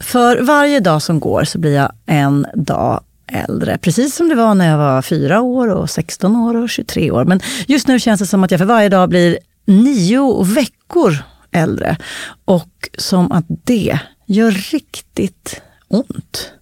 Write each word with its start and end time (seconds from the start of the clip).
För 0.00 0.42
varje 0.42 0.80
dag 0.80 1.02
som 1.02 1.20
går 1.20 1.44
så 1.44 1.58
blir 1.58 1.74
jag 1.74 1.92
en 2.06 2.46
dag 2.54 3.00
äldre. 3.26 3.78
Precis 3.78 4.14
som 4.14 4.28
det 4.28 4.34
var 4.34 4.54
när 4.54 4.70
jag 4.70 4.78
var 4.78 5.02
fyra 5.02 5.40
år 5.40 5.68
och 5.68 5.90
16 5.90 6.36
år 6.36 6.56
och 6.56 6.70
23 6.70 7.10
år. 7.10 7.24
Men 7.24 7.40
just 7.66 7.88
nu 7.88 8.00
känns 8.00 8.20
det 8.20 8.26
som 8.26 8.44
att 8.44 8.50
jag 8.50 8.58
för 8.58 8.64
varje 8.66 8.88
dag 8.88 9.08
blir 9.08 9.38
nio 9.64 10.42
veckor 10.42 11.16
äldre. 11.50 11.96
Och 12.44 12.88
som 12.98 13.32
att 13.32 13.44
det 13.48 13.98
gör 14.26 14.50
riktigt 14.50 15.60
ont. 15.88 16.52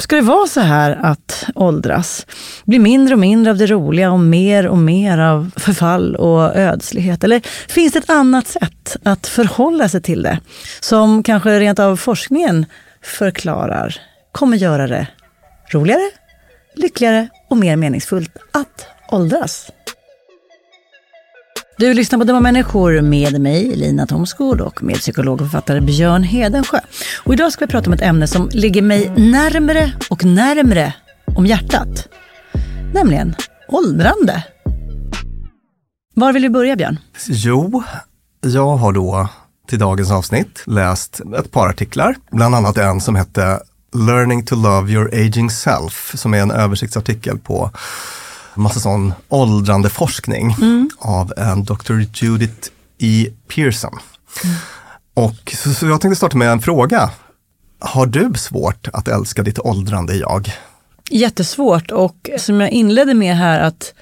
Ska 0.00 0.16
det 0.16 0.22
vara 0.22 0.46
så 0.46 0.60
här 0.60 0.98
att 1.02 1.44
åldras? 1.54 2.26
Bli 2.64 2.78
mindre 2.78 3.14
och 3.14 3.20
mindre 3.20 3.50
av 3.50 3.56
det 3.56 3.66
roliga 3.66 4.10
och 4.10 4.20
mer 4.20 4.66
och 4.66 4.78
mer 4.78 5.18
av 5.18 5.50
förfall 5.56 6.16
och 6.16 6.56
ödslighet? 6.56 7.24
Eller 7.24 7.40
finns 7.68 7.92
det 7.92 7.98
ett 7.98 8.10
annat 8.10 8.46
sätt 8.46 8.96
att 9.02 9.26
förhålla 9.26 9.88
sig 9.88 10.02
till 10.02 10.22
det? 10.22 10.40
Som 10.80 11.22
kanske 11.22 11.60
rent 11.60 11.78
av 11.78 11.96
forskningen 11.96 12.66
förklarar 13.02 13.96
kommer 14.32 14.56
göra 14.56 14.86
det 14.86 15.06
roligare, 15.72 16.10
lyckligare 16.74 17.28
och 17.50 17.56
mer 17.56 17.76
meningsfullt 17.76 18.36
att 18.52 18.86
åldras. 19.10 19.70
Du 21.78 21.94
lyssnar 21.94 22.18
på 22.18 22.24
Dumma 22.24 22.40
människor 22.40 23.00
med 23.00 23.40
mig, 23.40 23.76
Lina 23.76 24.06
Thomsgård 24.06 24.60
och 24.60 24.82
med 24.82 24.96
psykolog 24.96 25.40
och 25.40 25.46
författare 25.46 25.80
Björn 25.80 26.22
Hedensjö. 26.22 26.80
Och 27.24 27.32
idag 27.32 27.52
ska 27.52 27.64
vi 27.64 27.70
prata 27.70 27.86
om 27.86 27.92
ett 27.92 28.02
ämne 28.02 28.26
som 28.26 28.48
ligger 28.52 28.82
mig 28.82 29.10
närmre 29.16 29.92
och 30.10 30.24
närmre 30.24 30.94
om 31.36 31.46
hjärtat. 31.46 32.08
Nämligen 32.94 33.34
åldrande. 33.68 34.44
Var 36.14 36.32
vill 36.32 36.42
du 36.42 36.48
börja 36.48 36.76
Björn? 36.76 36.98
Jo, 37.26 37.82
jag 38.40 38.76
har 38.76 38.92
då 38.92 39.28
till 39.68 39.78
dagens 39.78 40.10
avsnitt 40.10 40.62
läst 40.66 41.20
ett 41.38 41.50
par 41.50 41.68
artiklar, 41.68 42.16
bland 42.30 42.54
annat 42.54 42.78
en 42.78 43.00
som 43.00 43.16
hette 43.16 43.60
Learning 43.94 44.44
to 44.44 44.54
love 44.54 44.92
your 44.92 45.14
aging 45.14 45.50
self, 45.50 46.12
som 46.14 46.34
är 46.34 46.38
en 46.38 46.50
översiktsartikel 46.50 47.38
på 47.38 47.70
massa 48.58 48.80
sån 48.80 49.12
åldrande 49.28 49.90
forskning 49.90 50.54
mm. 50.60 50.90
av 50.98 51.32
en 51.36 51.64
Dr. 51.64 52.00
Judith 52.14 52.68
E. 52.98 53.26
Pearson. 53.48 53.98
Mm. 54.44 54.56
Och 55.14 55.54
så, 55.56 55.74
så, 55.74 55.86
jag 55.86 56.00
tänkte 56.00 56.16
starta 56.16 56.36
med 56.36 56.50
en 56.50 56.60
fråga. 56.60 57.10
Har 57.78 58.06
du 58.06 58.32
svårt 58.36 58.88
att 58.92 59.08
älska 59.08 59.42
ditt 59.42 59.58
åldrande 59.58 60.14
jag? 60.14 60.52
Jättesvårt 61.10 61.90
och 61.90 62.30
som 62.38 62.60
jag 62.60 62.70
inledde 62.70 63.14
med 63.14 63.36
här 63.36 63.60
att 63.60 63.94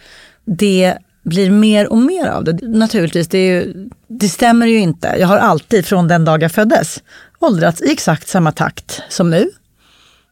det 0.44 0.94
blir 1.24 1.50
mer 1.50 1.92
och 1.92 1.98
mer 1.98 2.26
av 2.26 2.44
det. 2.44 2.58
Naturligtvis, 2.62 3.28
det, 3.28 3.46
ju, 3.46 3.88
det, 4.08 4.28
stämmer 4.28 4.66
ju 4.66 4.78
inte. 4.78 5.16
Jag 5.18 5.26
har 5.26 5.38
alltid 5.38 5.86
från 5.86 6.08
den 6.08 6.24
dag 6.24 6.42
jag 6.42 6.52
föddes 6.52 7.02
åldrats 7.38 7.82
i 7.82 7.92
exakt 7.92 8.28
samma 8.28 8.52
takt 8.52 9.02
som 9.08 9.30
nu. 9.30 9.50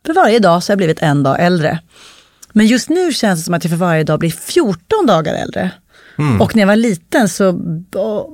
För 0.07 0.15
varje 0.15 0.39
dag 0.39 0.63
så 0.63 0.71
har 0.71 0.73
jag 0.73 0.79
blivit 0.79 1.03
en 1.03 1.23
dag 1.23 1.37
äldre. 1.41 1.79
Men 2.57 2.67
just 2.67 2.89
nu 2.89 3.13
känns 3.13 3.41
det 3.41 3.45
som 3.45 3.55
att 3.55 3.65
jag 3.65 3.71
för 3.71 3.77
varje 3.77 4.05
dag 4.05 4.19
blir 4.19 4.31
14 4.31 5.07
dagar 5.07 5.35
äldre. 5.35 5.71
Mm. 6.19 6.41
Och 6.41 6.57
när 6.57 6.63
jag 6.63 6.67
var 6.67 6.77
liten 6.77 7.29
så 7.29 7.61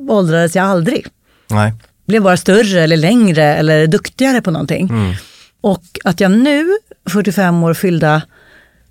åldrades 0.08 0.56
jag 0.56 0.64
aldrig. 0.64 1.06
Nej. 1.50 1.72
Blev 2.06 2.22
bara 2.22 2.37
större 2.37 2.81
eller 2.81 2.96
längre 2.96 3.44
eller 3.44 3.87
duktigare 3.87 4.43
på 4.43 4.50
någonting. 4.50 4.88
Mm. 4.88 5.14
Och 5.61 5.82
att 6.05 6.20
jag 6.20 6.31
nu, 6.31 6.69
45 7.11 7.62
år 7.62 7.75
fyllda, 7.75 8.22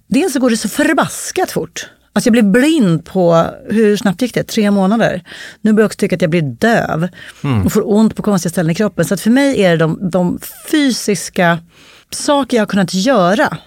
dels 0.07 0.33
så 0.33 0.39
går 0.39 0.49
det 0.49 0.57
så 0.57 0.69
förbaskat 0.69 1.51
fort. 1.51 1.89
Alltså 2.13 2.27
jag 2.27 2.31
blev 2.31 2.51
blind 2.51 3.05
på, 3.05 3.45
hur 3.69 3.97
snabbt 3.97 4.21
gick 4.21 4.33
det? 4.33 4.43
Tre 4.43 4.71
månader. 4.71 5.23
Nu 5.61 5.73
börjar 5.73 5.83
jag 5.83 5.87
också 5.87 5.97
tycka 5.97 6.15
att 6.15 6.21
jag 6.21 6.31
blir 6.31 6.41
döv 6.41 7.07
mm. 7.43 7.65
och 7.65 7.73
får 7.73 7.91
ont 7.91 8.15
på 8.15 8.21
konstiga 8.21 8.51
ställen 8.51 8.71
i 8.71 8.75
kroppen. 8.75 9.05
Så 9.05 9.13
att 9.13 9.21
för 9.21 9.29
mig 9.29 9.63
är 9.63 9.69
det 9.71 9.77
de, 9.77 10.09
de 10.09 10.39
fysiska 10.71 11.59
saker 12.11 12.57
jag 12.57 12.61
har 12.61 12.67
kunnat 12.67 12.93
göra, 12.93 13.57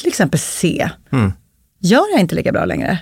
till 0.00 0.08
exempel 0.08 0.40
se, 0.40 0.90
mm. 1.12 1.32
gör 1.80 2.10
jag 2.12 2.20
inte 2.20 2.34
lika 2.34 2.52
bra 2.52 2.64
längre. 2.64 2.98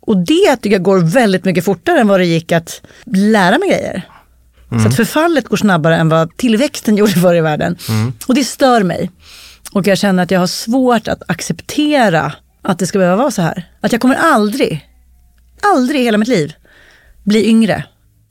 Och 0.00 0.16
det 0.16 0.56
tycker 0.56 0.76
jag 0.76 0.82
går 0.82 0.98
väldigt 0.98 1.44
mycket 1.44 1.64
fortare 1.64 2.00
än 2.00 2.08
vad 2.08 2.20
det 2.20 2.26
gick 2.26 2.52
att 2.52 2.82
lära 3.04 3.58
mig 3.58 3.68
grejer. 3.68 4.02
Mm. 4.70 4.82
Så 4.82 4.88
att 4.88 4.96
förfallet 4.96 5.48
går 5.48 5.56
snabbare 5.56 5.96
än 5.96 6.08
vad 6.08 6.36
tillväxten 6.36 6.96
gjorde 6.96 7.12
förr 7.12 7.34
i 7.34 7.40
världen. 7.40 7.76
Mm. 7.88 8.12
Och 8.26 8.34
det 8.34 8.44
stör 8.44 8.82
mig. 8.82 9.10
Och 9.72 9.86
jag 9.86 9.98
känner 9.98 10.22
att 10.22 10.30
jag 10.30 10.40
har 10.40 10.46
svårt 10.46 11.08
att 11.08 11.30
acceptera 11.30 12.32
att 12.62 12.78
det 12.78 12.86
ska 12.86 12.98
behöva 12.98 13.16
vara 13.16 13.30
så 13.30 13.42
här. 13.42 13.68
Att 13.80 13.92
jag 13.92 14.00
kommer 14.00 14.14
aldrig, 14.14 14.88
aldrig 15.62 16.00
i 16.00 16.04
hela 16.04 16.18
mitt 16.18 16.28
liv 16.28 16.54
bli 17.24 17.48
yngre 17.48 17.84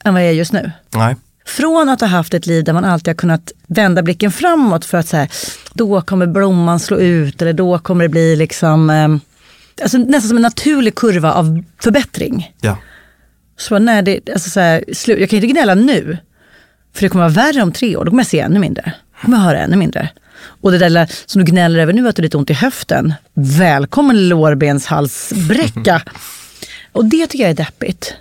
än 0.04 0.14
vad 0.14 0.24
jag 0.24 0.30
är 0.30 0.34
just 0.34 0.54
nu. 0.54 0.72
Nej. 0.94 1.16
Från 1.48 1.90
att 1.90 2.02
ha 2.02 2.08
haft 2.08 2.34
ett 2.34 2.46
liv 2.46 2.64
där 2.64 2.74
man 2.74 2.86
alltid 2.86 3.08
har 3.08 3.16
kunnat 3.16 3.52
vända 3.68 4.04
blicken 4.04 4.32
framåt 4.32 4.86
för 4.86 4.98
att 4.98 5.08
så 5.08 5.28
då 5.74 6.02
kommer 6.02 6.28
blomman 6.28 6.80
slå 6.80 6.98
ut 6.98 7.42
eller 7.42 7.54
då 7.54 7.80
kommer 7.80 8.04
det 8.04 8.10
bli 8.10 8.36
liksom, 8.36 8.90
eh, 8.90 9.08
alltså 9.82 9.98
nästan 9.98 10.22
som 10.22 10.38
en 10.38 10.42
naturlig 10.42 10.96
kurva 10.96 11.34
av 11.34 11.64
förbättring. 11.80 12.54
Ja. 12.62 12.78
Så 13.58 13.80
när 13.80 14.02
det, 14.02 14.30
alltså 14.34 14.50
så 14.50 14.60
här, 14.60 14.84
slu, 14.94 15.20
jag 15.20 15.30
kan 15.30 15.38
inte 15.38 15.48
gnälla 15.48 15.76
nu, 15.76 16.18
för 16.94 17.02
det 17.02 17.10
kommer 17.10 17.24
vara 17.24 17.46
värre 17.46 17.62
om 17.62 17.72
tre 17.72 17.98
år, 17.98 18.06
då 18.06 18.12
kommer 18.12 18.24
jag 18.24 18.28
se 18.28 18.40
ännu 18.40 18.60
mindre. 18.60 18.94
Då 19.16 19.26
kommer 19.26 19.38
jag 19.38 19.44
höra 19.44 19.60
ännu 19.60 19.76
mindre. 19.76 20.10
Och 20.62 20.72
det 20.72 20.78
där 20.78 21.08
som 21.26 21.46
du 21.46 21.52
gnäller 21.52 21.80
över 21.80 21.94
nu, 21.94 22.08
att 22.08 22.16
du 22.16 22.22
har 22.22 22.24
lite 22.24 22.38
ont 22.38 22.50
i 22.50 22.54
höften. 22.54 23.14
Välkommen 23.34 24.30
lårbenshalsbräcka. 24.30 26.02
och 26.92 27.06
det 27.06 27.28
tycker 27.28 27.44
jag 27.44 27.52
är 27.52 27.56
deppigt. 27.56 28.14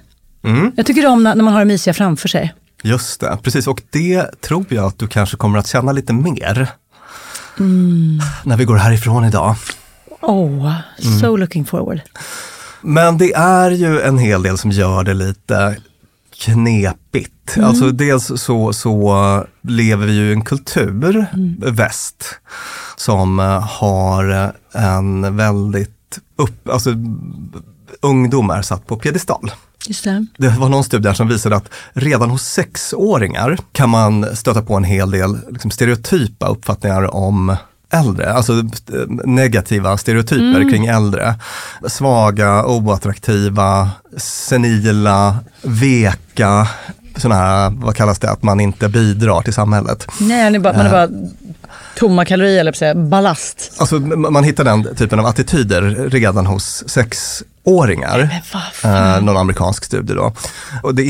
Mm. 0.44 0.72
Jag 0.76 0.86
tycker 0.86 1.06
om 1.06 1.22
när, 1.22 1.34
när 1.34 1.44
man 1.44 1.52
har 1.52 1.60
det 1.60 1.66
mysiga 1.66 1.94
framför 1.94 2.28
sig. 2.28 2.54
Just 2.86 3.20
det, 3.20 3.38
precis. 3.42 3.66
Och 3.66 3.82
det 3.90 4.40
tror 4.40 4.66
jag 4.68 4.84
att 4.84 4.98
du 4.98 5.06
kanske 5.06 5.36
kommer 5.36 5.58
att 5.58 5.66
känna 5.66 5.92
lite 5.92 6.12
mer. 6.12 6.68
Mm. 7.58 8.20
När 8.44 8.56
vi 8.56 8.64
går 8.64 8.76
härifrån 8.76 9.24
idag. 9.24 9.54
Oh, 10.20 10.72
so 10.98 11.26
mm. 11.26 11.40
looking 11.40 11.64
forward. 11.64 12.00
Men 12.80 13.18
det 13.18 13.32
är 13.32 13.70
ju 13.70 14.00
en 14.00 14.18
hel 14.18 14.42
del 14.42 14.58
som 14.58 14.70
gör 14.70 15.04
det 15.04 15.14
lite 15.14 15.76
knepigt. 16.38 17.56
Mm. 17.56 17.68
Alltså 17.68 17.90
dels 17.90 18.32
så, 18.36 18.72
så 18.72 19.46
lever 19.62 20.06
vi 20.06 20.12
ju 20.12 20.28
i 20.28 20.32
en 20.32 20.44
kultur, 20.44 21.26
mm. 21.32 21.56
väst, 21.60 22.24
som 22.96 23.40
eh, 23.40 23.60
har 23.60 24.52
en 24.72 25.36
väldigt 25.36 26.18
upp, 26.36 26.68
alltså 26.68 26.90
ungdom 28.00 28.50
är 28.50 28.62
satt 28.62 28.86
på 28.86 28.96
piedestal. 28.96 29.50
Det. 30.36 30.48
det 30.48 30.48
var 30.48 30.68
någon 30.68 30.84
studie 30.84 31.14
som 31.14 31.28
visade 31.28 31.56
att 31.56 31.70
redan 31.92 32.30
hos 32.30 32.42
sexåringar 32.42 33.58
kan 33.72 33.90
man 33.90 34.36
stöta 34.36 34.62
på 34.62 34.74
en 34.74 34.84
hel 34.84 35.10
del 35.10 35.38
liksom, 35.50 35.70
stereotypa 35.70 36.48
uppfattningar 36.48 37.14
om 37.14 37.56
äldre, 37.90 38.32
alltså 38.32 38.52
eh, 38.52 39.06
negativa 39.24 39.96
stereotyper 39.96 40.60
mm. 40.60 40.70
kring 40.70 40.86
äldre. 40.86 41.34
Svaga, 41.86 42.66
oattraktiva, 42.66 43.90
senila, 44.16 45.36
veka, 45.62 46.68
sådana 47.16 47.40
här, 47.40 47.70
vad 47.70 47.96
kallas 47.96 48.18
det, 48.18 48.30
att 48.30 48.42
man 48.42 48.60
inte 48.60 48.88
bidrar 48.88 49.42
till 49.42 49.54
samhället. 49.54 50.06
Nej, 50.20 50.58
bara, 50.58 50.76
man 50.76 50.86
är 50.86 50.90
bara 50.90 51.08
tomma 51.96 52.24
kalorier, 52.24 52.60
eller 52.60 52.72
säga, 52.72 52.94
ballast. 52.94 53.72
Alltså 53.78 54.00
man 54.00 54.44
hittar 54.44 54.64
den 54.64 54.96
typen 54.96 55.20
av 55.20 55.26
attityder 55.26 56.10
redan 56.10 56.46
hos 56.46 56.88
sexåringar. 56.88 58.42
Eh, 58.84 59.22
någon 59.22 59.36
amerikansk 59.36 59.84
studie 59.84 60.14
då. 60.14 60.32
Och 60.82 60.94
det 60.94 61.04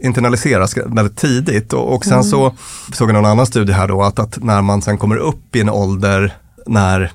internaliseras 0.00 0.76
väldigt 0.76 1.16
tidigt 1.16 1.72
och, 1.72 1.94
och 1.94 2.04
sen 2.04 2.12
mm. 2.12 2.24
så 2.24 2.54
såg 2.92 3.08
jag 3.08 3.14
någon 3.14 3.26
annan 3.26 3.46
studie 3.46 3.72
här 3.72 3.88
då 3.88 4.02
att, 4.02 4.18
att 4.18 4.44
när 4.44 4.62
man 4.62 4.82
sen 4.82 4.98
kommer 4.98 5.16
upp 5.16 5.56
i 5.56 5.60
en 5.60 5.70
ålder 5.70 6.34
när, 6.66 7.12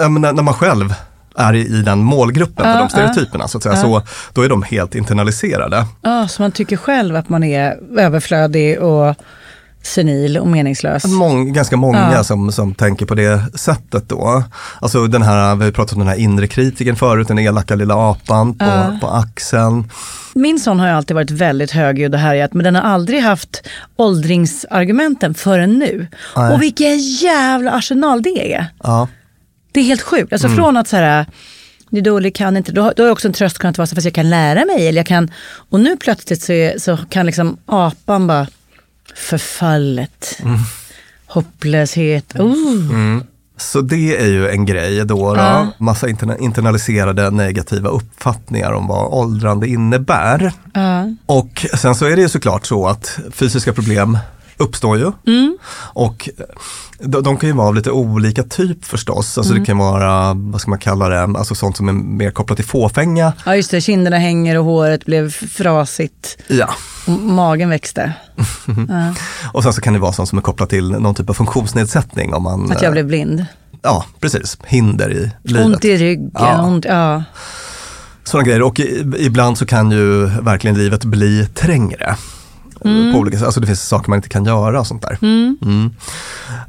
äh, 0.00 0.08
när 0.08 0.42
man 0.42 0.54
själv 0.54 0.94
är 1.36 1.54
i 1.54 1.82
den 1.82 1.98
målgruppen 1.98 2.64
för 2.64 2.78
de 2.78 2.88
stereotyperna 2.88 3.48
så 3.48 3.58
att 3.58 3.62
säga, 3.62 3.76
så 3.76 4.02
då 4.32 4.42
är 4.42 4.48
de 4.48 4.62
helt 4.62 4.94
internaliserade. 4.94 5.86
Ja, 6.02 6.28
så 6.28 6.42
man 6.42 6.52
tycker 6.52 6.76
själv 6.76 7.16
att 7.16 7.28
man 7.28 7.44
är 7.44 7.78
överflödig 7.98 8.80
och 8.80 9.16
senil 9.82 10.38
och 10.38 10.46
meningslös. 10.46 11.04
Mång, 11.04 11.52
ganska 11.52 11.76
många 11.76 12.12
ja. 12.12 12.24
som, 12.24 12.52
som 12.52 12.74
tänker 12.74 13.06
på 13.06 13.14
det 13.14 13.58
sättet 13.58 14.08
då. 14.08 14.44
Alltså 14.80 15.06
den 15.06 15.22
här, 15.22 15.56
vi 15.56 15.64
har 15.64 15.72
pratat 15.72 15.92
om 15.92 15.98
den 15.98 16.08
här 16.08 16.16
inre 16.16 16.46
kritiken 16.46 16.96
förut, 16.96 17.28
den 17.28 17.38
elaka 17.38 17.74
lilla 17.74 18.10
apan 18.10 18.54
på, 18.54 18.64
ja. 18.64 18.98
på 19.00 19.08
axeln. 19.08 19.90
Min 20.34 20.60
son 20.60 20.80
har 20.80 20.86
ju 20.86 20.92
alltid 20.92 21.14
varit 21.14 21.30
väldigt 21.30 21.70
högljudd 21.70 22.14
och 22.14 22.20
härjat 22.20 22.54
men 22.54 22.64
den 22.64 22.74
har 22.74 22.82
aldrig 22.82 23.22
haft 23.22 23.68
åldringsargumenten 23.96 25.34
förrän 25.34 25.78
nu. 25.78 26.06
Nej. 26.36 26.54
Och 26.54 26.62
vilken 26.62 26.98
jävla 26.98 27.72
arsenal 27.72 28.22
det 28.22 28.54
är. 28.54 28.66
Ja. 28.82 29.08
Det 29.72 29.80
är 29.80 29.84
helt 29.84 30.02
sjukt. 30.02 30.32
Alltså 30.32 30.46
mm. 30.46 30.56
från 30.56 30.76
att 30.76 30.88
så 30.88 30.96
här, 30.96 31.26
det 31.90 31.98
är 31.98 32.02
dåligt, 32.02 32.36
kan 32.36 32.56
inte. 32.56 32.72
Då, 32.72 32.92
då 32.96 33.02
har 33.02 33.10
också 33.10 33.28
en 33.28 33.34
tröst 33.34 33.58
kunnat 33.58 33.78
vara 33.78 33.86
så 33.86 33.94
fast 33.94 34.04
jag 34.04 34.14
kan 34.14 34.30
lära 34.30 34.64
mig. 34.64 34.88
Eller 34.88 34.98
jag 34.98 35.06
kan, 35.06 35.30
och 35.70 35.80
nu 35.80 35.96
plötsligt 35.96 36.42
så, 36.42 36.52
är, 36.52 36.78
så 36.78 36.98
kan 37.08 37.26
liksom 37.26 37.56
apan 37.66 38.26
bara 38.26 38.46
förfallet, 39.14 40.38
mm. 40.42 40.58
hopplöshet. 41.26 42.34
Oh. 42.34 42.90
Mm. 42.90 43.24
Så 43.56 43.80
det 43.80 44.16
är 44.16 44.26
ju 44.26 44.48
en 44.48 44.66
grej 44.66 45.04
då. 45.04 45.34
då. 45.34 45.36
Ja. 45.36 45.66
Massa 45.78 46.08
internaliserade 46.38 47.30
negativa 47.30 47.88
uppfattningar 47.88 48.72
om 48.72 48.86
vad 48.86 49.12
åldrande 49.12 49.68
innebär. 49.68 50.52
Ja. 50.74 51.14
Och 51.26 51.66
sen 51.74 51.94
så 51.94 52.06
är 52.06 52.16
det 52.16 52.22
ju 52.22 52.28
såklart 52.28 52.66
så 52.66 52.86
att 52.86 53.18
fysiska 53.30 53.72
problem 53.72 54.18
uppstår 54.56 54.98
ju. 54.98 55.12
Mm. 55.26 55.58
Och 55.94 56.28
de, 56.98 57.22
de, 57.22 57.36
kan 57.36 57.48
ju 57.48 57.54
vara 57.54 57.68
av 57.68 57.74
lite 57.74 57.90
olika 57.90 58.42
typ 58.42 58.84
förstås. 58.84 59.38
Alltså 59.38 59.52
mm. 59.52 59.62
det 59.62 59.66
kan 59.66 59.78
vara, 59.78 60.34
vad 60.34 60.60
ska 60.60 60.70
man 60.70 60.78
kalla 60.78 61.08
det, 61.08 61.22
alltså 61.22 61.54
sånt 61.54 61.76
som 61.76 61.88
är 61.88 61.92
mer 61.92 62.30
kopplat 62.30 62.56
till 62.56 62.66
fåfänga. 62.66 63.32
Ja 63.46 63.56
just 63.56 63.70
det, 63.70 63.80
kinderna 63.80 64.18
hänger 64.18 64.58
och 64.58 64.64
håret 64.64 65.04
blev 65.04 65.30
frasigt. 65.30 66.38
Ja. 66.46 66.70
Och 67.06 67.12
magen 67.12 67.68
växte. 67.68 68.12
ja. 68.88 69.14
Och 69.52 69.62
sen 69.62 69.72
så 69.72 69.80
kan 69.80 69.92
det 69.92 69.98
vara 69.98 70.12
sånt 70.12 70.28
som 70.28 70.38
är 70.38 70.42
kopplat 70.42 70.70
till 70.70 70.90
någon 70.90 71.14
typ 71.14 71.30
av 71.30 71.34
funktionsnedsättning. 71.34 72.34
Om 72.34 72.42
man, 72.42 72.72
Att 72.72 72.82
jag 72.82 72.92
blev 72.92 73.06
blind? 73.06 73.46
Ja, 73.82 74.04
precis. 74.20 74.58
Hinder 74.64 75.12
i 75.12 75.30
livet. 75.42 75.66
Ont 75.66 75.84
i 75.84 75.96
ryggen, 75.96 76.30
ja. 76.34 76.62
ont, 76.62 76.84
ja. 76.84 77.22
Sådana 78.24 78.46
grejer. 78.46 78.62
Och 78.62 78.80
ibland 79.18 79.58
så 79.58 79.66
kan 79.66 79.90
ju 79.90 80.26
verkligen 80.26 80.78
livet 80.78 81.04
bli 81.04 81.46
trängre. 81.54 82.16
Mm. 82.84 83.12
På 83.12 83.18
olika, 83.18 83.44
alltså 83.44 83.60
det 83.60 83.66
finns 83.66 83.88
saker 83.88 84.10
man 84.10 84.16
inte 84.16 84.28
kan 84.28 84.44
göra 84.44 84.80
och 84.80 84.86
sånt 84.86 85.02
där. 85.02 85.18
Mm. 85.22 85.56
Mm. 85.62 85.90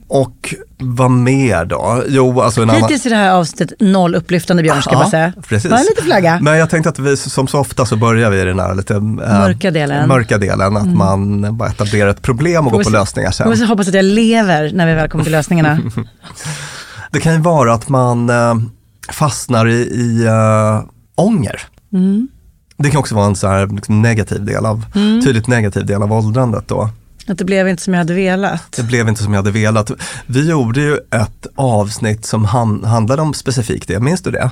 Och 0.07 0.55
vad 0.77 1.11
mer 1.11 1.65
då? 1.65 2.03
Jo, 2.07 2.41
alltså 2.41 2.61
en 2.61 2.69
annan... 2.69 2.81
Hittills 2.81 3.05
är 3.05 3.09
det 3.09 3.15
här 3.15 3.31
avsnittet 3.31 3.79
noll 3.79 4.15
upplyftande 4.15 4.63
Björn, 4.63 4.81
ska 4.81 4.91
jag 4.91 4.99
bara 4.99 5.09
säga. 5.09 5.33
precis. 5.47 5.69
Bara 5.69 5.79
en 5.79 5.85
liten 5.85 6.05
flagga. 6.05 6.39
Men 6.41 6.57
jag 6.57 6.69
tänkte 6.69 6.89
att 6.89 6.99
vi 6.99 7.17
som 7.17 7.47
så 7.47 7.59
ofta 7.59 7.85
så 7.85 7.95
börjar 7.95 8.29
vi 8.29 8.41
i 8.41 8.45
den 8.45 8.59
här 8.59 8.75
lite 8.75 8.93
eh, 8.93 9.01
Mörka 9.01 9.71
delen. 9.71 10.07
mörka 10.07 10.37
delen 10.37 10.77
att 10.77 10.87
man 10.87 11.57
bara 11.57 11.69
etablerar 11.69 12.09
ett 12.09 12.21
problem 12.21 12.65
och 12.67 12.73
går 12.73 12.83
på 12.83 12.89
lösningar 12.89 13.31
sen. 13.31 13.59
Jag 13.59 13.67
hoppas 13.67 13.87
att 13.87 13.93
jag 13.93 14.05
lever 14.05 14.71
när 14.73 14.87
vi 14.87 14.93
väl 14.93 15.09
kommer 15.09 15.23
till 15.23 15.31
lösningarna. 15.33 15.79
Det 17.11 17.19
kan 17.19 17.33
ju 17.33 17.39
vara 17.39 17.73
att 17.73 17.89
man 17.89 18.29
eh, 18.29 18.55
fastnar 19.11 19.67
i, 19.67 19.73
i 19.75 20.25
eh, 20.25 20.83
ånger. 21.15 21.61
Mm. 21.93 22.27
Det 22.83 22.89
kan 22.89 22.99
också 22.99 23.15
vara 23.15 23.25
en 23.25 23.35
så 23.35 23.47
här, 23.47 23.67
liksom, 23.67 24.01
negativ 24.01 24.45
del 24.45 24.65
av, 24.65 24.85
tydligt 25.23 25.47
negativ 25.47 25.85
del 25.85 26.03
av 26.03 26.13
åldrandet 26.13 26.67
då. 26.67 26.89
Att 27.27 27.37
det 27.37 27.45
blev 27.45 27.67
inte 27.67 27.83
som 27.83 27.93
jag 27.93 27.99
hade 27.99 28.13
velat. 28.13 28.71
Det 28.71 28.83
blev 28.83 29.09
inte 29.09 29.23
som 29.23 29.33
jag 29.33 29.39
hade 29.39 29.51
velat. 29.51 29.91
Vi 30.25 30.49
gjorde 30.49 30.81
ju 30.81 30.93
ett 30.95 31.47
avsnitt 31.55 32.25
som 32.25 32.45
han, 32.45 32.83
handlade 32.83 33.21
om 33.21 33.33
specifikt 33.33 33.87
det, 33.87 33.99
minns 33.99 34.21
du 34.21 34.31
det? 34.31 34.51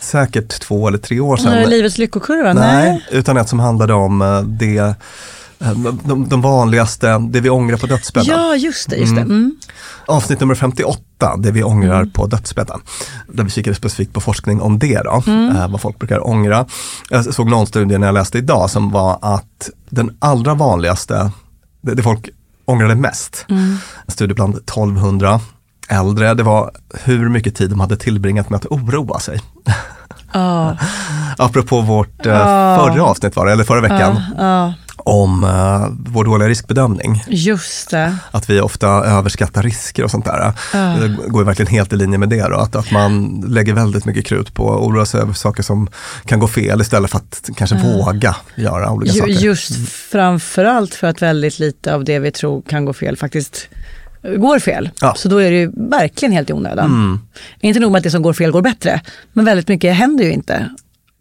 Säkert 0.00 0.60
två 0.60 0.88
eller 0.88 0.98
tre 0.98 1.20
år 1.20 1.36
sedan. 1.36 1.70
livets 1.70 1.98
lyckokurva? 1.98 2.52
Nej, 2.52 3.06
utan 3.10 3.36
ett 3.36 3.48
som 3.48 3.60
handlade 3.60 3.94
om 3.94 4.22
eh, 4.22 4.42
det, 4.42 4.94
de, 6.04 6.28
de 6.28 6.40
vanligaste, 6.42 7.18
det 7.18 7.40
vi 7.40 7.50
ångrar 7.50 7.76
på 7.76 7.86
dödsbädden. 7.86 8.30
Ja, 8.36 8.54
just 8.56 8.90
det. 8.90 8.96
Just 8.96 9.14
det. 9.14 9.20
Mm. 9.20 9.56
Avsnitt 10.06 10.40
nummer 10.40 10.54
58, 10.54 11.02
det 11.38 11.50
vi 11.50 11.62
ångrar 11.62 12.04
på 12.04 12.26
dödsbädden. 12.26 12.80
Där 13.28 13.44
vi 13.44 13.50
kikade 13.50 13.76
specifikt 13.76 14.12
på 14.12 14.20
forskning 14.20 14.60
om 14.60 14.78
det 14.78 15.02
då, 15.04 15.22
eh, 15.32 15.68
vad 15.68 15.80
folk 15.80 15.98
brukar 15.98 16.26
ångra. 16.26 16.66
Jag 17.10 17.34
såg 17.34 17.50
någon 17.50 17.66
studie 17.66 17.98
när 17.98 18.06
jag 18.06 18.14
läste 18.14 18.38
idag 18.38 18.70
som 18.70 18.90
var 18.90 19.18
att 19.22 19.70
den 19.90 20.16
allra 20.18 20.54
vanligaste, 20.54 21.30
det, 21.80 21.94
det 21.94 22.02
folk 22.02 22.28
ångrade 22.64 22.94
mest, 22.94 23.44
en 23.48 23.78
studie 24.08 24.34
bland 24.34 24.56
1200 24.56 25.40
äldre, 25.88 26.34
det 26.34 26.42
var 26.42 26.70
hur 27.04 27.28
mycket 27.28 27.56
tid 27.56 27.70
de 27.70 27.80
hade 27.80 27.96
tillbringat 27.96 28.50
med 28.50 28.56
att 28.56 28.66
oroa 28.66 29.20
sig. 29.20 29.40
Ja, 30.32 30.76
Apropå 31.38 31.80
vårt 31.80 32.26
eh, 32.26 32.32
Ja. 32.32 32.76
förra 32.80 33.02
avsnitt 33.04 33.36
var 33.36 33.46
det, 33.46 33.52
eller 33.52 33.64
förra 33.64 33.80
veckan, 33.80 34.20
ja, 34.38 34.74
om 35.08 35.44
eh, 35.44 36.12
vår 36.12 36.24
dåliga 36.24 36.48
riskbedömning. 36.48 37.24
just 37.28 37.90
det. 37.90 38.16
Att 38.30 38.50
vi 38.50 38.60
ofta 38.60 38.88
överskattar 38.88 39.62
risker 39.62 40.04
och 40.04 40.10
sånt 40.10 40.24
där. 40.24 40.52
Det 40.72 41.28
går 41.28 41.40
ju 41.40 41.46
verkligen 41.46 41.72
helt 41.72 41.92
i 41.92 41.96
linje 41.96 42.18
med 42.18 42.28
det 42.28 42.48
då. 42.48 42.56
Att, 42.56 42.76
att 42.76 42.90
man 42.90 43.44
lägger 43.48 43.74
väldigt 43.74 44.04
mycket 44.04 44.26
krut 44.26 44.54
på 44.54 44.74
att 44.74 44.80
oroa 44.80 45.06
sig 45.06 45.20
över 45.20 45.32
saker 45.32 45.62
som 45.62 45.88
kan 46.24 46.38
gå 46.38 46.48
fel 46.48 46.80
istället 46.80 47.10
för 47.10 47.18
att 47.18 47.50
kanske 47.56 47.76
våga 47.76 48.36
göra 48.56 48.90
olika 48.90 49.12
Ju, 49.12 49.20
saker. 49.20 49.32
just 49.32 49.88
framförallt 49.88 50.94
för 50.94 51.06
att 51.06 51.22
väldigt 51.22 51.58
lite 51.58 51.94
av 51.94 52.04
det 52.04 52.18
vi 52.18 52.30
tror 52.30 52.62
kan 52.62 52.84
gå 52.84 52.92
fel 52.92 53.16
faktiskt 53.16 53.68
går 54.22 54.58
fel. 54.58 54.90
Ja. 55.00 55.14
Så 55.14 55.28
då 55.28 55.36
är 55.36 55.50
det 55.50 55.56
ju 55.56 55.72
verkligen 55.90 56.32
helt 56.32 56.50
i 56.50 56.52
onödan. 56.52 56.86
Mm. 56.86 57.20
Inte 57.60 57.80
nog 57.80 57.92
med 57.92 57.98
att 57.98 58.04
det 58.04 58.10
som 58.10 58.22
går 58.22 58.32
fel 58.32 58.50
går 58.50 58.62
bättre, 58.62 59.00
men 59.32 59.44
väldigt 59.44 59.68
mycket 59.68 59.96
händer 59.96 60.24
ju 60.24 60.32
inte. 60.32 60.70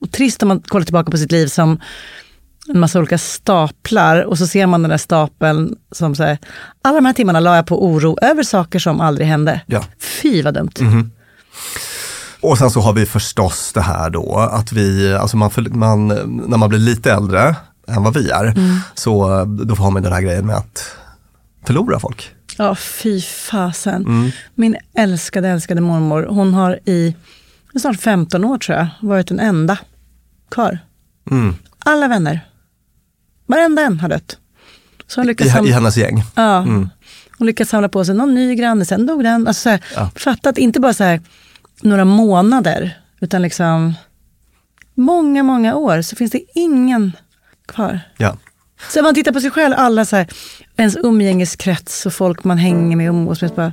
Och 0.01 0.11
trist 0.11 0.43
om 0.43 0.47
man 0.47 0.59
kollar 0.59 0.85
tillbaka 0.85 1.11
på 1.11 1.17
sitt 1.17 1.31
liv 1.31 1.47
som 1.47 1.79
en 2.73 2.79
massa 2.79 2.99
olika 2.99 3.17
staplar 3.17 4.21
och 4.21 4.37
så 4.37 4.47
ser 4.47 4.65
man 4.67 4.81
den 4.81 4.89
där 4.89 4.97
stapeln 4.97 5.75
som 5.91 6.15
säger 6.15 6.37
alla 6.81 6.95
de 6.95 7.05
här 7.05 7.13
timmarna 7.13 7.39
la 7.39 7.55
jag 7.55 7.65
på 7.65 7.85
oro 7.85 8.17
över 8.21 8.43
saker 8.43 8.79
som 8.79 9.01
aldrig 9.01 9.27
hände. 9.27 9.61
Ja. 9.65 9.83
Fy 10.21 10.41
vad 10.41 10.53
dumt. 10.53 10.71
Och 12.41 12.57
sen 12.57 12.71
så 12.71 12.79
har 12.81 12.93
vi 12.93 13.05
förstås 13.05 13.71
det 13.73 13.81
här 13.81 14.09
då 14.09 14.35
att 14.51 14.71
vi, 14.71 15.13
alltså 15.13 15.37
man, 15.37 15.51
man 15.71 16.07
när 16.47 16.57
man 16.57 16.69
blir 16.69 16.79
lite 16.79 17.11
äldre 17.11 17.55
än 17.87 18.03
vad 18.03 18.13
vi 18.13 18.29
är, 18.29 18.45
Mm. 18.45 18.79
så 18.93 19.43
då 19.45 19.75
har 19.75 19.91
man 19.91 20.03
den 20.03 20.13
här 20.13 20.21
grejen 20.21 20.45
med 20.45 20.55
att 20.55 20.95
förlora 21.65 21.99
folk. 21.99 22.31
Ja, 22.57 22.75
fy 22.75 23.21
fasen. 23.21 24.05
Mm. 24.05 24.31
Min 24.55 24.75
älskade, 24.97 25.49
älskade 25.49 25.81
mormor, 25.81 26.27
hon 26.29 26.53
har 26.53 26.79
i 26.85 27.15
snart 27.81 27.99
15 27.99 28.43
år 28.45 28.57
tror 28.57 28.77
jag, 28.77 28.87
varit 29.01 29.27
den 29.27 29.39
enda 29.39 29.77
kvar. 30.51 30.79
Mm. 31.31 31.55
Alla 31.79 32.07
vänner. 32.07 32.41
Varenda 33.47 33.81
en 33.81 33.99
har 33.99 34.09
dött. 34.09 34.37
Så 35.07 35.19
hon 35.19 35.25
I, 35.25 35.27
lyckats, 35.27 35.49
I 35.49 35.53
samla, 35.53 35.73
hennes 35.73 35.97
gäng. 35.97 36.23
ja, 36.35 36.57
Mm. 36.57 36.89
hon 37.37 37.47
lyckats 37.47 37.71
samla 37.71 37.89
på 37.89 38.05
sig 38.05 38.15
någon 38.15 38.35
ny 38.35 38.55
granne, 38.55 38.85
sen 38.85 39.05
dog 39.05 39.23
den. 39.23 39.47
Alltså 39.47 39.61
så 39.61 39.69
här, 39.69 39.83
Ja. 39.95 40.09
Fattat, 40.15 40.57
inte 40.57 40.79
bara 40.79 40.93
så 40.93 41.03
här, 41.03 41.21
några 41.81 42.05
månader, 42.05 42.97
utan 43.19 43.41
liksom 43.41 43.93
många, 44.93 45.43
många 45.43 45.75
år 45.75 46.01
så 46.01 46.15
finns 46.15 46.31
det 46.31 46.41
ingen 46.55 47.11
kvar. 47.67 47.99
Ja. 48.17 48.37
Så 48.89 48.99
om 48.99 49.03
man 49.03 49.15
tittar 49.15 49.31
på 49.31 49.41
sig 49.41 49.51
själv, 49.51 49.73
alla 49.77 50.05
så 50.05 50.15
här, 50.15 50.27
ens 50.77 50.95
umgängeskrets 50.97 52.05
och 52.05 52.13
folk 52.13 52.43
man 52.43 52.57
hänger 52.57 52.97
med 52.97 53.09
och 53.09 53.15
umgås 53.15 53.41
med. 53.41 53.51
Bara, 53.55 53.71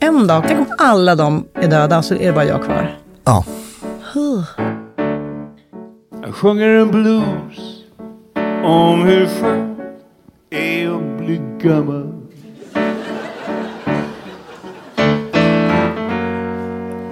en 0.00 0.26
dag, 0.26 0.44
tänk 0.46 0.60
om 0.60 0.74
alla 0.78 1.14
de 1.14 1.46
är 1.54 1.68
döda 1.68 2.02
så 2.02 2.14
är 2.14 2.26
det 2.26 2.32
bara 2.32 2.44
jag 2.44 2.64
kvar. 2.64 2.98
ja. 3.24 3.44
Huh. 4.14 4.44
Jag 6.22 6.34
sjunger 6.34 6.68
en 6.68 6.90
blues 6.90 7.77
om 8.64 9.02
hur 9.02 9.26
skönt 9.26 9.78
det 10.50 10.82
är 10.82 10.90
att 10.90 11.18
bli 11.18 11.40
gammal. 11.62 12.14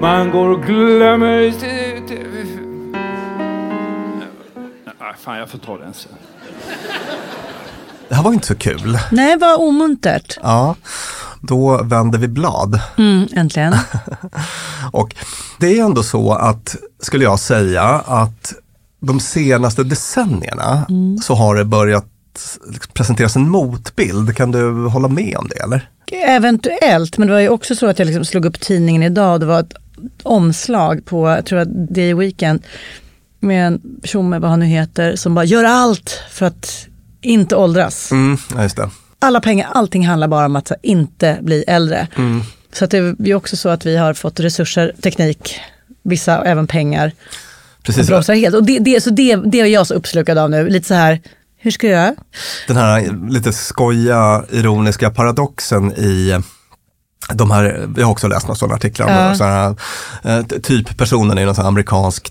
Man 0.00 0.30
går 0.30 0.48
och 0.48 0.62
glömmer... 0.62 1.52
Nej, 4.84 5.14
fan 5.18 5.38
jag 5.38 5.48
får 5.48 5.58
ta 5.58 5.78
den 5.78 5.94
sen. 5.94 6.12
Det 8.08 8.14
här 8.14 8.22
var 8.22 8.32
inte 8.32 8.46
så 8.46 8.54
kul. 8.54 8.98
Nej, 9.12 9.38
vad 9.38 9.60
omuntert. 9.60 10.38
Ja. 10.42 10.76
Då 11.40 11.82
vänder 11.82 12.18
vi 12.18 12.28
blad. 12.28 12.80
Mm, 12.98 13.28
äntligen. 13.32 13.74
Och 14.92 15.14
det 15.60 15.78
är 15.78 15.84
ändå 15.84 16.02
så 16.02 16.32
att, 16.32 16.76
skulle 17.00 17.24
jag 17.24 17.38
säga, 17.38 17.82
att 18.06 18.54
de 19.06 19.20
senaste 19.20 19.84
decennierna 19.84 20.86
så 21.22 21.34
har 21.34 21.56
det 21.56 21.64
börjat 21.64 22.06
liksom 22.72 22.92
presenteras 22.92 23.36
en 23.36 23.48
motbild. 23.48 24.36
Kan 24.36 24.52
du 24.52 24.86
hålla 24.86 25.08
med 25.08 25.36
om 25.36 25.48
det 25.48 25.62
eller? 25.62 25.90
Eventuellt, 26.12 27.18
men 27.18 27.28
det 27.28 27.34
var 27.34 27.40
ju 27.40 27.48
också 27.48 27.74
så 27.74 27.86
att 27.86 27.98
jag 27.98 28.06
liksom 28.06 28.24
slog 28.24 28.44
upp 28.44 28.60
tidningen 28.60 29.02
idag 29.02 29.34
och 29.34 29.40
det 29.40 29.46
var 29.46 29.60
ett 29.60 29.74
omslag 30.22 31.04
på, 31.04 31.28
jag 31.28 31.46
tror 31.46 31.58
att 31.58 31.68
det 31.70 32.02
är 32.02 32.14
Weekend, 32.14 32.62
med 33.40 33.66
en 33.66 33.80
tjomme, 34.02 34.38
vad 34.38 34.50
han 34.50 34.60
nu 34.60 34.66
heter, 34.66 35.16
som 35.16 35.34
bara 35.34 35.44
gör 35.44 35.64
allt 35.64 36.22
för 36.30 36.46
att 36.46 36.86
inte 37.20 37.56
åldras. 37.56 38.12
Mm, 38.12 38.38
alla 39.18 39.40
pengar, 39.40 39.68
allting 39.72 40.06
handlar 40.06 40.28
bara 40.28 40.46
om 40.46 40.56
att 40.56 40.72
inte 40.82 41.38
bli 41.42 41.64
äldre. 41.66 42.08
Mm. 42.16 42.42
Så 42.72 42.84
att 42.84 42.90
det 42.90 42.98
är 42.98 43.16
ju 43.18 43.34
också 43.34 43.56
så 43.56 43.68
att 43.68 43.86
vi 43.86 43.96
har 43.96 44.14
fått 44.14 44.40
resurser, 44.40 44.94
teknik, 45.02 45.60
vissa 46.02 46.44
även 46.44 46.66
pengar. 46.66 47.12
Och 47.88 47.94
Precis. 47.94 48.06
bromsar 48.08 48.34
helt. 48.34 48.54
Och 48.54 48.64
det, 48.64 48.78
det, 48.78 49.00
så 49.02 49.10
det, 49.10 49.36
det 49.36 49.60
är 49.60 49.66
jag 49.66 49.86
så 49.86 49.94
uppslukad 49.94 50.38
av 50.38 50.50
nu. 50.50 50.68
Lite 50.68 50.86
så 50.88 50.94
här, 50.94 51.20
hur 51.58 51.70
ska 51.70 51.86
jag 51.86 52.00
göra? 52.02 52.14
Den 52.66 52.76
här 52.76 53.28
lite 53.30 53.52
skoja, 53.52 54.44
ironiska 54.50 55.10
paradoxen 55.10 55.92
i 55.92 56.40
de 57.32 57.50
här, 57.50 57.84
vi 57.96 58.02
har 58.02 58.10
också 58.10 58.28
läst 58.28 58.46
några 58.46 58.56
sådana 58.58 58.74
artiklar 58.74 59.06
om 59.06 59.12
Ja. 59.12 59.34
så 59.34 59.44
här, 59.44 59.76
eh, 60.24 60.42
typ 60.62 60.96
personen 60.98 61.38
är 61.38 61.46
någon 61.46 61.54
sån 61.54 61.66
amerikansk 61.66 62.30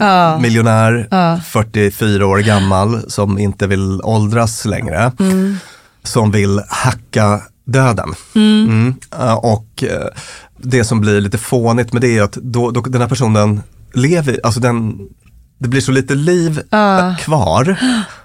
tech-miljonär, 0.00 1.08
Ja. 1.10 1.40
44 1.46 2.26
år 2.26 2.38
gammal, 2.38 3.10
som 3.10 3.38
inte 3.38 3.66
vill 3.66 4.00
åldras 4.02 4.64
längre. 4.64 5.12
Mm. 5.20 5.56
Som 6.02 6.30
vill 6.30 6.60
hacka 6.68 7.40
döden. 7.64 8.14
Mm. 8.34 8.94
Eh, 9.20 9.34
Och 9.34 9.84
eh, 9.84 10.06
det 10.56 10.84
som 10.84 11.00
blir 11.00 11.20
lite 11.20 11.38
fånigt 11.38 11.92
med 11.92 12.02
det 12.02 12.18
är 12.18 12.22
att 12.22 12.32
då, 12.32 12.70
då, 12.70 12.80
den 12.80 13.00
här 13.00 13.08
personen 13.08 13.62
lever, 13.94 14.40
alltså 14.44 14.60
den, 14.60 14.98
det 15.58 15.68
blir 15.68 15.80
så 15.80 15.92
lite 15.92 16.14
liv 16.14 16.62
Ja. 16.70 17.14
kvar. 17.20 17.76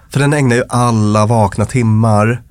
För 0.09 0.19
den 0.19 0.33
ägnar 0.33 0.55
ju 0.55 0.63
alla 0.69 1.25
vakna 1.25 1.65
timmar 1.65 2.41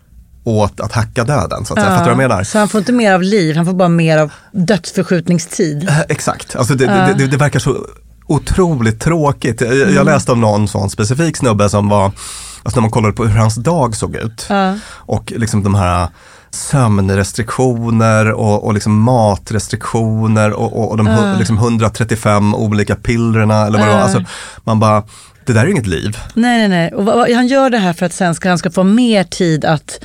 åt 0.45 0.81
att 0.81 0.93
hacka 0.93 1.25
döden. 1.25 1.65
Så 1.65 1.75
att 1.75 1.81
säga. 1.81 1.91
Fattar 1.91 2.11
du 2.11 2.15
vad 2.15 2.23
jag 2.25 2.29
menar? 2.31 2.45
Så 2.45 2.59
han 2.59 2.69
får 2.69 2.79
inte 2.79 2.93
mer 2.93 3.13
av 3.13 3.23
liv, 3.23 3.57
han 3.57 3.67
får 3.67 3.73
bara 3.73 3.89
mer 3.89 4.19
av 4.19 4.33
dödsförskjutningstid. 4.53 5.89
Eh, 5.89 6.01
Exakt, 6.09 6.57
alltså 6.57 6.75
det, 6.75 6.87
det, 6.87 7.15
det, 7.19 7.27
det 7.27 7.37
verkar 7.37 7.59
så 7.59 7.87
otroligt 8.27 9.01
tråkigt. 9.01 9.61
Jag, 9.61 9.73
Mm. 9.83 9.95
jag 9.95 10.07
läste 10.07 10.33
om 10.33 10.41
någon 10.41 10.69
sån 10.69 10.91
specifik 10.91 11.37
snubbe 11.37 11.69
som 11.69 11.89
var, 11.89 12.05
alltså 12.05 12.77
när 12.77 12.81
man 12.81 12.91
kollade 12.91 13.15
på 13.15 13.25
hur 13.25 13.39
hans 13.39 13.55
dag 13.55 13.97
såg 13.97 14.17
ut 14.17 14.47
Ja. 14.49 14.75
och 14.91 15.33
liksom 15.37 15.63
de 15.63 15.75
här 15.75 16.09
sömnrestriktioner 16.55 18.33
och, 18.33 18.65
och 18.65 18.75
liksom 18.75 19.01
matrestriktioner 19.01 20.51
och, 20.53 20.73
och, 20.79 20.91
och 20.91 20.97
de 20.97 21.09
hu- 21.09 21.39
liksom 21.39 21.57
135 21.59 22.55
olika 22.55 22.95
pillerna 22.97 23.67
eller 23.67 23.79
vad 23.79 23.89
det 23.89 23.93
var. 23.95 24.01
Alltså, 24.01 24.25
man 24.65 24.81
bara, 24.81 25.03
det 25.47 25.53
där 25.53 25.63
är 25.63 25.67
inget 25.71 25.87
liv. 25.87 26.19
Nej, 26.35 26.59
nej, 26.59 26.69
nej. 26.69 26.93
Och 26.93 27.29
han 27.35 27.47
gör 27.47 27.71
det 27.71 27.79
här 27.79 27.93
för 27.93 28.07
att 28.07 28.13
sen 28.13 28.35
ska 28.35 28.49
han 28.49 28.59
ska 28.59 28.71
få 28.71 28.83
mer 28.85 29.25
tid 29.25 29.65
att 29.65 30.05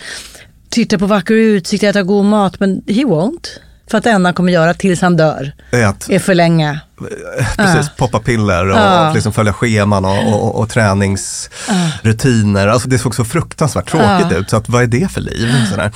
titta 0.70 0.98
på 0.98 1.06
vacker 1.06 1.34
utsikt, 1.34 1.84
äta 1.84 2.04
god 2.04 2.26
mat, 2.26 2.60
men 2.60 2.82
he 2.88 3.04
won't. 3.04 3.48
För 3.90 3.98
att 3.98 4.04
det 4.04 4.10
enda 4.12 4.28
han 4.28 4.34
kommer 4.34 4.52
göra 4.52 4.74
tills 4.74 5.02
han 5.02 5.18
dör 5.18 5.52
att 5.86 6.10
är 6.10 6.20
förlänga. 6.20 6.80
Precis, 7.58 7.92
poppa 7.98 8.20
piller 8.20 8.70
och, 8.70 8.78
Ja. 8.78 9.08
och 9.10 9.16
liksom 9.16 9.34
följa 9.34 9.54
scheman 9.54 10.06
och, 10.06 10.34
och, 10.34 10.60
och, 10.60 10.70
träningsrutiner. 10.70 12.68
Alltså 12.68 12.90
det 12.90 12.98
såg 12.98 13.16
så 13.16 13.26
fruktansvärt 13.26 13.90
tråkigt 13.90 14.38
ut, 14.38 14.50
så 14.50 14.58
att, 14.58 14.70
vad 14.70 14.84
är 14.84 14.88
det 14.88 15.12
för 15.12 15.22
liv? 15.22 15.66
Sådär. 15.70 15.92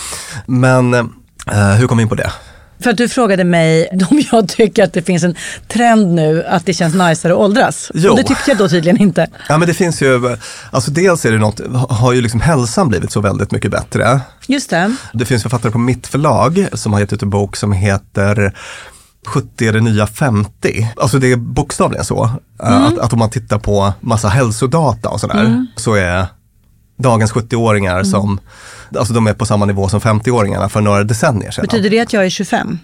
Men 0.46 1.14
Eh, 1.52 1.70
hur 1.70 1.88
kom 1.88 1.98
vi 1.98 2.02
in 2.02 2.10
på 2.10 2.16
det? 2.16 2.32
För 2.80 2.90
att 2.90 2.98
du 2.98 3.10
frågade 3.10 3.44
mig 3.44 3.88
om 4.12 4.24
jag 4.32 4.50
tycker 4.50 4.84
att 4.84 4.94
det 4.94 5.02
finns 5.02 5.24
en 5.24 5.36
trend 5.68 6.14
nu 6.14 6.44
att 6.44 6.66
det 6.66 6.74
känns 6.74 6.96
najsare 6.96 7.34
att 7.34 7.40
åldras. 7.40 7.92
Jo. 7.94 8.12
Och 8.12 8.18
det 8.18 8.24
tyckte 8.24 8.52
jag 8.52 8.58
då 8.58 8.70
tydligen 8.70 8.98
inte. 8.98 9.28
Ja 9.50 9.58
men 9.58 9.68
det 9.68 9.74
finns 9.74 10.02
ju, 10.02 10.38
alltså 10.72 10.92
dels 10.92 11.26
är 11.26 11.32
det 11.32 11.38
något, 11.38 11.62
har 11.90 12.14
ju 12.14 12.22
liksom 12.22 12.42
hälsan 12.42 12.90
blivit 12.90 13.12
så 13.12 13.22
väldigt 13.22 13.52
mycket 13.52 13.72
bättre. 13.72 14.20
Just 14.48 14.70
det. 14.70 14.96
Det 15.14 15.26
finns 15.26 15.44
författare 15.44 15.72
på 15.72 15.78
mitt 15.78 16.08
förlag 16.08 16.68
som 16.74 16.94
har 16.94 17.00
gett 17.00 17.14
ut 17.14 17.22
en 17.22 17.30
bok 17.30 17.56
som 17.56 17.72
heter 17.72 18.54
70 19.28 19.68
är 19.68 19.74
det 19.74 19.82
nya 19.82 20.08
50. 20.08 20.88
Alltså 20.98 21.20
det 21.20 21.32
är 21.32 21.36
bokstavligen 21.36 22.06
så. 22.06 22.24
eh, 22.64 22.86
Att, 22.86 23.00
att 23.00 23.14
om 23.14 23.20
man 23.20 23.30
tittar 23.30 23.60
på 23.60 23.94
massa 24.00 24.28
hälsodata 24.30 25.10
och 25.10 25.20
sådär 25.20 25.68
så 25.76 25.94
är 25.94 26.26
dagens 26.98 27.34
70-åringar 27.34 28.04
som, 28.04 28.40
alltså 28.98 29.14
de 29.14 29.28
är 29.28 29.34
på 29.34 29.46
samma 29.46 29.66
nivå 29.66 29.90
som 29.90 30.00
50-åringarna 30.00 30.68
för 30.70 30.82
några 30.82 31.04
decennier 31.04 31.52
sedan. 31.52 31.62
Betyder 31.62 31.90
det 31.90 32.00
att 32.00 32.14
jag 32.14 32.26
är 32.26 32.30
25? 32.30 32.80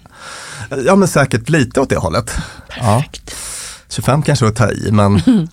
Ja 0.86 0.96
men 0.96 1.08
säkert 1.08 1.48
lite 1.48 1.80
åt 1.80 1.88
det 1.88 1.96
hållet. 1.96 2.34
Ja. 2.80 3.04
25 3.88 4.22
kanske 4.22 4.44
är 4.46 4.48
att 4.48 4.56
ta 4.56 4.70
i 4.70 4.88
men 4.92 5.22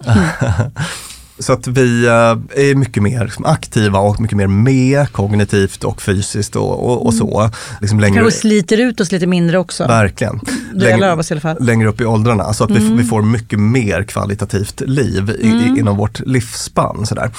Så 1.40 1.54
att 1.54 1.68
vi 1.68 2.06
eh, 2.06 2.12
är 2.12 2.76
mycket 2.76 3.04
mer 3.04 3.24
liksom 3.24 3.46
aktiva 3.46 4.00
och 4.00 4.22
mycket 4.22 4.38
mer 4.38 4.48
med 4.48 5.12
kognitivt 5.12 5.84
och 5.84 6.02
fysiskt 6.02 6.56
och, 6.56 6.90
och, 6.90 7.06
och 7.06 7.14
så. 7.14 7.50
Liksom 7.82 8.00
längre, 8.00 8.22
Kanske 8.22 8.40
sliter 8.40 8.78
ut 8.78 9.02
oss 9.02 9.12
lite 9.12 9.28
mindre 9.28 9.58
också. 9.58 9.88
verkligen. 9.88 10.40
Delar 10.76 11.10
av 11.10 11.20
oss 11.20 11.32
i 11.32 11.34
alla 11.34 11.42
fall. 11.42 11.58
längre 11.60 11.90
upp 11.90 12.02
i 12.02 12.06
åldrarna. 12.06 12.54
Så 12.54 12.64
att 12.64 12.72
vi, 12.72 12.94
vi 12.94 13.04
får 13.04 13.22
mycket 13.22 13.60
mer 13.60 14.04
kvalitativt 14.04 14.82
liv 14.82 15.30
i, 15.40 15.48
i, 15.48 15.80
inom 15.80 15.98
vårt 15.98 16.20
livsspann. 16.20 17.06
Sådär. 17.06 17.32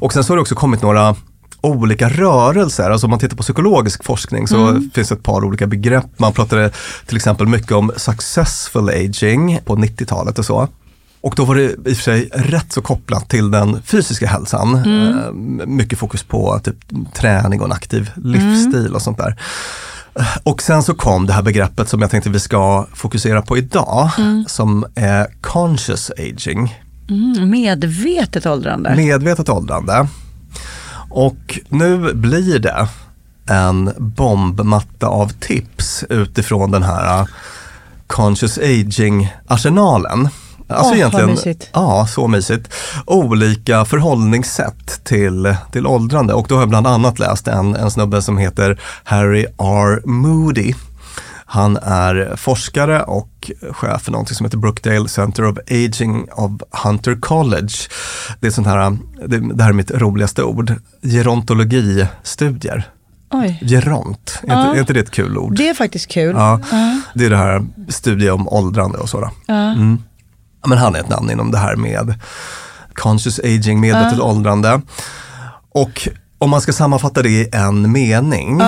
Och 0.00 0.12
sen 0.12 0.24
så 0.24 0.32
har 0.32 0.36
det 0.36 0.42
också 0.42 0.54
kommit 0.54 0.82
några 0.82 1.16
olika 1.60 2.08
rörelser. 2.08 2.90
Alltså 2.90 3.06
om 3.06 3.10
man 3.10 3.18
tittar 3.18 3.36
på 3.36 3.42
psykologisk 3.42 4.04
forskning 4.04 4.48
så 4.48 4.80
finns 4.94 5.08
det 5.08 5.14
ett 5.14 5.22
par 5.22 5.44
olika 5.44 5.66
begrepp. 5.66 6.06
Man 6.16 6.32
pratade 6.32 6.70
till 7.06 7.16
exempel 7.16 7.46
mycket 7.46 7.72
om 7.72 7.92
successful 7.96 8.88
aging 8.88 9.60
på 9.64 9.76
90-talet 9.76 10.38
och 10.38 10.44
så. 10.44 10.68
Och 11.26 11.34
då 11.36 11.44
var 11.44 11.54
det 11.54 11.62
i 11.62 11.92
och 11.92 11.96
för 11.96 12.02
sig 12.02 12.28
rätt 12.34 12.72
så 12.72 12.82
kopplat 12.82 13.28
till 13.28 13.50
den 13.50 13.82
fysiska 13.82 14.26
hälsan. 14.26 14.74
Eh, 14.74 15.32
mycket 15.66 15.98
fokus 15.98 16.22
på 16.22 16.58
typ, 16.64 16.76
träning 17.14 17.60
och 17.60 17.66
en 17.66 17.72
aktiv 17.72 18.10
livsstil 18.16 18.94
och 18.94 19.02
sånt 19.02 19.18
där. 19.18 19.36
Eh, 20.18 20.26
Och 20.42 20.62
sen 20.62 20.82
så 20.82 20.94
kom 20.94 21.26
det 21.26 21.32
här 21.32 21.42
begreppet 21.42 21.88
som 21.88 22.00
jag 22.02 22.10
tänkte 22.10 22.30
vi 22.30 22.40
ska 22.40 22.86
fokusera 22.94 23.42
på 23.42 23.58
idag, 23.58 24.10
som 24.46 24.84
är 24.94 25.26
conscious 25.40 26.10
aging, 26.18 26.74
Mm, 27.10 27.50
medvetet 27.50 28.46
åldrande. 28.46 28.96
medvetet 28.96 29.48
åldrande. 29.48 30.08
Och 31.10 31.58
nu 31.68 32.14
blir 32.14 32.58
det 32.58 32.88
en 33.48 33.90
bombmatta 33.98 35.06
av 35.06 35.28
tips 35.40 36.04
utifrån 36.10 36.70
den 36.70 36.82
här 36.82 37.20
uh, 37.20 37.26
conscious 38.06 38.58
aging-arsenalen. 38.58 40.28
Alltså 40.68 41.08
vad 41.18 41.28
mysigt. 41.28 41.70
Ja, 41.72 42.06
så 42.06 42.28
mysigt. 42.28 42.72
Olika 43.06 43.84
förhållningssätt 43.84 45.04
till, 45.04 45.56
till 45.72 45.86
åldrande 45.86 46.34
och 46.34 46.46
då 46.48 46.54
har 46.54 46.62
jag 46.62 46.68
bland 46.68 46.86
annat 46.86 47.18
läst 47.18 47.48
en, 47.48 47.76
en 47.76 47.90
snubbe 47.90 48.22
som 48.22 48.38
heter 48.38 48.80
Harry 49.04 49.46
R. 49.58 50.06
Moody. 50.06 50.74
Han 51.48 51.76
är 51.76 52.36
forskare 52.36 53.02
och 53.02 53.50
chef 53.72 54.02
för 54.02 54.12
någonting 54.12 54.34
som 54.34 54.46
heter 54.46 54.58
Brookdale 54.58 55.08
Center 55.08 55.44
of 55.44 55.58
Aging 55.70 56.26
of 56.32 56.52
Hunter 56.84 57.16
College. 57.20 57.74
Det 58.40 58.46
är 58.46 58.50
sånt 58.50 58.66
här, 58.66 58.96
det, 59.26 59.62
här 59.62 59.68
är 59.70 59.72
mitt 59.72 59.90
roligaste 59.90 60.42
ord, 60.42 60.72
gerontologistudier. 61.02 62.88
Oj, 63.30 63.58
Geront, 63.62 64.38
är, 64.42 64.48
Ja. 64.48 64.60
inte, 64.66 64.76
är 64.76 64.80
inte 64.80 64.92
det 64.92 65.00
ett 65.00 65.10
kul 65.10 65.38
ord? 65.38 65.56
det 65.56 65.68
är 65.68 65.74
faktiskt 65.74 66.08
kul. 66.10 66.34
Ja, 66.38 66.60
det 67.14 67.26
är 67.26 67.30
det 67.30 67.36
här 67.36 67.66
studie 67.88 68.30
om 68.30 68.48
åldrande 68.48 68.98
och 68.98 69.08
sådär. 69.08 69.30
Mm. 69.48 69.98
Men 70.66 70.78
han 70.78 70.94
är 70.94 71.00
ett 71.00 71.08
namn 71.08 71.30
inom 71.30 71.50
det 71.50 71.58
här 71.58 71.76
med 71.76 72.14
conscious 72.94 73.38
aging, 73.44 73.80
medvetet 73.80 74.20
åldrande. 74.20 74.80
Och 75.70 76.08
om 76.38 76.50
man 76.50 76.60
ska 76.60 76.72
sammanfatta 76.72 77.22
det 77.22 77.28
i 77.28 77.48
en 77.52 77.92
mening 77.92 78.60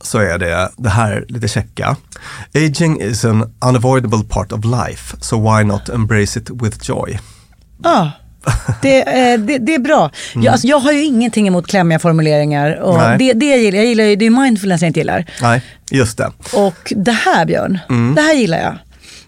så 0.00 0.18
är 0.18 0.38
det 0.38 0.70
det 0.76 0.88
här 0.88 1.24
lite 1.28 1.48
checka. 1.48 1.96
Aging 2.54 3.00
is 3.00 3.24
an 3.24 3.54
unavoidable 3.64 4.24
part 4.28 4.52
of 4.52 4.64
life, 4.64 5.16
so 5.20 5.56
why 5.56 5.64
not 5.64 5.88
embrace 5.88 6.38
it 6.40 6.50
with 6.50 6.78
joy? 6.90 7.18
Ja, 7.82 8.10
det, 8.82 9.00
eh, 9.32 9.40
det, 9.40 9.58
det 9.58 9.74
är 9.74 9.78
bra. 9.78 10.10
Jag, 10.34 10.46
alltså, 10.46 10.66
jag 10.66 10.78
har 10.78 10.92
ju 10.92 11.04
ingenting 11.04 11.48
emot 11.48 11.66
klämmiga 11.66 11.98
formuleringar. 11.98 12.80
Och 12.80 12.98
det, 13.18 13.32
det 13.32 13.46
jag 13.46 13.58
gillar, 13.58 13.78
jag 13.78 13.86
gillar 13.86 14.04
ju, 14.04 14.16
det 14.16 14.26
är 14.26 14.30
mindfulness 14.30 14.80
jag 14.82 14.88
inte 14.88 15.00
gillar. 15.00 15.24
Nej, 15.42 15.62
just 15.90 16.18
det. 16.18 16.30
Och 16.54 16.92
det 16.96 17.12
här 17.12 17.46
Björn, 17.46 17.78
Mm. 17.88 18.14
det 18.14 18.22
här 18.22 18.34
gillar 18.34 18.58
jag. 18.58 18.78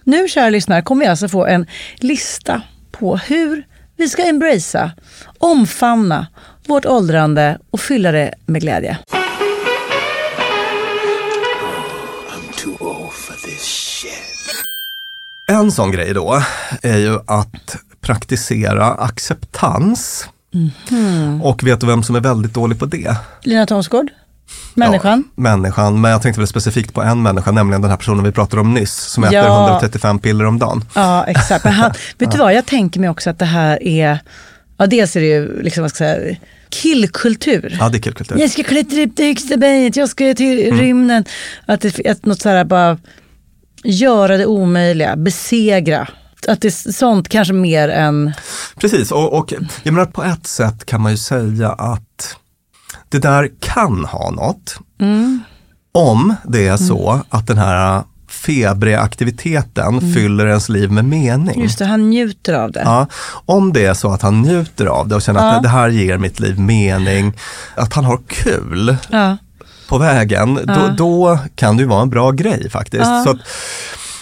Nu 0.05 0.29
kära 0.29 0.51
lyssnare 0.51 0.83
kommer 0.83 1.05
vi 1.05 1.11
alltså 1.11 1.29
få 1.29 1.47
en 1.47 1.67
lista 1.97 2.63
på 2.93 3.17
hur 3.17 3.67
vi 3.97 4.09
ska 4.09 4.23
embracea, 4.23 4.93
omfamna 5.39 6.27
vårt 6.67 6.87
åldrande 6.87 7.59
och 7.71 7.81
fylla 7.81 8.13
det 8.13 8.35
med 8.47 8.61
glädje. 8.61 8.99
En 15.47 15.73
sån 15.73 15.93
grej 15.93 16.15
då 16.15 16.43
är 16.83 16.99
ju 16.99 17.19
att 17.27 17.77
praktisera 18.01 18.87
acceptans. 18.87 20.29
Och 21.43 21.67
vet 21.67 21.81
du 21.81 21.87
vem 21.87 22.03
som 22.03 22.17
är 22.17 22.21
väldigt 22.21 22.55
dålig 22.55 22.79
på 22.79 22.87
det? 22.87 23.17
Lina 23.43 23.67
Thomsgård, 23.67 24.11
människan. 24.75 25.25
Ja, 25.37 25.43
människan, 25.43 26.01
men 26.01 26.11
jag 26.11 26.23
tänkte 26.23 26.41
väl 26.41 26.49
specifikt 26.49 26.95
på 26.95 27.03
en 27.03 27.23
människa, 27.23 27.51
nämligen 27.51 27.83
den 27.83 27.91
här 27.91 27.97
personen 27.99 28.25
vi 28.25 28.33
pratade 28.33 28.61
om 28.61 28.75
nyss, 28.75 28.95
som 28.95 29.25
äter 29.25 29.35
Ja. 29.37 29.65
135 29.69 30.19
piller 30.19 30.45
om 30.45 30.59
dagen. 30.59 30.85
Ja, 30.95 31.25
exakt. 31.25 31.65
Men 31.65 31.73
han, 31.73 31.93
vet 32.19 32.31
du 32.33 32.39
vad, 32.39 32.55
jag 32.55 32.67
tänker 32.67 33.01
mig 33.01 33.09
också 33.11 33.31
att 33.31 33.39
det 33.39 33.45
här 33.45 33.83
är, 33.83 34.19
ja 34.79 34.87
dels 34.87 35.17
är 35.17 35.21
det 35.21 35.27
ju 35.27 35.63
liksom, 35.63 35.83
vad 35.83 35.91
ska 35.91 36.05
jag 36.05 36.17
säga, 36.17 36.37
killkultur. 36.69 37.77
Ja, 37.81 37.89
det 37.89 37.99
är 37.99 38.01
killkultur. 38.01 38.39
Jag 38.39 38.51
ska 38.51 38.63
klättra 38.63 39.03
upp 39.03 39.13
det 39.17 39.25
högsta 39.27 39.57
berget, 39.57 39.97
jag 39.97 40.09
ska 40.09 40.35
till 40.35 40.67
Mm. 40.67 40.79
rymden. 40.81 41.25
Att, 41.67 41.81
det, 41.81 42.07
att 42.11 42.27
något 42.27 42.41
så 42.43 42.49
här 42.49 42.65
bara 42.65 42.99
göra 43.85 44.37
det 44.37 44.47
omöjliga, 44.47 45.17
besegra. 45.17 46.09
Att 46.49 46.61
det 46.61 46.69
är 46.69 46.93
sånt 46.93 47.29
kanske 47.29 47.55
mer 47.55 47.89
än, 47.89 48.33
Precis, 48.81 49.11
och, 49.13 49.33
och 49.39 49.53
jag 49.83 49.93
menar 49.95 50.07
på 50.07 50.25
ett 50.25 50.47
sätt 50.47 50.87
kan 50.87 51.01
man 51.01 51.13
ju 51.13 51.19
säga 51.19 51.69
att 51.73 52.37
det 53.15 53.29
där 53.29 53.51
kan 53.61 54.05
ha 54.05 54.31
något. 54.31 54.77
Mm. 55.01 55.41
Om 55.93 56.35
det 56.45 56.67
är 56.67 56.77
så 56.77 57.23
att 57.29 57.47
den 57.47 57.59
här 57.59 58.03
febriga 58.29 59.01
aktiviteten 59.01 60.15
fyller 60.15 60.47
ens 60.47 60.69
liv 60.69 60.91
med 60.91 61.05
mening. 61.05 61.49
Mm. 61.55 61.63
just 61.63 61.79
det, 61.79 61.85
han 61.85 62.11
njuter 62.11 62.55
av 62.55 62.73
det. 62.73 62.81
Ja, 62.85 63.07
om 63.47 63.73
det 63.73 63.87
är 63.87 63.95
så 63.95 64.11
att 64.13 64.23
han 64.23 64.43
njuter 64.43 64.87
av 64.87 65.09
det 65.09 65.15
och 65.15 65.23
känner 65.23 65.41
Ja. 65.41 65.53
att 65.53 65.63
det 65.63 65.69
här 65.69 65.89
ger 65.89 66.19
mitt 66.19 66.41
liv 66.41 66.59
mening, 66.59 67.33
att 67.75 67.93
han 67.93 68.05
har 68.05 68.21
kul 68.27 68.97
Ja. 69.11 69.37
på 69.89 69.99
vägen, 69.99 70.55
då, 70.65 70.89
då 70.97 71.39
kan 71.55 71.77
det 71.77 71.81
ju 71.83 71.89
vara 71.89 72.03
en 72.03 72.11
bra 72.11 72.31
grej 72.31 72.71
faktiskt. 72.71 73.05
Så 73.25 73.31
att, 73.31 73.39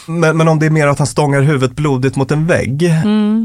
men, 0.07 0.37
men 0.37 0.49
om 0.49 0.59
det 0.59 0.67
är 0.67 0.71
mer 0.71 0.87
att 0.87 0.99
han 0.99 1.07
stångar 1.07 1.41
huvudet 1.41 1.77
blodigt 1.77 2.17
mot 2.17 2.31
en 2.31 2.47
vägg 2.47 2.93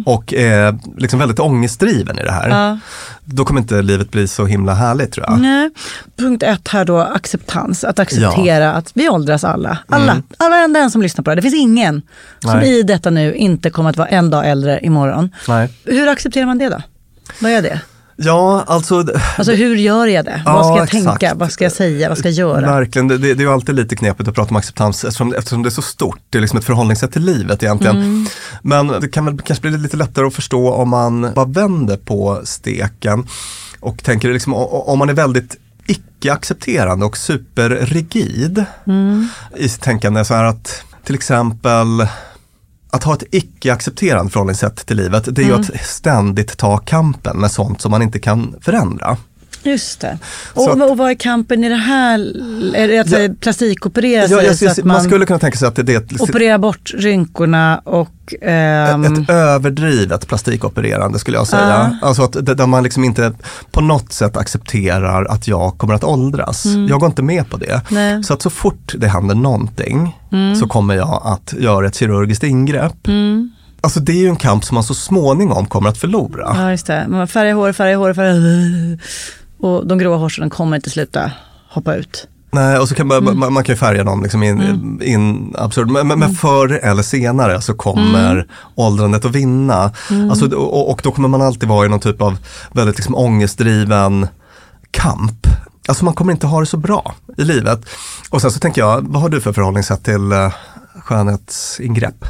och 0.05 0.33
är 0.33 0.77
liksom 0.97 1.19
väldigt 1.19 1.39
ångestdriven 1.39 2.19
i 2.19 2.23
det 2.23 2.31
här, 2.31 2.49
Ja. 2.49 2.79
då 3.25 3.45
kommer 3.45 3.61
inte 3.61 3.81
livet 3.81 4.11
bli 4.11 4.27
så 4.27 4.45
himla 4.45 4.73
härligt 4.73 5.11
tror 5.11 5.25
jag. 5.29 5.39
Nej. 5.39 5.69
Punkt 6.17 6.43
ett 6.43 6.67
här 6.67 6.85
då, 6.85 6.97
acceptans. 6.99 7.83
Att 7.83 7.99
acceptera 7.99 8.73
att 8.73 8.91
vi 8.93 9.09
åldras 9.09 9.43
alla. 9.43 9.77
Alla, 9.87 10.21
alla 10.37 10.55
enda 10.63 10.79
en 10.79 10.91
som 10.91 11.01
lyssnar 11.01 11.23
på 11.23 11.29
det. 11.29 11.35
Det 11.35 11.41
finns 11.41 11.55
ingen 11.61 12.01
som 12.39 12.49
Mm. 12.51 12.61
Nej. 12.63 12.79
i 12.79 12.83
detta 12.83 13.09
nu 13.09 13.33
inte 13.35 13.69
kommer 13.69 13.89
att 13.89 13.97
vara 13.97 14.07
en 14.07 14.29
dag 14.29 14.49
äldre 14.49 14.79
imorgon. 14.83 15.29
Nej. 15.47 15.69
Hur 15.85 16.07
accepterar 16.07 16.45
man 16.45 16.57
det 16.57 16.69
då? 16.69 16.81
Vad 17.41 17.51
är 17.51 17.61
det? 17.61 17.81
Ja, 18.19 18.63
alltså 18.67 19.05
Alltså 19.37 19.53
hur 19.53 19.75
gör 19.75 20.07
jag 20.07 20.25
det? 20.25 20.41
Ja, 20.45 20.53
vad 20.53 20.65
ska 20.65 20.75
jag 20.75 20.83
exakt. 20.83 21.19
tänka? 21.19 21.35
Vad 21.35 21.51
ska 21.51 21.63
jag 21.63 21.71
säga? 21.73 22.09
Vad 22.09 22.17
ska 22.17 22.27
jag 22.29 22.35
göra? 22.37 22.71
Verkligen, 22.71 23.07
det, 23.07 23.17
det, 23.17 23.33
det 23.33 23.41
är 23.43 23.45
ju 23.45 23.53
alltid 23.53 23.75
lite 23.75 23.95
knepigt 23.95 24.29
att 24.29 24.35
prata 24.35 24.49
om 24.49 24.55
acceptans 24.55 25.03
eftersom, 25.03 25.33
eftersom 25.33 25.63
det 25.63 25.69
är 25.69 25.71
så 25.71 25.81
stort. 25.81 26.19
Det 26.29 26.37
är 26.37 26.41
liksom 26.41 26.59
ett 26.59 26.65
förhållningssätt 26.65 27.11
till 27.11 27.25
livet 27.25 27.63
egentligen. 27.63 27.95
Mm. 27.95 28.25
Men 28.61 28.87
det 28.87 29.07
kan 29.09 29.25
väl 29.25 29.41
kanske 29.41 29.69
bli 29.69 29.77
lite 29.77 29.97
lättare 29.97 30.27
att 30.27 30.33
förstå 30.33 30.73
om 30.73 30.89
man 30.89 31.31
bara 31.35 31.45
vänder 31.45 31.97
på 31.97 32.41
steken 32.43 33.27
och 33.79 34.03
tänker 34.03 34.33
liksom, 34.33 34.53
om 34.53 34.99
man 34.99 35.09
är 35.09 35.13
väldigt 35.13 35.55
icke-accepterande 35.85 37.05
och 37.05 37.17
superrigid 37.17 38.65
Mm. 38.87 39.27
i 39.57 39.69
sitt 39.69 39.81
tänkande. 39.81 40.25
Så 40.25 40.33
här 40.33 40.43
att 40.43 40.83
till 41.03 41.15
exempel 41.15 42.07
att 42.89 43.03
ha 43.03 43.13
ett 43.13 43.23
icke-accepterande 43.31 44.31
förhållningssätt 44.31 44.85
till 44.85 44.97
livet, 44.97 45.35
det 45.35 45.41
är 45.41 45.45
Mm. 45.45 45.61
ju 45.61 45.73
att 45.75 45.85
ständigt 45.85 46.57
ta 46.57 46.77
kampen 46.77 47.37
med 47.37 47.51
sånt 47.51 47.81
som 47.81 47.91
man 47.91 48.01
inte 48.01 48.19
kan 48.19 48.55
förändra. 48.61 49.17
Just 49.67 49.99
det. 50.01 50.17
Och, 50.53 50.69
att- 50.71 50.89
och 50.91 50.97
vad 50.97 51.09
är 51.09 51.15
kampen 51.15 51.63
i 51.63 51.69
det 51.69 51.75
här? 51.75 52.19
Är 52.75 52.87
det 52.87 52.99
att 52.99 53.09
Ja. 53.09 53.19
ja. 53.19 53.33
plastikoperera 53.39 54.21
Ja, 54.21 54.27
sig 54.37 54.45
jag, 54.45 54.55
så 54.57 54.69
att 54.69 54.77
man, 54.77 54.87
man, 54.87 55.03
skulle 55.03 55.25
kunna 55.25 55.39
tänka 55.39 55.57
sig 55.57 55.67
att 55.67 55.75
det, 55.75 55.83
det 55.83 55.93
är 55.93 55.97
ett, 55.97 56.21
operera 56.21 56.57
bort 56.59 56.93
rynkorna 56.97 57.81
och... 57.83 58.33
ehm, 58.41 59.03
ett 59.03 59.29
överdrivet 59.29 60.27
plastikopererande 60.27 61.19
skulle 61.19 61.37
jag 61.37 61.47
säga. 61.47 61.99
Alltså 62.01 62.23
att, 62.23 62.31
där 62.57 62.65
man 62.67 62.83
liksom 62.83 63.03
inte 63.03 63.31
på 63.71 63.81
något 63.81 64.13
sätt 64.13 64.37
accepterar 64.37 65.25
att 65.25 65.47
jag 65.47 65.77
kommer 65.77 65.93
att 65.93 66.03
åldras. 66.03 66.65
Jag 66.89 66.99
går 66.99 67.07
inte 67.09 67.21
med 67.23 67.49
på 67.49 67.57
det. 67.57 67.71
Mm. 67.71 67.81
Nej. 67.89 68.11
Mm. 68.11 68.23
Så 68.23 68.33
att 68.33 68.41
så 68.41 68.49
fort 68.49 68.95
det 68.97 69.07
händer 69.07 69.35
någonting 69.35 70.15
så 70.59 70.67
kommer 70.67 70.95
jag 70.95 71.21
att 71.25 71.53
göra 71.59 71.87
ett 71.87 71.95
kirurgiskt 71.95 72.43
ingrepp. 72.43 73.07
Alltså 73.81 73.99
det 73.99 74.11
är 74.11 74.17
ju 74.17 74.27
en 74.27 74.35
kamp 74.35 74.65
som 74.65 74.75
man 74.75 74.83
så 74.83 74.93
småningom 74.93 75.65
kommer 75.65 75.89
att 75.89 75.97
förlora. 75.97 76.53
Ja, 76.57 76.71
just 76.71 76.87
det. 76.87 77.05
Man 77.07 77.27
färgar 77.27 77.53
hår, 77.53 77.71
färgar 77.73 77.95
hår, 77.97 78.13
färgar... 78.13 78.99
Och 79.59 79.87
de 79.87 79.97
gråa 79.97 80.17
hårstråna 80.17 80.49
kommer 80.49 80.75
inte 80.75 80.89
sluta 80.89 81.31
hoppa 81.69 81.95
ut. 81.95 82.27
Nej, 82.51 82.77
och 82.79 82.89
så 82.89 82.95
kan 82.95 83.07
man, 83.07 83.17
Mm. 83.17 83.39
man, 83.39 83.53
man 83.53 83.63
kan 83.63 83.73
ju 83.73 83.77
färga 83.79 84.03
dem 84.03 84.23
liksom 84.23 84.43
in, 84.43 84.99
in 85.03 85.53
absurd. 85.57 85.89
Men, 85.89 86.07
men, 86.07 86.19
men 86.19 86.35
förr 86.35 86.79
eller 86.83 87.03
senare 87.03 87.61
så 87.61 87.73
kommer 87.73 88.31
Mm. 88.31 88.45
åldrandet 88.75 89.25
att 89.25 89.31
vinna. 89.35 89.91
Alltså, 90.29 90.55
och, 90.55 90.91
och 90.91 91.01
då 91.03 91.11
kommer 91.11 91.27
man 91.27 91.41
alltid 91.41 91.69
vara 91.69 91.85
i 91.85 91.89
någon 91.89 91.99
typ 91.99 92.21
av 92.21 92.37
väldigt 92.71 92.97
liksom 92.97 93.15
ångestdriven 93.15 94.27
kamp. 94.91 95.47
Alltså 95.87 96.05
man 96.05 96.13
kommer 96.13 96.31
inte 96.33 96.47
ha 96.47 96.59
det 96.59 96.65
så 96.65 96.77
bra 96.77 97.15
i 97.37 97.43
livet. 97.43 97.85
Och 98.29 98.41
sen 98.41 98.51
så 98.51 98.59
tänker 98.59 98.81
jag, 98.81 99.07
vad 99.07 99.21
har 99.21 99.29
du 99.29 99.41
för 99.41 99.53
förhållningssätt 99.53 100.03
till 100.03 100.33
uh, 100.33 100.51
skönhetsingrepp? 100.99 102.25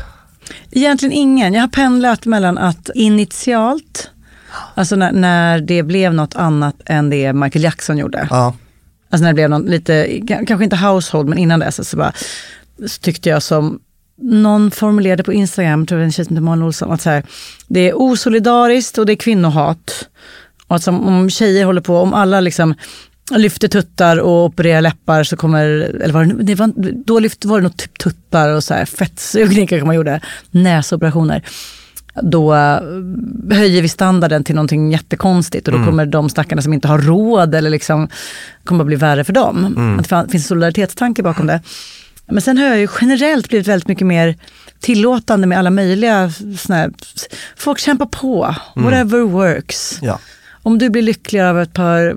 Egentligen 0.72 1.13
ingen. 1.13 1.54
Jag 1.54 1.62
har 1.62 1.68
pendlat 1.68 2.26
mellan 2.26 2.58
att 2.58 2.90
initialt, 2.96 4.10
alltså 4.76 4.96
när, 4.96 5.12
när 5.12 5.62
det 5.62 5.84
blev 5.84 6.13
något 6.13 6.36
annat 6.36 6.76
än 6.86 7.10
det 7.10 7.34
Michael 7.34 7.63
Jackson 7.63 7.98
gjorde. 7.98 8.28
Ja, 8.30 8.54
Alltså 9.10 9.24
när 9.24 9.30
det 9.30 9.36
blev 9.36 9.50
någon 9.50 9.65
lite, 9.65 10.22
kanske 10.28 10.63
inte 10.63 10.76
household, 10.76 11.30
men 11.30 11.38
innan 11.38 11.60
dess 11.60 11.89
så, 11.89 11.98
bara, 11.98 12.13
så 12.88 13.02
tyckte 13.02 13.30
jag 13.30 13.43
som 13.43 13.80
någon 14.22 14.72
formulerade 14.72 15.24
på 15.24 15.34
Instagram, 15.34 15.86
tror 15.86 16.00
jag 16.00 16.06
en 16.06 16.12
tjej 16.12 16.26
som 16.26 16.36
heter 16.36 16.43
Malin 16.43 16.63
Olsson, 16.63 16.91
att 16.91 17.02
så 17.02 17.10
här, 17.10 17.24
det 17.67 17.89
är 17.89 17.93
osolidariskt 18.02 18.98
och 18.98 19.06
det 19.06 19.13
är 19.13 19.15
kvinnohat. 19.15 20.10
Och 20.67 20.76
att 20.76 20.84
som, 20.84 21.08
om 21.08 21.30
tjejer 21.30 21.65
håller 21.65 21.82
på, 21.82 21.98
om 21.98 22.13
alla 22.13 22.39
liksom 22.39 22.76
lyfter 23.32 23.67
tuttar 23.67 24.17
och 24.17 24.46
opererar 24.46 24.82
läppar 24.82 25.24
så 25.24 25.38
kommer, 25.38 25.65
eller 25.65 26.13
var 26.13 26.26
det, 26.26 26.43
det 26.43 26.56
var, 26.56 26.74
då 27.06 27.20
lyfte, 27.20 27.48
var 27.48 27.58
det 27.58 27.63
nog 27.63 27.78
typ 27.78 28.00
tuttar 28.00 28.50
och 28.50 28.63
så 28.63 28.74
här 28.74 28.86
fettsugning 28.86 29.67
kanske 29.67 29.86
man 29.86 29.96
gjorde, 29.96 30.22
näsoperationer. 30.52 31.43
Då 32.21 32.53
eh, 32.53 32.80
höjer 33.51 33.82
vi 33.82 33.89
standarden 33.89 34.43
till 34.43 34.56
någonting 34.56 34.91
jättekonstigt 34.91 35.67
och 35.67 35.80
då 35.80 35.86
kommer 35.86 36.06
de 36.06 36.30
stackarna 36.30 36.62
som 36.62 36.73
inte 36.73 36.88
har 36.88 36.99
råd 36.99 37.56
eller 37.56 37.69
liksom, 37.69 38.08
kommer 38.63 38.84
att 38.84 38.88
bli 38.88 38.95
värre 38.95 39.23
för 39.23 39.34
dem. 39.34 39.97
Att 39.99 40.10
det 40.10 40.32
finns 40.32 40.43
en 40.43 40.47
solidaritetstanke 40.47 41.23
bakom 41.23 41.47
det. 41.47 41.62
Men 42.25 42.41
sen 42.41 42.58
har 42.58 42.65
jag 42.65 42.80
ju 42.80 42.88
generellt 43.01 43.49
blivit 43.49 43.67
väldigt 43.67 43.88
mycket 43.88 44.08
mer 44.08 44.36
tillåtande 44.80 45.47
med 45.47 45.60
alla 45.60 45.69
möjliga 45.69 46.32
såna 46.58 46.75
här, 46.75 46.91
folk 47.56 47.80
kämpar 47.80 48.06
på, 48.06 48.56
whatever 48.75 49.19
works. 49.21 49.99
ja. 50.01 50.19
Om 50.63 50.77
du 50.77 50.89
blir 50.89 51.01
lyckligare 51.01 51.49
av 51.49 51.60
ett 51.62 51.73
par 51.73 52.15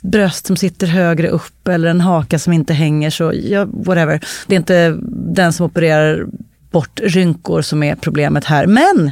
bröst 0.00 0.46
som 0.46 0.56
sitter 0.56 0.86
högre 0.86 1.28
upp 1.28 1.68
eller 1.68 1.88
en 1.88 2.00
haka 2.00 2.38
som 2.38 2.52
inte 2.52 2.74
hänger 2.74 3.10
så, 3.10 3.32
ja, 3.34 3.64
whatever. 3.64 4.20
Det 4.46 4.54
är 4.54 4.58
inte 4.58 4.96
den 5.10 5.52
som 5.52 5.66
opererar 5.66 6.26
bort 6.70 7.00
rynkor 7.02 7.62
som 7.62 7.82
är 7.82 7.94
problemet 7.94 8.44
här. 8.44 8.66
Men 8.66 9.10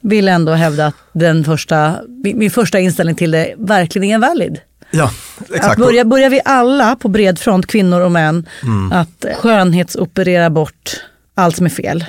vill 0.00 0.28
ändå 0.28 0.52
hävda 0.52 0.86
att 0.86 0.94
den 1.12 1.44
första, 1.44 1.96
min 2.34 2.50
första 2.50 2.78
inställning 2.78 3.14
till 3.16 3.30
det 3.30 3.54
verkligen 3.58 4.10
är 4.22 4.28
valid. 4.28 4.58
ja 4.90 5.10
Att 5.38 5.50
exakt. 5.54 5.78
börja, 5.80 6.04
börjar 6.04 6.30
vi 6.30 6.40
alla 6.44 6.96
på 6.96 7.08
bred 7.08 7.38
front, 7.38 7.66
kvinnor 7.66 8.00
och 8.00 8.12
män, 8.12 8.46
att 8.92 9.24
skönhetsoperera 9.38 10.50
bort 10.50 10.90
allt 11.34 11.56
som 11.56 11.66
är 11.66 11.70
fel. 11.70 12.04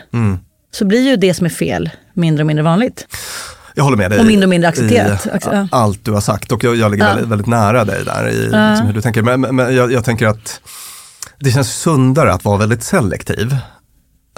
Så 0.72 0.86
blir 0.86 1.02
ju 1.10 1.16
det 1.16 1.34
som 1.34 1.46
är 1.46 1.50
fel 1.50 1.90
mindre 2.14 2.44
och 2.44 2.48
mindre 2.48 2.64
vanligt. 2.64 3.08
Jag 3.76 3.84
håller 3.84 3.98
med 3.98 4.12
dig 4.12 4.20
Och 4.20 4.26
mindre 4.26 4.46
och 4.46 4.50
mindre 4.50 4.70
accepterat. 4.70 5.26
i 5.26 5.30
ja. 5.46 5.68
allt 5.72 6.06
du 6.06 6.12
har 6.12 6.22
sagt 6.22 6.52
och 6.52 6.64
jag, 6.64 6.76
jag 6.76 6.92
ligger 6.92 7.06
Ja. 7.06 7.10
väldigt, 7.14 7.30
väldigt 7.32 7.48
nära 7.48 7.86
dig 7.86 8.06
där 8.06 8.30
i 8.30 8.34
liksom, 8.44 8.86
hur 8.88 8.94
du 8.94 9.02
tänker. 9.02 9.22
Men, 9.22 9.42
men- 9.42 9.76
jag, 9.76 9.92
jag 9.92 10.06
tänker 10.06 10.28
att 10.28 10.60
det 11.40 11.52
känns 11.52 11.74
sundare 11.82 12.34
att 12.34 12.46
vara 12.46 12.58
väldigt 12.58 12.84
selektiv. 12.84 13.58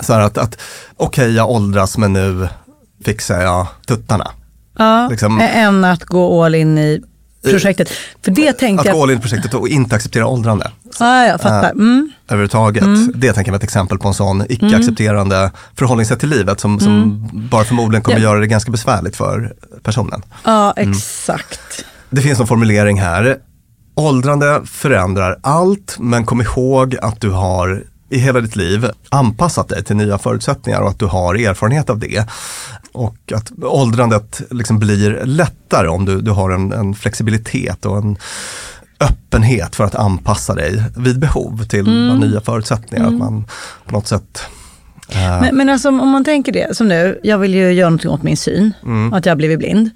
Så 0.01 0.13
att, 0.13 0.37
att 0.37 0.61
okej 0.97 1.35
jag 1.35 1.49
åldras 1.49 1.97
men 1.97 2.13
nu 2.13 2.47
fixar 3.05 3.41
jag 3.41 3.67
tuttarna. 3.87 4.31
Ja, 4.77 5.07
Liksom- 5.09 5.39
än 5.39 5.83
att 5.85 6.03
gå 6.03 6.43
all 6.43 6.55
in 6.55 6.77
i 6.77 7.01
projektet. 7.43 7.89
För 8.23 8.31
det 8.31 8.49
Att 8.49 8.57
tänkte 8.59 8.91
gå 8.91 9.03
all 9.03 9.11
in 9.11 9.17
i 9.17 9.21
projektet 9.21 9.53
och 9.53 9.67
inte 9.67 9.95
acceptera 9.95 10.27
åldrande 10.27 10.71
Ja, 10.99 11.25
jag 11.25 11.41
fattar. 11.41 11.71
Mm. 11.71 12.11
överhuvudtaget. 12.27 12.83
Det 13.15 13.33
tänker 13.33 13.49
jag 13.49 13.53
var 13.53 13.57
ett 13.57 13.63
exempel 13.63 13.97
på 13.99 14.07
en 14.07 14.13
sån 14.13 14.43
icke-accepterande 14.49 15.51
förhållningssätt 15.75 16.19
till 16.19 16.29
livet 16.29 16.59
som, 16.59 16.79
som 16.79 17.29
bara 17.51 17.63
förmodligen 17.63 18.03
kommer 18.03 18.17
Ja. 18.19 18.23
göra 18.23 18.39
det 18.39 18.47
ganska 18.47 18.71
besvärligt 18.71 19.15
för 19.15 19.53
personen. 19.83 20.21
Ja, 20.43 20.73
exakt. 20.77 21.85
Det 22.09 22.21
finns 22.21 22.39
en 22.39 22.47
formulering 22.47 23.01
här. 23.01 23.37
Åldrande 23.95 24.61
förändrar 24.65 25.39
allt, 25.43 25.95
men 25.99 26.25
kom 26.25 26.41
ihåg 26.41 26.95
att 27.01 27.21
du 27.21 27.29
har 27.29 27.83
i 28.09 28.17
hela 28.17 28.41
ditt 28.41 28.55
liv 28.55 28.89
anpassat 29.09 29.67
dig 29.67 29.83
till 29.83 29.95
nya 29.95 30.17
förutsättningar 30.17 30.81
och 30.81 30.89
att 30.89 30.99
du 30.99 31.05
har 31.05 31.35
erfarenhet 31.35 31.89
av 31.89 31.99
det. 31.99 32.25
Och 32.91 33.17
att 33.35 33.51
åldrandet 33.63 34.41
liksom 34.51 34.79
blir 34.79 35.21
lättare 35.25 35.87
om 35.87 36.05
du, 36.05 36.21
du 36.21 36.31
har 36.31 36.49
en, 36.49 36.71
en 36.73 36.95
flexibilitet 36.95 37.85
och 37.85 37.97
en 37.97 38.17
öppenhet 38.99 39.75
för 39.75 39.83
att 39.83 39.95
anpassa 39.95 40.55
dig 40.55 40.83
vid 40.97 41.19
behov 41.19 41.63
till 41.63 41.87
nya 42.19 42.41
förutsättningar. 42.41 43.07
Att 43.07 43.13
man 43.13 43.45
på 43.85 43.91
något 43.91 44.07
sätt 44.07 44.41
eh, 45.09 45.41
Men, 45.41 45.55
men 45.55 45.69
alltså, 45.69 45.89
om 45.89 46.09
man 46.09 46.25
tänker 46.25 46.51
det, 46.51 46.77
som 46.77 46.87
nu, 46.87 47.19
jag 47.23 47.37
vill 47.37 47.55
ju 47.55 47.71
göra 47.71 47.89
någonting 47.89 48.09
åt 48.11 48.23
min 48.23 48.37
syn, 48.37 48.73
att 49.13 49.25
jag 49.25 49.31
har 49.31 49.37
blivit 49.37 49.59
blind. 49.59 49.89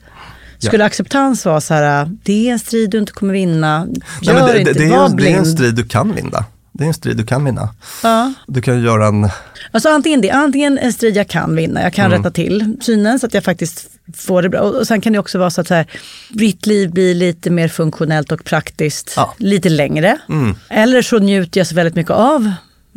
Skulle 0.59 0.85
acceptans 0.85 1.45
vara 1.45 1.61
så 1.61 1.73
här, 1.73 2.17
det 2.23 2.47
är 2.49 2.53
en 2.53 2.59
strid 2.59 2.89
du 2.89 2.97
inte 2.99 3.11
kommer 3.11 3.33
vinna, 3.33 3.85
nej, 3.85 3.95
gör 4.21 4.33
men 4.33 4.45
det, 4.45 4.59
inte, 4.59 4.73
det, 4.73 4.79
det, 4.79 4.85
är, 4.85 4.97
var 4.97 5.05
en- 5.05 5.15
det 5.15 5.23
är 5.23 5.27
en 5.27 5.33
blind. 5.33 5.47
strid 5.47 5.75
du 5.75 5.83
kan 5.83 6.15
vinna. 6.15 6.45
Det 6.75 6.83
är 6.83 6.87
en 6.87 6.93
strid 6.93 7.17
du 7.17 7.25
kan 7.25 7.45
vinna. 7.45 7.69
Ja. 8.03 8.33
Du 8.47 8.61
kan 8.61 8.81
göra 8.83 9.07
en 9.07 9.29
Alltså 9.71 9.89
antingen 9.89 10.21
det, 10.21 10.29
antingen 10.31 10.77
en 10.77 10.93
strid 10.93 11.17
jag 11.17 11.27
kan 11.27 11.55
vinna, 11.55 11.81
jag 11.81 11.99
Mm. 11.99 12.11
kan 12.11 12.11
rätta 12.11 12.31
till 12.31 12.75
synen 12.81 13.19
så 13.19 13.25
att 13.25 13.33
jag 13.33 13.43
faktiskt 13.43 13.85
får 14.15 14.41
det 14.41 14.49
bra. 14.49 14.59
Och, 14.59 14.75
och 14.75 14.87
sen 14.87 15.01
kan 15.01 15.13
det 15.13 15.19
också 15.19 15.39
vara 15.39 15.49
så 15.49 15.61
att 15.61 15.67
så 15.67 15.73
här, 15.73 15.85
ditt 16.29 16.65
liv 16.65 16.91
blir 16.91 17.15
lite 17.15 17.49
mer 17.49 17.67
funktionellt 17.67 18.31
och 18.31 18.43
praktiskt 18.43 19.13
Ja. 19.15 19.33
lite 19.37 19.69
längre. 19.69 20.17
Mm. 20.29 20.55
Eller 20.69 21.01
så 21.01 21.19
njuter 21.19 21.59
jag 21.59 21.67
så 21.67 21.75
väldigt 21.75 21.95
mycket 21.95 22.11
av 22.11 22.51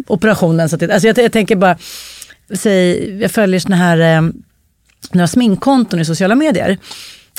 operationen. 0.06 0.68
Så 0.68 0.76
att 0.76 0.80
det, 0.80 0.92
alltså 0.92 1.06
jag, 1.08 1.18
jag 1.18 1.32
tänker 1.32 1.56
bara, 1.56 1.78
säg, 2.54 3.20
jag 3.20 3.30
följer 3.30 3.60
såna 3.60 3.76
här 3.76 3.98
eh, 4.16 4.22
några 5.12 5.26
sminkkonton 5.28 6.00
i 6.00 6.04
sociala 6.04 6.34
medier. 6.34 6.78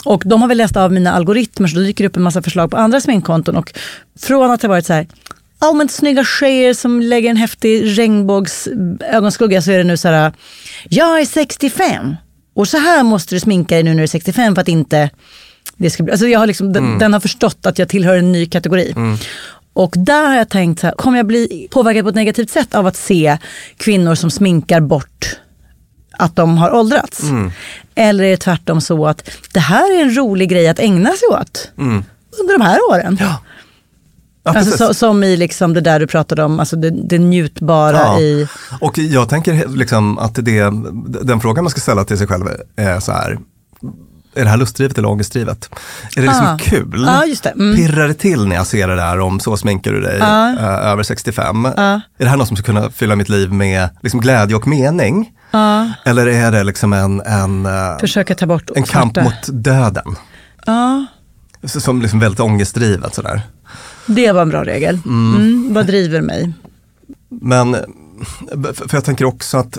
Och 0.05 0.23
de 0.25 0.41
har 0.41 0.47
väl 0.49 0.57
läst 0.57 0.77
av 0.77 0.91
mina 0.93 1.11
algoritmer 1.11 1.67
så 1.67 1.75
då 1.75 1.81
dyker 1.81 2.03
det 2.03 2.07
upp 2.09 2.15
en 2.15 2.23
massa 2.23 2.41
förslag 2.41 2.71
på 2.71 2.77
andra 2.77 3.01
sminkkonton. 3.01 3.55
Och 3.57 3.73
från 4.19 4.51
att 4.51 4.61
det 4.61 4.67
varit 4.67 4.85
så 4.85 4.93
här, 4.93 5.07
allmänt 5.59 5.91
snygga 5.91 6.23
tjejer 6.23 6.73
som 6.73 7.01
lägger 7.01 7.29
en 7.29 7.37
häftig 7.37 7.97
regnbågsögonskugga 7.97 9.61
så 9.61 9.71
är 9.71 9.77
det 9.77 9.83
nu 9.83 9.97
så 9.97 10.07
här, 10.07 10.33
jag 10.89 11.21
är 11.21 11.25
65 11.25 12.15
och 12.55 12.67
så 12.67 12.77
här 12.77 13.03
måste 13.03 13.35
du 13.35 13.39
sminka 13.39 13.75
dig 13.75 13.83
nu 13.83 13.89
när 13.89 13.97
du 13.97 14.03
är 14.03 14.07
65 14.07 14.55
för 14.55 14.61
att 14.61 14.67
inte 14.67 15.09
det 15.77 15.89
ska 15.89 16.03
bli, 16.03 16.11
alltså 16.11 16.27
jag 16.27 16.39
har 16.39 16.47
liksom, 16.47 16.73
den, 16.73 16.83
den 16.99 17.13
har 17.13 17.19
förstått 17.19 17.65
att 17.65 17.79
jag 17.79 17.89
tillhör 17.89 18.17
en 18.17 18.31
ny 18.31 18.45
kategori. 18.45 18.93
Och 19.73 19.93
där 19.97 20.27
har 20.27 20.35
jag 20.35 20.49
tänkt, 20.49 20.79
så 20.79 20.87
här, 20.87 20.93
kommer 20.93 21.17
jag 21.17 21.25
bli 21.27 21.67
påverkad 21.71 22.03
på 22.05 22.09
ett 22.09 22.15
negativt 22.15 22.49
sätt 22.49 22.75
av 22.75 22.87
att 22.87 22.95
se 22.95 23.37
kvinnor 23.77 24.15
som 24.15 24.31
sminkar 24.31 24.79
bort 24.81 25.39
att 26.11 26.35
de 26.35 26.57
har 26.57 26.73
åldrats? 26.75 27.21
Eller 27.95 28.23
är 28.23 28.29
det 28.31 28.37
tvärtom 28.37 28.81
så 28.81 29.07
att 29.07 29.29
det 29.53 29.59
här 29.59 29.97
är 29.97 30.01
en 30.01 30.15
rolig 30.17 30.49
grej 30.49 30.67
att 30.67 30.79
ägna 30.79 31.09
sig 31.11 31.27
åt 31.27 31.71
under 32.39 32.57
de 32.57 32.61
här 32.65 32.79
åren? 32.91 33.17
Ja, 33.21 33.37
Alltså, 34.55 34.77
så, 34.77 34.93
som 34.93 35.23
i 35.23 35.37
liksom 35.37 35.73
det 35.73 35.81
där 35.81 35.99
du 35.99 36.07
pratade 36.07 36.43
om, 36.43 36.59
alltså 36.59 36.75
det, 36.75 36.89
det 36.89 37.17
njutbara 37.17 37.97
Ja. 37.97 38.19
i... 38.19 38.47
Och 38.81 38.97
jag 38.97 39.29
tänker 39.29 39.67
liksom 39.67 40.17
att 40.17 40.35
det, 40.35 40.69
den 41.23 41.39
frågan 41.39 41.63
man 41.63 41.71
ska 41.71 41.81
ställa 41.81 42.03
till 42.03 42.17
sig 42.17 42.27
själv 42.27 42.45
är 42.75 42.99
så 42.99 43.11
här, 43.11 43.39
är 44.35 44.43
det 44.43 44.49
här 44.49 44.57
lustdrivet 44.57 44.97
eller 44.97 45.07
ångestdrivet? 45.09 45.69
Är 46.15 46.21
det 46.21 46.27
liksom 46.27 46.45
Ah. 46.45 46.57
kul? 46.61 47.07
Just 47.27 47.43
det. 47.43 47.49
Mm. 47.49 47.75
Pirrar 47.75 48.07
det 48.07 48.13
till 48.13 48.47
när 48.47 48.55
jag 48.55 48.67
ser 48.67 48.87
det 48.87 48.95
där 48.95 49.19
om 49.19 49.39
så 49.39 49.57
sminkar 49.57 49.91
du 49.91 50.01
dig 50.01 50.17
Ja. 50.19 50.53
eh, 50.53 50.63
över 50.91 51.03
65? 51.03 51.65
Ja. 51.77 51.81
Är 51.83 52.01
det 52.17 52.29
här 52.29 52.37
något 52.37 52.47
som 52.47 52.57
ska 52.57 52.65
kunna 52.65 52.89
fylla 52.89 53.15
mitt 53.15 53.29
liv 53.29 53.53
med 53.53 53.89
liksom 54.01 54.19
glädje 54.19 54.55
och 54.55 54.67
mening? 54.67 55.31
Eller 56.05 56.27
är 56.27 56.51
det 56.51 56.63
liksom 56.63 56.93
en, 56.93 57.21
en, 57.21 57.65
eh, 57.65 57.97
försöka 57.99 58.35
ta 58.35 58.45
bort 58.45 58.69
en 58.75 58.83
kamp 58.83 59.15
mot 59.23 59.47
döden? 59.47 60.15
Som 61.63 62.01
liksom 62.01 62.19
väldigt 62.19 62.39
ångestdrivet 62.39 63.15
sådär. 63.15 63.41
Det 64.07 64.31
var 64.31 64.41
en 64.41 64.49
bra 64.49 64.63
regel. 64.63 64.99
Mm. 65.05 65.73
Vad 65.73 65.87
driver 65.87 66.21
mig? 66.21 66.53
Men, 67.29 67.77
för 68.73 68.97
jag 68.97 69.05
tänker 69.05 69.25
också 69.25 69.57
att 69.57 69.77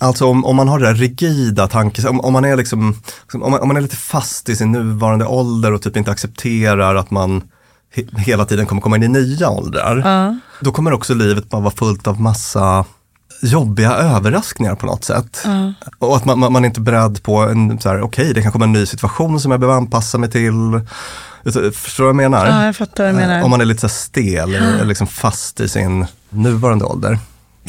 Alltså 0.00 0.26
om, 0.26 0.44
om 0.44 0.56
man 0.56 0.68
har 0.68 0.78
det 0.78 0.86
där 0.86 0.94
rigida 0.94 1.68
tankes, 1.68 2.04
om, 2.04 2.20
om 2.20 2.32
man 2.32 2.44
är 2.44 2.56
liksom, 2.56 2.94
om 3.32 3.50
man, 3.50 3.60
om 3.60 3.68
man 3.68 3.76
är 3.76 3.80
lite 3.80 3.96
fast 3.96 4.48
i 4.48 4.56
sin 4.56 4.72
nuvarande 4.72 5.26
ålder 5.26 5.72
och 5.72 5.82
typ 5.82 5.96
inte 5.96 6.10
accepterar 6.10 6.94
att 6.94 7.10
man 7.10 7.42
he, 7.94 8.04
hela 8.16 8.44
tiden 8.44 8.66
kommer 8.66 8.82
komma 8.82 8.96
in 8.96 9.02
i 9.02 9.08
nya 9.08 9.50
åldrar. 9.50 9.96
Då 10.60 10.72
kommer 10.72 10.92
också 10.92 11.14
livet 11.14 11.50
bara 11.50 11.60
vara 11.60 11.74
fullt 11.74 12.06
av 12.06 12.20
massa 12.20 12.84
jobbiga 13.42 13.92
överraskningar 13.92 14.74
på 14.74 14.86
något 14.86 15.04
sätt. 15.04 15.44
Och 15.98 16.16
att 16.16 16.24
man, 16.24 16.38
man, 16.38 16.52
man 16.52 16.64
är 16.64 16.68
inte 16.68 16.80
beredd 16.80 17.22
på 17.22 17.36
en, 17.36 17.80
så 17.80 17.88
här, 17.88 18.00
okej 18.02 18.34
det 18.34 18.42
kan 18.42 18.52
komma 18.52 18.64
en 18.64 18.72
ny 18.72 18.86
situation 18.86 19.40
som 19.40 19.50
jag 19.50 19.60
behöver 19.60 19.76
anpassa 19.78 20.18
mig 20.18 20.30
till. 20.30 20.80
Förstår 21.74 22.04
du 22.04 22.12
vad 22.12 22.24
jag 22.24 22.30
menar? 22.30 22.46
Ja, 22.46 22.64
jag 22.64 22.76
fattar 22.76 23.04
vad 23.04 23.14
du 23.14 23.16
menar. 23.16 23.38
Eh, 23.38 23.44
Om 23.44 23.50
man 23.50 23.60
är 23.60 23.64
lite 23.64 23.80
så 23.80 23.88
stel, 23.88 24.54
eller 24.54 24.84
liksom 24.84 25.06
fast 25.06 25.60
i 25.60 25.68
sin 25.68 26.06
nuvarande 26.30 26.84
ålder. 26.84 27.18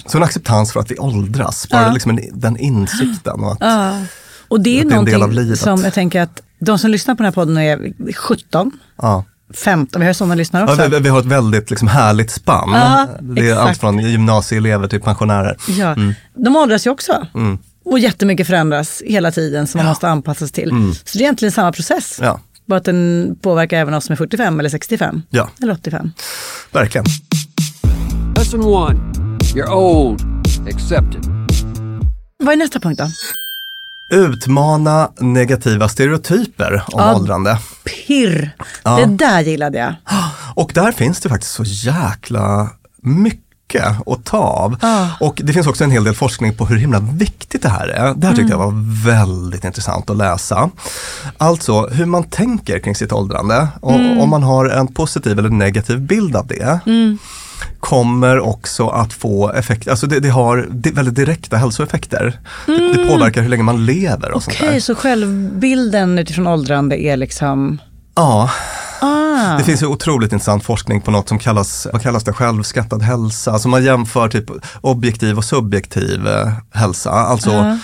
Så 0.05 0.17
en 0.17 0.23
acceptans 0.23 0.73
för 0.73 0.79
att 0.79 0.91
vi 0.91 0.97
åldras, 0.97 1.69
bara 1.69 1.91
liksom 1.91 2.11
en, 2.11 2.19
den 2.33 2.57
insikten. 2.57 3.39
Och 3.39 3.51
att, 3.51 3.59
Och 4.47 4.61
det 4.61 4.79
är 4.79 4.83
Att 4.83 4.89
det 4.89 4.95
är 4.95 4.99
en 4.99 5.05
del 5.05 5.23
av 5.23 5.31
livet. 5.31 5.59
som 5.59 5.83
jag 5.83 5.93
tänker 5.93 6.21
att 6.21 6.41
de 6.59 6.79
som 6.79 6.91
lyssnar 6.91 7.15
på 7.15 7.23
den 7.23 7.25
här 7.25 7.31
podden 7.31 7.57
är 7.57 7.93
17, 8.13 8.71
ja. 9.01 9.23
15, 9.53 9.99
vi 9.99 10.05
har 10.05 10.13
sådana 10.13 10.35
lyssnare 10.35 10.63
Ja, 10.67 10.73
också. 10.73 10.87
vi, 10.89 10.99
vi 10.99 11.09
har 11.09 11.19
ett 11.19 11.25
väldigt 11.25 11.69
liksom, 11.69 11.87
härligt 11.87 12.31
spann. 12.31 12.71
Ja, 12.73 13.07
det 13.21 13.41
är 13.41 13.45
exakt. 13.51 13.67
allt 13.67 13.77
från 13.79 13.99
gymnasieelever 13.99 14.87
till 14.87 15.01
pensionärer. 15.01 15.57
Ja. 15.67 15.95
De 16.35 16.55
åldras 16.55 16.87
ju 16.87 16.91
också. 16.91 17.27
Mm. 17.35 17.57
Och 17.85 17.99
jättemycket 17.99 18.47
förändras 18.47 19.01
hela 19.05 19.31
tiden 19.31 19.67
som 19.67 19.79
man 19.79 19.87
måste 19.87 20.09
anpassa 20.09 20.39
sig 20.47 20.53
till. 20.53 20.69
Så 21.05 21.17
det 21.17 21.19
är 21.19 21.23
egentligen 21.23 21.51
samma 21.51 21.71
process. 21.71 22.19
Ja, 22.21 22.39
Bara 22.67 22.77
att 22.77 22.85
den 22.85 23.35
påverkar 23.41 23.77
även 23.77 23.93
oss 23.93 24.05
som 24.05 24.13
är 24.13 24.17
45 24.17 24.59
eller 24.59 24.69
65. 24.69 25.21
ja, 25.29 25.49
Eller 25.61 25.73
85. 25.73 26.11
verkligen. 26.71 27.05
Lesson 28.35 28.63
one 28.63 28.99
You're 29.39 29.73
old. 29.73 30.21
Accept 30.73 31.15
it. 31.15 31.25
Vad 32.43 32.53
är 32.53 32.57
nästa 32.57 32.79
punkt 32.79 32.97
då? 32.97 33.07
Utmana 34.09 35.09
negativa 35.19 35.89
stereotyper 35.89 36.73
om 36.87 36.99
Ja. 37.01 37.15
åldrande. 37.15 37.57
Pirr. 37.83 38.55
Det 38.83 39.05
där 39.05 39.41
gillade 39.41 39.77
jag. 39.77 39.93
Och 40.55 40.71
där 40.73 40.91
finns 40.91 41.19
det 41.19 41.29
faktiskt 41.29 41.53
så 41.53 41.63
jäkla 41.63 42.69
mycket 43.01 43.39
att 44.07 44.25
ta 44.25 44.37
av. 44.37 44.75
Och 45.19 45.41
det 45.43 45.53
finns 45.53 45.67
också 45.67 45.83
en 45.83 45.91
hel 45.91 46.03
del 46.03 46.15
forskning 46.15 46.55
på 46.55 46.65
hur 46.65 46.77
himla 46.77 46.99
viktigt 46.99 47.61
det 47.61 47.69
här 47.69 47.87
är. 47.87 48.13
Det 48.13 48.27
här 48.27 48.35
tyckte 48.35 48.53
jag 48.53 48.57
var 48.59 49.03
väldigt 49.05 49.63
intressant 49.63 50.09
att 50.09 50.17
läsa. 50.17 50.69
Alltså 51.37 51.87
hur 51.87 52.05
man 52.05 52.23
tänker 52.23 52.79
kring 52.79 52.95
sitt 52.95 53.11
åldrande. 53.13 53.67
Och 53.81 53.93
Om 54.21 54.29
man 54.29 54.43
har 54.43 54.65
en 54.65 54.87
positiv 54.87 55.39
eller 55.39 55.49
negativ 55.49 55.99
bild 56.01 56.35
av 56.35 56.47
det 56.47 56.79
kommer 57.79 58.39
också 58.39 58.87
att 58.87 59.13
få 59.13 59.51
effekter, 59.51 59.91
alltså 59.91 60.07
det, 60.07 60.19
det 60.19 60.29
har 60.29 60.67
di- 60.71 60.91
väldigt 60.91 61.15
direkta 61.15 61.57
hälsoeffekter. 61.57 62.39
Det, 62.65 62.93
det 62.93 63.07
påverkar 63.07 63.41
hur 63.41 63.49
länge 63.49 63.63
man 63.63 63.85
lever 63.85 64.31
och 64.31 64.43
sånt 64.43 64.57
Okej, 64.61 64.81
så 64.81 64.95
självbilden 64.95 66.19
utifrån 66.19 66.47
åldrande 66.47 67.01
är 67.01 67.17
liksom... 67.17 67.77
Ja, 68.15 68.49
Ah. 69.01 69.57
Det 69.57 69.63
finns 69.63 69.81
ju 69.81 69.85
otroligt 69.87 70.31
intressant 70.33 70.63
forskning 70.63 71.01
på 71.01 71.11
något 71.11 71.27
som 71.29 71.39
kallas, 71.39 71.87
vad 71.93 72.01
kallas 72.01 72.23
det, 72.23 72.33
självskattad 72.33 73.01
hälsa. 73.01 73.51
Alltså 73.51 73.67
man 73.67 73.83
jämför 73.83 74.29
typ 74.29 74.45
objektiv 74.81 75.37
och 75.37 75.43
subjektiv 75.45 76.27
eh, 76.27 76.51
hälsa. 76.73 77.09
Alltså 77.11 77.77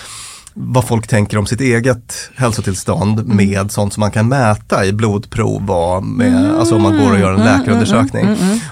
vad 0.57 0.87
folk 0.87 1.07
tänker 1.07 1.37
om 1.37 1.45
sitt 1.45 1.61
eget 1.61 2.29
hälsotillstånd 2.35 3.27
med 3.27 3.71
sånt 3.71 3.93
som 3.93 4.01
man 4.01 4.11
kan 4.11 4.27
mäta 4.27 4.85
i 4.85 4.93
blodprov 4.93 5.71
och 5.71 6.03
med, 6.03 6.55
alltså 6.55 6.75
om 6.75 6.81
man 6.81 6.97
går 6.97 7.11
och 7.11 7.19
gör 7.19 7.33
en 7.33 7.45
läkarundersökning. 7.45 8.27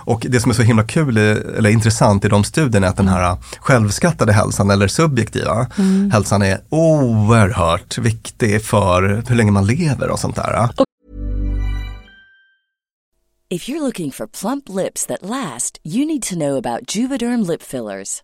Och 0.06 0.26
det 0.30 0.40
som 0.40 0.52
är 0.52 0.56
så 0.56 0.62
himla 0.62 0.84
kul, 0.84 1.18
eller 1.18 1.70
intressant 1.70 2.26
i 2.26 2.28
de 2.28 2.44
studierna 2.44 2.88
är 2.88 2.92
att 2.92 2.98
den 2.98 3.08
här 3.08 3.38
självskattade 3.60 4.34
hälsan 4.34 4.70
eller 4.70 4.88
subjektiva 4.88 5.68
hälsan 6.12 6.42
är 6.42 6.62
oerhört 6.70 7.98
viktig 7.98 8.66
för 8.66 9.24
hur 9.28 9.36
länge 9.36 9.52
man 9.52 9.66
lever 9.66 10.10
och 10.10 10.20
sånt 10.20 10.36
där. 10.36 10.70
If 13.50 13.70
you're 13.70 13.82
looking 13.82 14.12
for 14.12 14.28
plump 14.28 14.70
lips 14.70 15.06
that 15.06 15.22
last, 15.22 15.78
you 15.84 16.06
need 16.06 16.24
to 16.24 16.36
know 16.36 16.58
about 16.58 16.96
Juvederm 16.96 17.44
lip 17.44 17.62
fillers. 17.62 18.24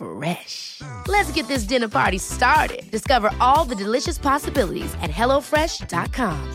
Fresh. 0.00 0.80
Let's 1.08 1.30
get 1.32 1.46
this 1.46 1.64
dinner 1.64 1.88
party 1.88 2.18
started. 2.18 2.90
Discover 2.90 3.30
all 3.40 3.64
the 3.64 3.74
delicious 3.74 4.18
possibilities 4.18 4.94
at 5.02 5.10
hellofresh.com. 5.10 6.54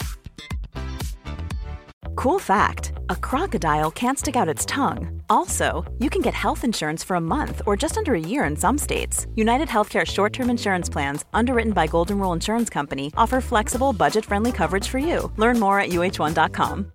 Cool 2.15 2.39
fact 2.39 2.93
a 3.09 3.15
crocodile 3.15 3.91
can't 3.91 4.17
stick 4.17 4.35
out 4.35 4.49
its 4.49 4.65
tongue. 4.65 5.21
Also, 5.29 5.83
you 5.99 6.09
can 6.09 6.21
get 6.21 6.33
health 6.33 6.63
insurance 6.63 7.03
for 7.03 7.15
a 7.15 7.21
month 7.21 7.61
or 7.65 7.75
just 7.75 7.97
under 7.97 8.13
a 8.13 8.19
year 8.19 8.45
in 8.45 8.55
some 8.55 8.77
states. 8.77 9.27
United 9.35 9.67
Healthcare 9.67 10.05
short 10.05 10.33
term 10.33 10.49
insurance 10.49 10.89
plans, 10.89 11.23
underwritten 11.33 11.73
by 11.73 11.87
Golden 11.87 12.19
Rule 12.19 12.33
Insurance 12.33 12.69
Company, 12.69 13.11
offer 13.17 13.41
flexible, 13.41 13.93
budget 13.93 14.25
friendly 14.25 14.51
coverage 14.51 14.87
for 14.87 14.99
you. 14.99 15.31
Learn 15.37 15.59
more 15.59 15.79
at 15.79 15.89
uh1.com. 15.89 16.94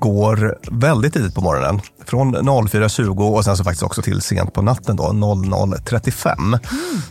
går 0.00 0.58
väldigt 0.70 1.14
tidigt 1.14 1.34
på 1.34 1.40
morgonen. 1.40 1.80
Från 2.04 2.36
04.20 2.36 3.34
och 3.34 3.44
sen 3.44 3.56
så 3.56 3.64
faktiskt 3.64 3.82
också 3.82 4.02
till 4.02 4.20
sent 4.20 4.52
på 4.52 4.62
natten 4.62 4.96
då, 4.96 5.02
00.35. 5.02 6.38
Mm. 6.38 6.58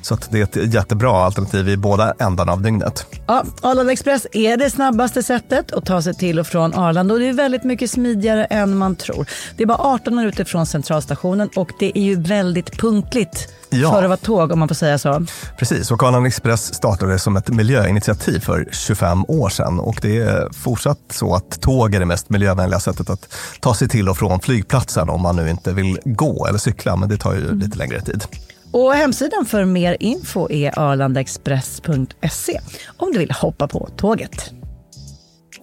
Så 0.02 0.18
det 0.30 0.40
är 0.40 0.44
ett 0.44 0.74
jättebra 0.74 1.26
alternativ 1.26 1.70
i 1.70 1.78
båda 1.78 2.14
ändarna 2.20 2.52
av 2.52 2.62
dygnet. 2.62 3.06
Ja, 3.28 3.44
Arlanda 3.62 3.94
Express 3.94 4.28
är 4.32 4.58
det 4.58 4.70
snabbaste 4.70 5.24
sättet 5.24 5.72
att 5.72 5.86
ta 5.86 6.02
sig 6.02 6.14
till 6.14 6.40
och 6.40 6.48
från 6.48 6.74
Arlanda 6.74 7.14
och 7.14 7.20
det 7.20 7.30
är 7.30 7.34
väldigt 7.34 7.64
mycket 7.64 7.92
smidigare 7.92 8.46
än 8.46 8.78
man 8.78 8.96
tror. 8.96 9.26
Det 9.58 9.64
är 9.64 9.68
bara 9.68 9.78
18 9.78 10.16
minuter 10.16 10.44
från 10.44 10.66
centralstationen 10.66 11.50
och 11.56 11.72
det 11.80 11.98
är 11.98 12.04
ju 12.04 12.16
väldigt 12.22 12.80
punktligt 12.80 13.48
ja. 13.70 13.92
för 13.92 14.04
att 14.04 14.10
vara 14.10 14.18
tåg 14.18 14.52
om 14.52 14.60
man 14.60 14.68
får 14.68 14.76
säga 14.76 14.98
så. 14.98 15.26
Precis, 15.58 15.92
och 15.92 16.04
Arlanda 16.04 16.28
Express 16.28 16.74
startade 16.74 17.20
som 17.20 17.38
ett 17.38 17.48
miljöinitiativ 17.48 18.40
för 18.40 18.68
25 18.72 19.26
år 19.28 19.50
sedan 19.50 19.80
och 19.80 20.00
det 20.02 20.18
är 20.18 20.50
fortsatt 20.54 21.00
så 21.12 21.36
att 21.36 21.62
tåg 21.62 21.96
är 21.96 22.00
det 22.00 22.06
mest 22.06 22.30
miljövänliga 22.30 22.79
sättet 22.80 23.10
att 23.10 23.34
ta 23.60 23.74
sig 23.74 23.90
till 23.90 24.10
och 24.10 24.18
från 24.18 24.40
flygplatsen 24.40 25.10
om 25.10 25.22
man 25.22 25.36
nu 25.36 25.50
inte 25.50 25.74
vill 25.74 26.00
gå 26.06 26.48
eller 26.48 26.60
cykla, 26.60 26.96
men 26.96 27.10
det 27.10 27.18
tar 27.18 27.34
ju 27.34 27.46
mm. 27.46 27.60
lite 27.60 27.78
längre 27.78 28.02
tid. 28.02 28.24
Och 28.72 28.94
hemsidan 28.94 29.46
för 29.46 29.66
mer 29.66 29.98
info 30.00 30.52
är 30.52 30.80
arlandaexpress.se 30.80 32.60
om 32.98 33.12
du 33.12 33.20
vill 33.20 33.32
hoppa 33.32 33.68
på 33.68 33.90
tåget. 33.98 34.52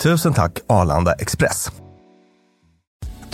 Tusen 0.02 0.34
tack 0.34 0.58
Arlanda 0.66 1.12
Express. 1.12 1.70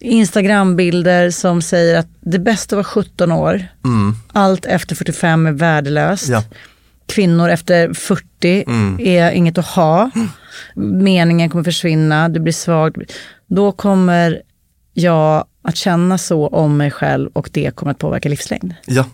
Instagrambilder 0.00 1.30
som 1.30 1.62
säger 1.62 1.98
att 1.98 2.08
det 2.20 2.38
bästa 2.38 2.76
var 2.76 2.82
17 2.82 3.32
år. 3.32 3.64
Mm. 3.84 4.14
Allt 4.32 4.66
efter 4.66 4.94
45 4.94 5.46
är 5.46 5.52
värdelöst. 5.52 6.28
Ja. 6.28 6.44
Kvinnor 7.06 7.48
efter 7.48 7.92
40 7.94 8.64
mm. 8.66 9.00
är 9.00 9.30
inget 9.30 9.58
att 9.58 9.66
ha. 9.66 10.10
Meningen 10.74 11.50
kommer 11.50 11.64
försvinna, 11.64 12.28
du 12.28 12.40
blir 12.40 12.52
svag. 12.52 13.04
Då 13.46 13.72
kommer 13.72 14.42
jag 14.94 15.44
att 15.62 15.76
känna 15.76 16.18
så 16.18 16.46
om 16.46 16.76
mig 16.76 16.90
själv 16.90 17.30
och 17.32 17.50
det 17.52 17.76
kommer 17.76 17.92
att 17.92 17.98
påverka 17.98 18.28
livslängd. 18.28 18.74
Ja, 18.86 19.04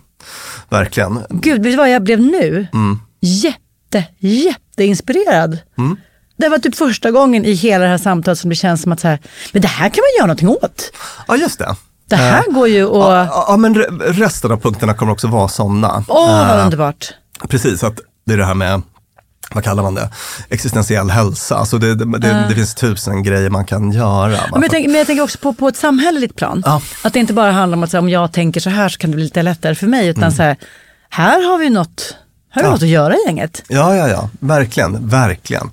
verkligen. 0.68 1.18
Gud, 1.30 1.62
vet 1.62 1.72
du 1.72 1.76
vad 1.76 1.90
jag 1.90 2.02
blev 2.02 2.20
nu? 2.20 2.66
Mm. 2.72 2.98
Jätte, 3.20 4.04
jätteinspirerad. 4.18 5.58
Mm. 5.78 5.96
Det 6.36 6.48
var 6.48 6.58
typ 6.58 6.76
första 6.76 7.10
gången 7.10 7.44
i 7.44 7.52
hela 7.52 7.84
det 7.84 7.90
här 7.90 7.98
samtalet 7.98 8.38
som 8.38 8.50
det 8.50 8.56
känns 8.56 8.82
som 8.82 8.92
att 8.92 9.00
så 9.00 9.08
här, 9.08 9.18
men 9.52 9.62
det 9.62 9.68
här 9.68 9.88
kan 9.88 10.02
man 10.02 10.18
göra 10.18 10.26
någonting 10.26 10.48
åt. 10.48 10.92
Ja, 11.28 11.36
just 11.36 11.58
det. 11.58 11.76
Det 12.08 12.16
här 12.16 12.48
uh, 12.48 12.54
går 12.54 12.68
ju 12.68 12.84
att... 12.84 13.28
Ja, 13.28 13.44
ja, 13.48 13.56
men 13.56 13.74
resten 14.00 14.52
av 14.52 14.60
punkterna 14.60 14.94
kommer 14.94 15.12
också 15.12 15.26
vara 15.26 15.48
sådana. 15.48 16.04
Åh, 16.08 16.24
oh, 16.24 16.48
vad 16.48 16.58
uh, 16.58 16.64
underbart. 16.64 17.14
Precis, 17.48 17.84
att 17.84 18.00
det 18.26 18.32
är 18.32 18.36
det 18.36 18.44
här 18.44 18.54
med 18.54 18.82
vad 19.54 19.64
kallar 19.64 19.82
man 19.82 19.94
det, 19.94 20.10
existentiell 20.48 21.10
hälsa. 21.10 21.56
Alltså 21.56 21.78
det, 21.78 21.94
det, 21.94 22.18
det, 22.18 22.30
uh. 22.30 22.48
det 22.48 22.54
finns 22.54 22.74
tusen 22.74 23.22
grejer 23.22 23.50
man 23.50 23.64
kan 23.64 23.92
göra. 23.92 24.38
Men 24.52 24.62
jag, 24.62 24.70
tänker, 24.70 24.88
men 24.88 24.98
jag 24.98 25.06
tänker 25.06 25.22
också 25.22 25.38
på, 25.38 25.52
på 25.52 25.68
ett 25.68 25.76
samhälleligt 25.76 26.36
plan. 26.36 26.62
Uh. 26.66 26.78
Att 27.02 27.12
det 27.12 27.18
inte 27.18 27.32
bara 27.32 27.52
handlar 27.52 27.76
om 27.76 27.82
att 27.82 27.92
här, 27.92 27.98
om 27.98 28.08
jag 28.08 28.32
tänker 28.32 28.60
så 28.60 28.70
här 28.70 28.88
så 28.88 28.98
kan 28.98 29.10
det 29.10 29.14
bli 29.14 29.24
lite 29.24 29.42
lättare 29.42 29.74
för 29.74 29.86
mig. 29.86 30.08
Utan 30.08 30.22
mm. 30.22 30.36
så 30.36 30.42
här, 30.42 30.56
här 31.10 31.50
har 31.50 31.58
vi 31.58 31.70
något 31.70 32.16
har 32.54 32.62
du 32.62 32.68
ja. 32.68 32.72
något 32.72 32.82
att 32.82 32.88
göra 32.88 33.14
i 33.14 33.18
gänget? 33.26 33.62
Ja, 33.68 33.96
ja, 33.96 34.08
ja, 34.08 34.30
verkligen, 34.40 35.08
verkligen. 35.08 35.70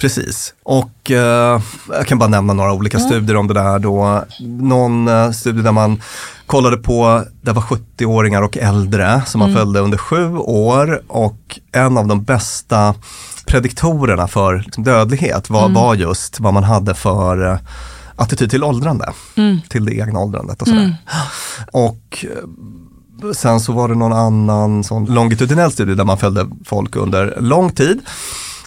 Precis. 0.00 0.54
Och 0.62 1.10
eh, 1.10 1.60
jag 1.88 2.06
kan 2.06 2.18
bara 2.18 2.28
nämna 2.28 2.52
några 2.52 2.72
olika 2.72 2.98
ja. 2.98 3.04
studier 3.04 3.36
om 3.36 3.48
det 3.48 3.54
där 3.54 3.78
då. 3.78 4.24
Någon 4.40 5.08
eh, 5.08 5.30
studie 5.30 5.62
där 5.62 5.72
man 5.72 6.02
kollade 6.46 6.76
på, 6.76 7.24
det 7.42 7.52
var 7.52 7.62
70-åringar 7.62 8.42
och 8.42 8.56
äldre 8.56 9.22
som 9.26 9.38
man 9.38 9.50
mm. 9.50 9.60
följde 9.60 9.80
under 9.80 9.98
sju 9.98 10.36
år 10.36 11.02
och 11.08 11.60
en 11.72 11.98
av 11.98 12.06
de 12.06 12.22
bästa 12.24 12.94
prediktorerna 13.46 14.28
för 14.28 14.58
liksom, 14.58 14.84
dödlighet 14.84 15.50
var, 15.50 15.64
mm. 15.64 15.74
var 15.74 15.94
just 15.94 16.40
vad 16.40 16.54
man 16.54 16.64
hade 16.64 16.94
för 16.94 17.50
eh, 17.50 17.58
attityd 18.16 18.50
till 18.50 18.64
åldrande, 18.64 19.12
mm. 19.36 19.60
till 19.68 19.84
det 19.84 19.94
egna 19.94 20.20
åldrandet 20.20 20.62
och 20.62 20.68
sådär. 20.68 20.80
Mm. 20.80 20.94
Och 21.72 22.24
Sen 23.34 23.60
så 23.60 23.72
var 23.72 23.88
det 23.88 23.94
någon 23.94 24.12
annan 24.12 24.84
sån 24.84 25.04
longitudinell 25.04 25.72
studie 25.72 25.94
där 25.94 26.04
man 26.04 26.18
följde 26.18 26.46
folk 26.64 26.96
under 26.96 27.40
lång 27.40 27.70
tid. 27.72 28.00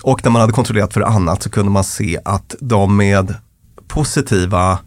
Och 0.01 0.25
när 0.25 0.31
man 0.31 0.41
hade 0.41 0.53
kontrollerat 0.53 0.93
för 0.93 1.01
annat 1.01 1.43
så 1.43 1.49
kunde 1.49 1.71
man 1.71 1.83
se 1.83 2.19
att 2.25 2.55
de 2.59 2.97
med 2.97 3.35
positiva 3.87 4.79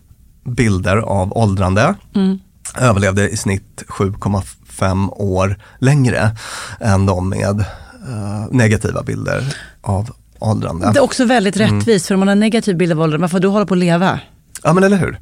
bilder 0.45 0.97
av 0.97 1.39
åldrande 1.39 1.95
mm. 2.15 2.39
överlevde 2.79 3.29
i 3.29 3.37
snitt 3.37 3.83
7,5 3.89 5.11
år 5.13 5.57
längre 5.79 6.37
än 6.81 7.07
de 7.07 7.29
med 7.29 7.61
uh, 8.09 8.47
negativa 8.51 9.03
bilder 9.03 9.57
av 9.81 10.11
åldrande. 10.39 10.93
Det 10.93 10.99
är 10.99 11.03
också 11.03 11.25
väldigt 11.25 11.57
mm. 11.57 11.75
rättvist, 11.75 11.89
mm. 11.89 12.01
för 12.09 12.15
om 12.15 12.19
man 12.19 12.29
har 12.29 12.35
negativ 12.35 12.77
bild 12.77 12.93
av 12.93 13.01
åldrande, 13.01 13.23
varför 13.23 13.41
du 13.41 13.49
håller 13.49 13.67
på 13.67 13.75
att 13.75 13.79
leva? 13.79 14.21
Ja 14.65 14.73
men 14.73 14.85
eller 14.85 14.97
hur. 14.97 15.21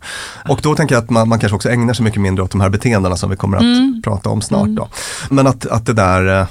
Och 0.48 0.60
då 0.62 0.74
tänker 0.74 0.94
jag 0.94 1.02
att 1.04 1.10
man, 1.10 1.28
man 1.28 1.38
kanske 1.38 1.56
också 1.56 1.70
ägnar 1.70 1.94
sig 1.94 2.04
mycket 2.04 2.20
mindre 2.20 2.44
åt 2.44 2.50
de 2.50 2.60
här 2.60 2.68
beteendena 2.68 3.16
som 3.16 3.30
vi 3.30 3.36
kommer 3.36 3.56
att 3.56 3.62
mm. 3.62 4.02
prata 4.04 4.28
om 4.28 4.42
snart. 4.42 4.62
Mm. 4.62 4.74
Då. 4.74 4.88
Men 5.30 5.46
att, 5.46 5.66
att 5.66 5.86
det 5.86 5.92
där, 5.92 6.40
eh, 6.40 6.46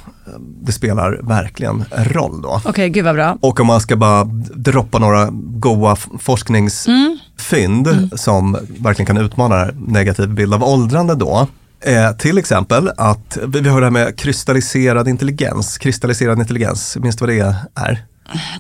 det 0.62 0.72
spelar 0.72 1.20
verkligen 1.24 1.86
roll 1.92 2.42
då. 2.42 2.50
Okej, 2.50 2.70
okay, 2.70 2.90
gud 2.90 3.06
vad 3.06 3.16
bra. 3.16 3.38
Och 3.42 3.60
om 3.60 3.68
man 3.68 3.82
ska 3.82 3.96
bara 3.96 4.24
droppa 4.56 5.00
några 5.00 5.30
goa 5.32 5.96
forskningsfynd 6.20 7.88
mm. 7.88 7.98
mm. 7.98 8.10
som 8.14 8.58
verkligen 8.80 9.06
kan 9.06 9.18
utmana 9.18 9.70
negativ 9.88 10.30
bild 10.30 10.54
av 10.54 10.64
åldrande 10.64 11.16
då. 11.16 11.48
Eh, 11.82 12.12
till 12.12 12.38
exempel 12.38 12.92
att 12.98 13.38
vi 13.48 13.70
har 13.70 13.82
det 13.82 13.86
här 13.86 13.92
med 13.92 14.20
kristalliserad 14.20 15.08
intelligens. 15.08 15.78
Kristalliserad 15.78 16.40
intelligens, 16.40 16.98
minns 16.98 17.16
du 17.16 17.26
vad 17.26 17.36
det 17.36 17.56
är? 17.76 18.06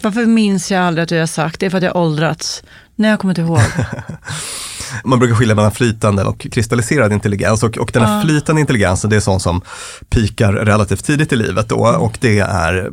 Varför 0.01 0.25
minns 0.25 0.71
jag 0.71 0.81
aldrig 0.83 1.03
att 1.03 1.09
du 1.09 1.19
har 1.19 1.25
sagt 1.25 1.59
det? 1.59 1.65
är 1.65 1.69
för 1.69 1.77
att 1.77 1.83
jag 1.83 1.93
har 1.93 2.01
åldrats. 2.01 2.63
Nej, 2.99 3.09
jag 3.09 3.19
kommer 3.19 3.31
inte 3.31 3.41
ihåg. 3.41 3.59
Man 5.03 5.19
brukar 5.19 5.35
skilja 5.35 5.55
mellan 5.55 5.71
flytande 5.71 6.23
och 6.23 6.47
kristalliserad 6.51 7.13
intelligens 7.13 7.63
och, 7.63 7.77
och 7.77 7.89
den 7.93 8.03
här 8.03 8.15
Ja. 8.15 8.21
flytande 8.23 8.61
intelligensen 8.61 9.09
det 9.09 9.15
är 9.15 9.19
sånt 9.19 9.41
som 9.41 9.61
pikar 10.09 10.53
relativt 10.53 11.05
tidigt 11.05 11.33
i 11.33 11.35
livet 11.35 11.69
då 11.69 11.75
och 11.75 12.17
det 12.21 12.39
är 12.39 12.89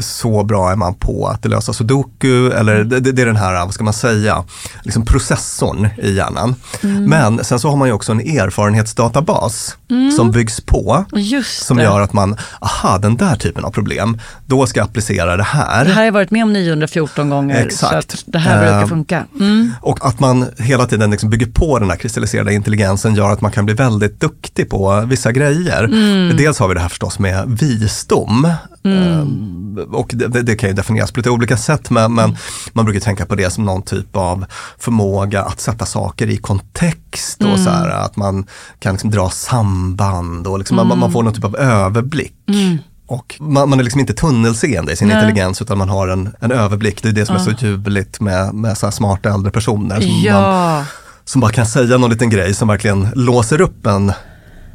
så 0.00 0.44
bra 0.44 0.70
är 0.70 0.76
man 0.76 0.94
på 0.94 1.26
att 1.26 1.44
lösa 1.44 1.72
sudoku 1.72 2.50
eller 2.50 2.84
det, 2.84 3.00
det 3.00 3.12
det 3.12 3.22
är 3.22 3.26
den 3.26 3.36
här, 3.36 3.64
vad 3.64 3.74
ska 3.74 3.84
man 3.84 3.92
säga, 3.94 4.44
liksom 4.82 5.04
processorn 5.04 5.88
i 6.02 6.12
hjärnan. 6.14 6.54
Mm. 6.82 7.04
Men 7.04 7.44
sen 7.44 7.60
så 7.60 7.68
har 7.68 7.76
man 7.76 7.88
ju 7.88 7.94
också 7.94 8.12
en 8.12 8.20
erfarenhetsdatabas 8.20 9.74
Mm. 9.90 10.12
som 10.12 10.30
byggs 10.30 10.60
på 10.60 11.04
som 11.44 11.78
gör 11.78 12.00
att 12.00 12.12
man, 12.12 12.36
aha 12.60 12.98
den 12.98 13.16
där 13.16 13.36
typen 13.36 13.64
av 13.64 13.70
problem, 13.70 14.20
då 14.46 14.66
ska 14.66 14.80
jag 14.80 14.84
applicera 14.88 15.36
det 15.36 15.42
här. 15.42 15.84
Det 15.84 15.90
här 15.90 15.96
har 15.96 16.04
jag 16.04 16.12
varit 16.12 16.30
med 16.30 16.42
om 16.42 16.52
914 16.52 17.30
gånger. 17.30 17.64
Exakt. 17.66 17.90
Så 17.92 17.96
att 17.96 18.22
det 18.26 18.38
här 18.38 18.58
brukar 18.58 18.82
Eh, 18.82 18.86
funka. 18.88 19.24
Mm. 19.40 19.72
Och 19.82 20.06
att 20.06 20.20
man 20.20 20.46
hela 20.58 20.86
tiden 20.86 21.10
liksom 21.10 21.27
bygger 21.28 21.46
på 21.46 21.78
den 21.78 21.90
här 21.90 21.96
kristalliserade 21.96 22.54
intelligensen 22.54 23.14
gör 23.14 23.30
att 23.30 23.40
man 23.40 23.50
kan 23.50 23.64
bli 23.64 23.74
väldigt 23.74 24.20
duktig 24.20 24.70
på 24.70 25.00
vissa 25.06 25.32
grejer. 25.32 25.84
Mm. 25.84 26.36
Dels 26.36 26.58
har 26.58 26.68
vi 26.68 26.74
det 26.74 26.80
här 26.80 26.88
förstås 26.88 27.18
med 27.18 27.58
visdom. 27.60 28.52
Mm. 28.84 29.02
Ehm, 29.02 29.78
Och 29.92 30.10
det, 30.14 30.42
det, 30.42 30.54
kan 30.56 30.68
ju 30.68 30.74
definieras 30.74 31.12
på 31.12 31.20
lite 31.20 31.30
olika 31.30 31.56
sätt 31.56 31.90
men, 31.90 32.14
men 32.14 32.36
man 32.72 32.84
brukar 32.84 33.00
tänka 33.00 33.26
på 33.26 33.34
det 33.34 33.50
som 33.50 33.64
någon 33.64 33.82
typ 33.82 34.16
av 34.16 34.44
förmåga 34.78 35.42
att 35.42 35.60
sätta 35.60 35.86
saker 35.86 36.26
i 36.30 36.36
kontext 36.36 37.40
och 37.40 37.46
Mm. 37.48 37.64
så 37.64 37.70
här, 37.70 37.88
att 37.88 38.16
man 38.16 38.46
kan 38.78 38.92
liksom 38.94 39.10
dra 39.10 39.30
samband 39.30 40.46
och 40.46 40.58
liksom 40.58 40.76
man, 40.76 40.86
Mm. 40.86 40.98
man 40.98 41.12
får 41.12 41.22
någon 41.22 41.34
typ 41.34 41.44
av 41.44 41.56
överblick. 41.56 42.34
Mm. 42.48 42.78
Och 43.06 43.34
man, 43.40 43.68
man 43.70 43.78
är 43.80 43.84
liksom 43.84 44.00
inte 44.00 44.12
tunnelseende 44.14 44.92
i 44.92 44.96
sin 44.96 45.08
Nej. 45.08 45.16
intelligens 45.16 45.62
utan 45.62 45.78
man 45.78 45.88
har 45.88 46.08
en, 46.08 46.34
en 46.40 46.52
överblick. 46.52 47.02
Det 47.02 47.08
är 47.08 47.12
det 47.12 47.26
som 47.26 47.36
är 47.36 47.40
så 47.40 47.50
Ja. 47.50 47.56
ljuvligt 47.60 48.20
med, 48.20 48.54
med 48.54 48.78
så 48.78 48.90
smarta 48.90 49.34
äldre 49.34 49.50
personer. 49.52 50.00
Som, 50.00 50.10
man, 50.10 50.20
Ja. 50.22 50.84
Som 51.28 51.40
bara 51.40 51.52
kan 51.52 51.66
säga 51.66 51.98
någon 51.98 52.10
liten 52.10 52.30
grej 52.30 52.54
som 52.54 52.68
verkligen 52.68 53.08
låser 53.14 53.60
upp 53.60 53.86
en 53.86 54.12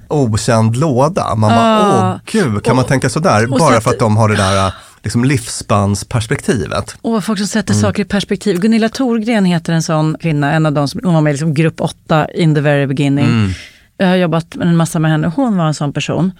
okänd 0.08 0.76
låda. 0.78 1.36
Man 1.36 1.50
bara, 1.50 1.80
Ja. 1.80 2.14
åh 2.14 2.20
gud, 2.32 2.64
kan 2.64 2.76
man 2.76 2.86
tänka 2.86 3.10
sådär? 3.10 3.52
och 3.54 3.60
Bara 3.60 3.82
för 3.82 3.90
att 3.90 4.00
de 4.00 4.18
har 4.18 4.30
det 4.30 4.36
där 4.36 4.74
liksom 5.04 5.24
livsspannsperspektivet. 5.26 6.96
Och 7.02 7.24
folk 7.24 7.40
som 7.40 7.48
sätter 7.48 7.74
Mm. 7.74 7.82
saker 7.82 8.02
i 8.02 8.06
perspektiv. 8.06 8.60
Gunilla 8.60 8.90
Thorgren 8.90 9.46
heter 9.46 9.74
en 9.74 9.84
sån 9.84 10.18
kvinna, 10.22 10.52
en 10.54 10.66
av 10.66 10.72
de 10.74 10.88
som 10.88 11.02
hon 11.04 11.14
var 11.14 11.22
med 11.22 11.32
i 11.32 11.34
liksom 11.34 11.54
grupp 11.54 11.82
8 11.82 12.28
in 12.36 12.56
the 12.56 12.62
very 12.62 12.88
beginning. 12.88 13.26
Mm. 13.26 13.52
Jag 13.98 14.08
har 14.08 14.16
jobbat 14.16 14.56
med 14.56 14.68
en 14.68 14.76
massa 14.76 15.00
med 15.00 15.12
henne. 15.12 15.32
Hon 15.36 15.58
var 15.58 15.66
en 15.68 15.74
sån 15.74 15.94
person. 15.94 16.32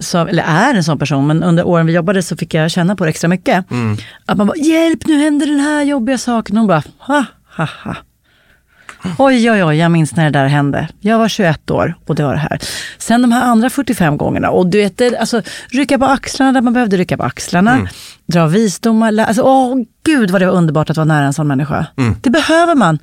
Som, 0.00 0.28
eller 0.28 0.42
är 0.42 0.74
en 0.74 0.84
sån 0.84 0.98
person, 0.98 1.26
men 1.26 1.42
under 1.42 1.66
åren 1.66 1.86
vi 1.86 1.92
jobbade 1.92 2.22
så 2.22 2.36
fick 2.36 2.54
jag 2.54 2.70
känna 2.70 2.96
på 2.96 3.04
det 3.04 3.10
extra 3.10 3.28
mycket. 3.28 3.70
Mm. 3.70 3.96
Att 4.26 4.36
man 4.38 4.46
bara, 4.46 4.56
hjälp 4.56 5.06
nu 5.06 5.18
händer 5.18 5.46
den 5.46 5.60
här 5.60 5.82
jobbiga 5.82 6.18
saken. 6.18 6.56
Och 6.56 6.60
hon 6.60 6.68
bara, 6.68 6.82
ha, 6.98 7.24
ha, 7.56 7.68
ha. 7.84 7.96
Oj, 9.18 9.50
oj, 9.50 9.64
oj, 9.64 9.76
jag 9.76 9.90
minns 9.90 10.16
när 10.16 10.24
det 10.24 10.30
där 10.38 10.46
hände. 10.46 10.88
Jag 11.00 11.18
var 11.18 11.28
21 11.28 11.70
år 11.70 11.94
och 12.06 12.14
det 12.14 12.22
var 12.24 12.32
det 12.32 12.38
här. 12.38 12.58
Sen 12.98 13.22
de 13.22 13.32
här 13.32 13.42
andra 13.42 13.70
45 13.70 14.16
gångerna, 14.16 14.50
och 14.50 14.66
du 14.66 14.78
vet, 14.78 15.20
alltså, 15.20 15.42
rycka 15.70 15.98
på 15.98 16.04
axlarna 16.04 16.52
där 16.52 16.60
man 16.60 16.72
behövde 16.72 16.96
rycka 16.96 17.16
på 17.16 17.22
axlarna, 17.22 17.72
Mm. 17.74 17.86
dra 18.26 18.46
visdomar. 18.46 19.18
Alltså, 19.18 19.42
åh, 19.42 19.74
gud 20.04 20.30
vad 20.30 20.40
det 20.42 20.46
var 20.46 20.52
underbart 20.54 20.90
att 20.90 20.96
vara 20.96 21.04
nära 21.04 21.26
en 21.26 21.32
sån 21.32 21.46
människa. 21.48 21.86
Mm. 21.96 22.16
Det 22.22 22.30
behöver 22.30 22.74
man. 22.74 22.98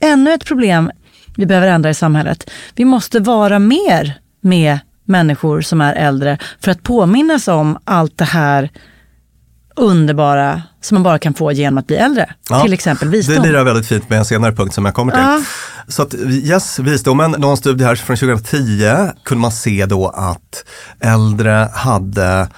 Ännu 0.00 0.32
ett 0.32 0.44
problem 0.44 0.90
vi 1.36 1.46
behöver 1.46 1.68
ändra 1.68 1.90
i 1.90 1.94
samhället. 1.94 2.50
Vi 2.74 2.84
måste 2.84 3.20
vara 3.20 3.58
mer 3.58 4.14
med 4.40 4.78
människor 5.04 5.60
som 5.60 5.80
är 5.80 5.94
äldre 5.94 6.38
för 6.60 6.70
att 6.70 6.82
påminnas 6.82 7.48
om 7.48 7.78
allt 7.84 8.18
det 8.18 8.24
här 8.24 8.70
underbara 9.78 10.62
som 10.80 10.94
man 10.94 11.02
bara 11.02 11.18
kan 11.18 11.34
få 11.34 11.52
genom 11.52 11.78
att 11.78 11.86
bli 11.86 11.96
äldre. 11.96 12.34
Ja, 12.50 12.62
Till 12.62 12.72
exempel 12.72 13.08
visdom. 13.08 13.34
Det 13.34 13.48
lirar 13.48 13.64
väldigt 13.64 13.86
fint 13.86 14.10
med 14.10 14.18
en 14.18 14.24
senare 14.24 14.52
punkt 14.52 14.74
som 14.74 14.84
jag 14.84 14.94
kommer 14.94 15.12
till. 15.12 15.22
Ja. 15.22 15.42
Så 15.88 16.02
att 16.02 16.14
yes, 16.14 16.78
visdomen, 16.78 17.30
någon 17.30 17.56
studie 17.56 17.84
här 17.84 17.94
från 17.94 18.16
2010 18.16 19.10
kunde 19.24 19.42
man 19.42 19.52
se 19.52 19.86
då 19.86 20.08
att 20.08 20.64
äldre 21.00 21.68
hade 21.74 22.48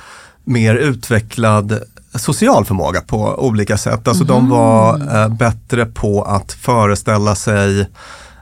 mer 0.44 0.74
utvecklad 0.74 1.80
social 2.14 2.64
förmåga 2.64 3.00
på 3.00 3.34
olika 3.38 3.78
sätt. 3.78 4.08
Alltså 4.08 4.24
de 4.24 4.48
var 4.48 5.16
eh, 5.16 5.28
bättre 5.28 5.86
på 5.86 6.22
att 6.22 6.52
föreställa 6.52 7.34
sig, 7.34 7.90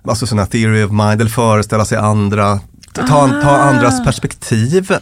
alltså 0.04 0.26
sådana 0.26 0.46
theory 0.46 0.84
of 0.84 0.90
mind, 0.90 1.20
eller 1.20 1.30
föreställa 1.30 1.84
sig 1.84 1.98
andra, 1.98 2.60
ta, 2.92 3.04
ta 3.42 3.56
andras 3.56 4.04
perspektiv 4.04 4.92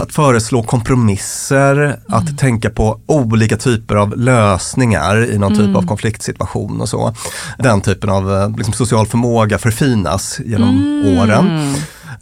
att 0.00 0.12
föreslå 0.14 0.62
kompromisser, 0.62 1.98
att 2.08 2.38
tänka 2.38 2.70
på 2.70 3.00
olika 3.06 3.56
typer 3.56 3.94
av 3.96 4.16
lösningar 4.18 5.30
i 5.30 5.38
någon 5.38 5.52
typ 5.52 5.60
Mm. 5.64 5.76
av 5.76 5.86
konfliktsituation 5.86 6.80
och 6.80 6.88
så. 6.88 7.14
Den 7.58 7.80
typen 7.80 8.10
av 8.10 8.32
eh, 8.34 8.56
liksom, 8.56 8.74
social 8.74 9.06
förmåga 9.06 9.58
förfinas 9.58 10.40
genom 10.44 10.68
Mm. 10.68 11.18
åren. 11.18 11.74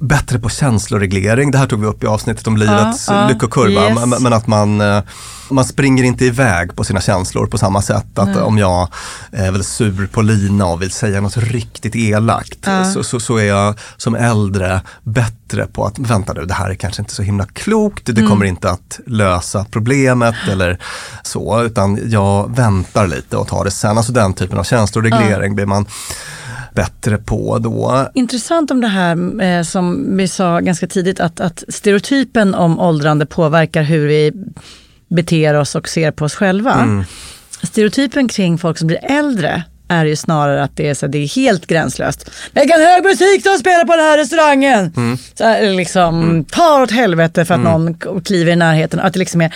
Bättre 0.03 0.39
på 0.39 0.49
känsloreglering, 0.49 1.51
det 1.51 1.59
här 1.59 1.67
tog 1.67 1.81
vi 1.81 1.87
upp 1.87 2.05
i 2.05 2.07
avsnittet 2.07 2.47
om 2.47 2.57
livets 2.57 3.09
ja, 3.09 3.29
lyckokurva, 3.29 3.89
yes. 3.89 4.07
men, 4.07 4.23
men 4.23 4.33
att 4.33 4.47
man, 4.47 4.81
eh, 4.81 5.03
man 5.51 5.65
springer 5.65 6.05
inte 6.05 6.25
iväg 6.25 6.77
på 6.77 6.85
sina 6.85 7.01
känslor 7.01 7.47
på 7.47 7.59
samma 7.59 7.83
sätt. 7.83 8.19
Att 8.19 8.37
om 8.37 8.59
jag 8.59 8.89
är 9.33 9.51
väl 9.51 9.65
sur 9.65 10.07
på 10.07 10.23
Lina 10.23 10.67
och 10.67 10.83
vill 10.83 10.91
säga 10.91 11.21
något 11.21 11.37
riktigt 11.37 11.97
elakt 11.97 12.59
Ja. 12.65 12.85
så, 12.85 13.03
så, 13.05 13.21
så 13.21 13.37
är 13.37 13.45
jag 13.45 13.75
som 13.97 14.15
äldre 14.15 14.81
bättre 15.03 15.67
på 15.67 15.85
att, 15.87 15.99
vänta 15.99 16.33
nu, 16.33 16.45
det 16.45 16.55
här 16.55 16.71
är 16.71 16.75
kanske 16.75 17.03
inte 17.03 17.15
så 17.15 17.23
himla 17.23 17.47
klokt, 17.47 18.07
det 18.07 18.13
Mm. 18.19 18.31
kommer 18.31 18.47
inte 18.47 18.71
att 18.71 19.01
lösa 19.07 19.67
problemet 19.71 20.35
eller 20.51 20.79
så, 21.23 21.63
utan 21.63 22.11
jag 22.11 22.57
väntar 22.57 23.07
lite 23.07 23.37
och 23.37 23.49
tar 23.49 23.65
det 23.65 23.71
sen. 23.71 23.97
Alltså 23.99 24.13
den 24.13 24.35
typen 24.35 24.59
av 24.59 24.65
känsloreglering 24.65 25.55
blir 25.55 25.67
man 25.67 25.87
bättre 26.75 27.19
på 27.19 27.59
då. 27.59 28.09
Intressant 28.15 28.71
om 28.71 28.81
det 28.81 28.89
här 28.89 29.43
eh, 29.43 29.63
som 29.63 30.17
vi 30.17 30.29
sa 30.29 30.61
ganska 30.61 30.87
tidigt, 30.87 31.21
att, 31.21 31.41
att 31.41 31.65
stereotypen 31.69 32.55
om 32.55 32.79
åldrande 32.81 33.27
påverkar 33.27 33.83
hur 33.83 34.07
vi 34.09 34.33
beter 35.09 35.55
oss 35.55 35.75
och 35.75 35.89
ser 35.89 36.11
på 36.11 36.25
oss 36.25 36.35
själva. 36.35 36.73
Mm. 36.75 37.05
Stereotypen 37.63 38.29
kring 38.29 38.59
folk 38.59 38.79
som 38.79 38.87
blir 38.87 38.99
äldre 39.11 39.63
är 39.89 40.05
ju 40.05 40.17
snarare 40.17 40.63
att 40.63 40.77
det 40.77 40.89
är, 40.89 40.95
så, 40.95 41.07
det 41.07 41.19
är 41.19 41.37
helt 41.37 41.67
gränslöst. 41.67 42.31
Vilken 42.53 42.81
hög 42.81 43.05
musik 43.05 43.45
de 43.45 43.59
spelar 43.59 43.85
på 43.85 43.97
den 43.97 44.05
här 44.05 44.19
restaurangen! 44.19 44.93
Mm. 44.97 45.19
Så 45.35 45.45
här, 45.45 45.73
liksom, 45.75 46.45
ta 46.51 46.83
åt 46.83 46.91
helvete 46.91 47.45
för 47.45 47.55
att 47.55 47.61
någon 47.61 47.95
k- 47.95 48.21
kliver 48.25 48.53
i 48.53 48.57
närheten. 48.57 49.01
Att 49.01 49.13
det 49.13 49.19
liksom 49.19 49.41
är, 49.41 49.55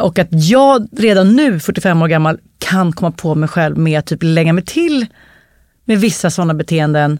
och 0.00 0.18
att 0.18 0.28
jag 0.30 0.88
redan 0.96 1.36
nu, 1.36 1.60
45 1.60 2.02
år 2.02 2.08
gammal, 2.08 2.38
kan 2.58 2.92
komma 2.92 3.10
på 3.10 3.34
mig 3.34 3.48
själv 3.48 3.78
med 3.78 3.98
att 3.98 4.06
typ 4.06 4.18
lägga 4.22 4.52
mig 4.52 4.64
till 4.64 5.06
med 5.88 6.00
vissa 6.00 6.30
sådana 6.30 6.54
beteenden. 6.54 7.18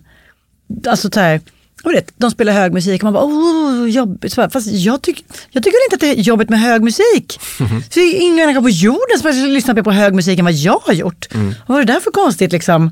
Alltså 0.87 1.11
så 1.15 1.21
här, 1.21 1.41
vet, 1.85 2.13
de 2.17 2.31
spelar 2.31 2.53
hög 2.53 2.73
musik 2.73 3.03
och 3.03 3.05
man 3.05 3.13
bara, 3.13 3.25
oh, 3.25 3.91
jobbigt. 3.91 4.33
Så 4.33 4.51
Fast 4.51 4.67
jag, 4.67 5.03
tyck, 5.03 5.25
jag 5.51 5.63
tycker 5.63 5.79
inte 5.87 5.95
att 5.95 6.01
det 6.01 6.21
är 6.21 6.23
jobbigt 6.23 6.49
med 6.49 6.61
hög 6.61 6.83
musik. 6.83 7.41
Så 7.59 7.65
det 7.95 8.01
är 8.01 8.21
ingen 8.21 8.37
människa 8.37 8.63
på 8.63 8.71
jorden 8.71 9.19
som 9.19 9.75
mer 9.75 9.83
på 9.83 9.93
hög 9.93 10.15
musik 10.15 10.39
än 10.39 10.45
vad 10.45 10.55
jag 10.55 10.81
har 10.85 10.93
gjort. 10.93 11.29
Vad 11.67 11.81
är 11.81 11.85
det 11.85 11.93
där 11.93 12.01
för 12.01 12.11
konstigt 12.11 12.53
liksom? 12.53 12.91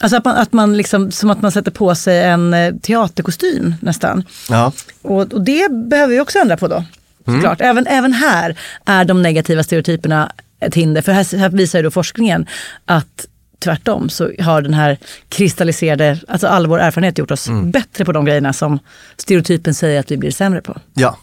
Alltså 0.00 0.16
att 0.16 0.24
man, 0.24 0.36
att 0.36 0.52
man 0.52 0.76
liksom, 0.76 1.10
som 1.10 1.30
att 1.30 1.42
man 1.42 1.52
sätter 1.52 1.70
på 1.70 1.94
sig 1.94 2.22
en 2.22 2.54
eh, 2.54 2.74
teaterkostym 2.82 3.74
nästan. 3.80 4.24
Ja. 4.48 4.72
Och, 5.02 5.32
och 5.32 5.44
det 5.44 5.72
behöver 5.72 6.14
vi 6.14 6.20
också 6.20 6.38
ändra 6.38 6.56
på 6.56 6.68
då. 6.68 6.84
Såklart. 7.24 7.60
Även, 7.60 7.86
även 7.86 8.12
här 8.12 8.58
är 8.84 9.04
de 9.04 9.22
negativa 9.22 9.62
stereotyperna 9.62 10.32
ett 10.60 10.74
hinder. 10.74 11.02
För 11.02 11.12
här, 11.12 11.36
här 11.36 11.48
visar 11.48 11.78
ju 11.78 11.82
då 11.82 11.90
forskningen 11.90 12.46
att 12.84 13.26
tvärtom 13.60 14.08
så 14.08 14.30
har 14.40 14.62
den 14.62 14.74
här 14.74 14.98
kristalliserade, 15.28 16.20
alltså 16.28 16.46
all 16.46 16.66
vår 16.66 16.80
erfarenhet 16.80 17.18
gjort 17.18 17.30
oss 17.30 17.48
bättre 17.64 18.04
på 18.04 18.12
de 18.12 18.24
grejerna 18.24 18.52
som 18.52 18.78
stereotypen 19.16 19.74
säger 19.74 20.00
att 20.00 20.10
vi 20.10 20.16
blir 20.16 20.30
sämre 20.30 20.60
på. 20.60 20.76
Ja. 20.94 21.16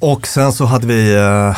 Och 0.00 0.26
sen 0.26 0.52
så 0.52 0.64
hade 0.64 0.86
vi 0.86 1.14
eh, 1.14 1.56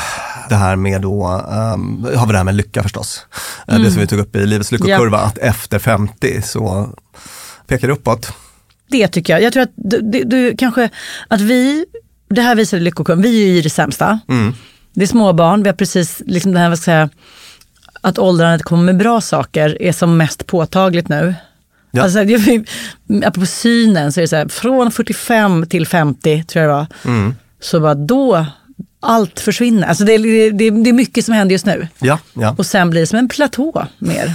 det 0.48 0.54
här 0.54 0.76
med 0.76 1.02
då, 1.02 1.26
um, 1.74 2.08
har 2.16 2.26
vi 2.26 2.32
det 2.32 2.38
här 2.38 2.44
med 2.44 2.54
lycka 2.54 2.82
förstås. 2.82 3.26
Eh, 3.32 3.64
Det 3.66 3.74
Mm. 3.76 3.90
som 3.90 4.00
vi 4.00 4.06
tog 4.06 4.18
upp 4.18 4.36
i 4.36 4.46
livets 4.46 4.72
lyckokurva, 4.72 5.18
att 5.18 5.38
efter 5.38 5.78
50 5.78 6.42
så 6.42 6.88
pekar 7.66 7.86
det 7.88 7.92
uppåt. 7.94 8.32
Det 8.88 9.08
tycker 9.08 9.32
jag. 9.32 9.42
Jag 9.42 9.52
tror 9.52 9.62
att 9.62 9.72
du, 9.76 10.00
du, 10.00 10.24
du 10.24 10.56
kanske, 10.56 10.90
att 11.28 11.40
vi, 11.40 11.84
det 12.30 12.42
här 12.42 12.54
visar 12.54 12.78
lyckokurvan, 12.78 13.22
vi 13.22 13.42
är 13.42 13.46
ju 13.48 13.58
i 13.58 13.62
det 13.62 13.70
sämsta. 13.70 14.20
Mm. 14.28 14.54
Det 14.94 15.02
är 15.02 15.06
småbarn, 15.06 15.62
vi 15.62 15.68
har 15.68 15.76
precis, 15.76 16.22
liksom 16.26 16.52
det 16.52 16.58
här, 16.58 16.68
vad 16.68 16.78
ska 16.78 16.90
jag 16.92 17.08
säga, 17.10 17.20
att 18.08 18.18
åldrandet 18.18 18.62
kommer 18.62 18.82
med 18.84 18.96
bra 18.96 19.20
saker 19.20 19.82
är 19.82 19.92
som 19.92 20.16
mest 20.16 20.46
påtagligt 20.46 21.08
nu. 21.08 21.34
Ja. 21.90 22.02
Alltså, 22.02 22.18
apropå 23.24 23.46
synen 23.46 24.12
så 24.12 24.20
är 24.20 24.22
det 24.22 24.28
så 24.28 24.36
här, 24.36 24.48
från 24.48 24.92
45 24.92 25.66
till 25.66 25.86
50 25.86 26.44
tror 26.44 26.64
jag 26.64 26.70
det 26.70 26.74
var, 26.74 26.86
Mm. 27.12 27.34
så 27.60 27.80
bara 27.80 27.94
då, 27.94 28.46
allt 29.00 29.40
försvinner. 29.40 29.86
Alltså 29.88 30.04
det, 30.04 30.18
det, 30.18 30.50
det, 30.50 30.70
det 30.70 30.90
är 30.90 30.92
mycket 30.92 31.24
som 31.24 31.34
händer 31.34 31.52
just 31.52 31.66
nu. 31.66 31.88
Ja, 31.98 32.18
ja. 32.34 32.54
Och 32.58 32.66
sen 32.66 32.90
blir 32.90 33.00
det 33.00 33.06
som 33.06 33.18
en 33.18 33.28
platå 33.28 33.86
mer. 33.98 34.34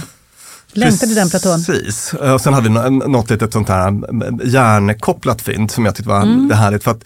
Längtar 0.72 1.06
till 1.06 1.14
den 1.14 1.30
platån. 1.30 1.64
Precis. 1.64 2.14
Och 2.14 2.40
sen 2.40 2.54
hade 2.54 2.68
vi 2.68 2.74
nå- 2.74 2.88
något 2.90 3.30
litet 3.30 3.52
sånt 3.52 3.68
här 3.68 3.88
mm, 3.88 4.40
hjärnkopplat 4.44 5.42
fynd 5.42 5.70
som 5.70 5.84
jag 5.84 5.94
tyckte 5.94 6.08
var 6.08 6.22
Mm. 6.22 6.48
det 6.48 6.54
härligt. 6.54 6.84
För 6.84 6.90
att 6.90 7.04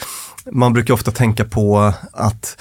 man 0.53 0.73
brukar 0.73 0.95
ofta 0.95 1.11
tänka 1.11 1.45
på 1.45 1.93
att 2.13 2.57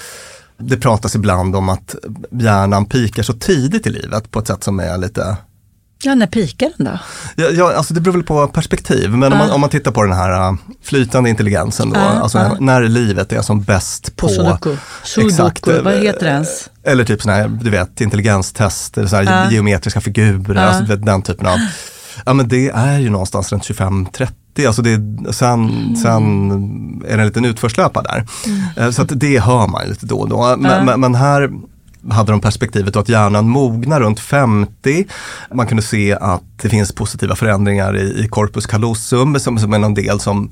det 0.58 0.76
pratas 0.76 1.14
ibland 1.14 1.56
om 1.56 1.68
att 1.68 1.94
hjärnan 2.30 2.86
pikar 2.86 3.22
så 3.22 3.32
tidigt 3.32 3.86
i 3.86 3.90
livet 3.90 4.30
på 4.30 4.38
ett 4.38 4.46
sätt 4.46 4.64
som 4.64 4.80
är 4.80 4.98
lite 4.98 5.36
Ja, 6.02 6.14
när 6.14 6.26
pikar 6.26 6.70
den 6.76 6.86
då? 6.86 6.98
Ja, 7.36 7.50
ja, 7.50 7.74
alltså 7.74 7.94
det 7.94 8.00
beror 8.00 8.14
väl 8.14 8.22
på 8.22 8.46
perspektiv, 8.48 9.10
men 9.10 9.32
om, 9.32 9.38
man, 9.38 9.50
om 9.50 9.60
man 9.60 9.70
tittar 9.70 9.90
på 9.90 10.02
den 10.02 10.12
här 10.12 10.50
uh, 10.50 10.56
flytande 10.82 11.30
intelligensen 11.30 11.90
då, 11.90 12.00
Ja, 12.00 12.06
alltså 12.06 12.38
ja. 12.38 12.56
när 12.60 12.82
livet 12.82 13.32
är 13.32 13.42
som 13.42 13.62
bäst 13.62 14.16
på... 14.16 14.26
På 14.26 14.32
sudoku. 14.32 14.76
Sudoku, 15.04 15.76
eh, 15.76 15.82
vad 15.82 15.94
heter 15.94 16.26
det 16.26 16.32
ens? 16.32 16.70
Eller 16.84 17.04
typ 17.04 17.22
sådana 17.22 17.40
här, 17.42 17.48
du 17.48 17.70
vet, 17.70 18.00
intelligenstest, 18.00 18.98
eller 18.98 19.08
så 19.08 19.16
här 19.16 19.22
Ja. 19.22 19.50
geometriska 19.50 20.00
figurer, 20.00 20.56
alltså 20.56 20.96
den 20.96 21.22
typen 21.22 21.46
av. 21.46 21.58
Ja 22.24 22.32
men 22.32 22.48
det 22.48 22.68
är 22.68 22.98
ju 22.98 23.10
någonstans 23.10 23.52
runt 23.52 23.62
25-30, 23.64 24.28
alltså 24.66 24.82
det, 24.82 25.00
sen, 25.32 25.60
Mm. 25.68 25.96
sen 25.96 27.02
är 27.08 27.16
det 27.16 27.22
en 27.22 27.26
liten 27.26 27.44
utförslöpa 27.44 28.02
där. 28.02 28.26
Eh, 28.76 28.90
Så 28.90 29.02
att 29.02 29.10
det 29.14 29.38
hör 29.38 29.66
man 29.66 29.88
lite 29.88 30.06
då 30.06 30.16
och 30.18 30.28
då. 30.28 30.56
Men, 30.58 30.86
Ja. 30.88 30.96
men, 30.96 31.14
här 31.14 31.50
hade 32.10 32.32
de 32.32 32.40
perspektivet 32.40 32.96
att 32.96 33.08
hjärnan 33.08 33.48
mognar 33.48 34.00
runt 34.00 34.20
50. 34.20 35.06
Man 35.54 35.66
kunde 35.66 35.82
se 35.82 36.14
att 36.20 36.42
det 36.62 36.68
finns 36.68 36.92
positiva 36.92 37.34
förändringar 37.36 37.96
i, 37.96 38.24
i 38.24 38.28
corpus 38.28 38.66
callosum 38.66 39.38
som, 39.40 39.58
som 39.58 39.72
är 39.72 39.78
någon 39.78 39.94
del 39.94 40.20
som 40.20 40.50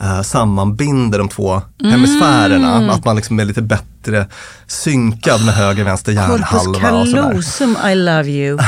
eh, 0.00 0.22
sammanbinder 0.22 1.18
de 1.18 1.28
två 1.28 1.62
Mm. 1.80 1.92
hemisfärerna. 1.92 2.92
Att 2.92 3.04
man 3.04 3.16
liksom 3.16 3.40
är 3.40 3.44
lite 3.44 3.62
bättre 3.62 4.26
synkad 4.66 5.44
med 5.44 5.54
höger 5.54 5.84
vänster 5.84 6.12
hjärnhalva. 6.12 6.46
Corpus 6.46 7.12
callosum, 7.12 7.76
I 7.90 7.94
love 7.94 8.28
you. 8.28 8.58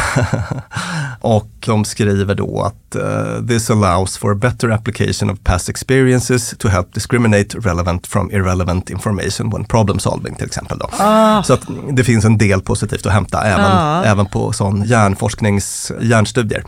Och 1.20 1.48
de 1.66 1.84
skriver 1.84 2.34
då 2.34 2.62
att 2.62 2.94
eh, 2.96 3.46
this 3.48 3.70
allows 3.70 4.18
for 4.18 4.32
a 4.32 4.34
better 4.34 4.70
application 4.70 5.30
of 5.30 5.38
past 5.44 5.68
experiences 5.68 6.54
to 6.58 6.68
help 6.68 6.94
discriminate 6.94 7.58
relevant 7.58 8.06
from 8.06 8.30
irrelevant 8.30 8.90
information 8.90 9.50
when 9.50 9.64
problem 9.64 9.98
solving 9.98 10.34
till 10.34 10.46
exempel. 10.46 10.78
Då. 10.78 10.88
Ah. 10.98 11.42
Så 11.42 11.52
att 11.54 11.60
det 11.92 12.04
finns 12.04 12.24
en 12.24 12.38
del 12.38 12.60
positivt 12.60 13.06
att 13.06 13.12
hämta 13.12 13.42
även, 13.42 13.64
Ja. 13.70 14.04
även 14.04 14.26
på 14.26 14.52
sån 14.52 14.84
hjärnforsknings 14.84 15.92
hjärnstudier. 16.00 16.64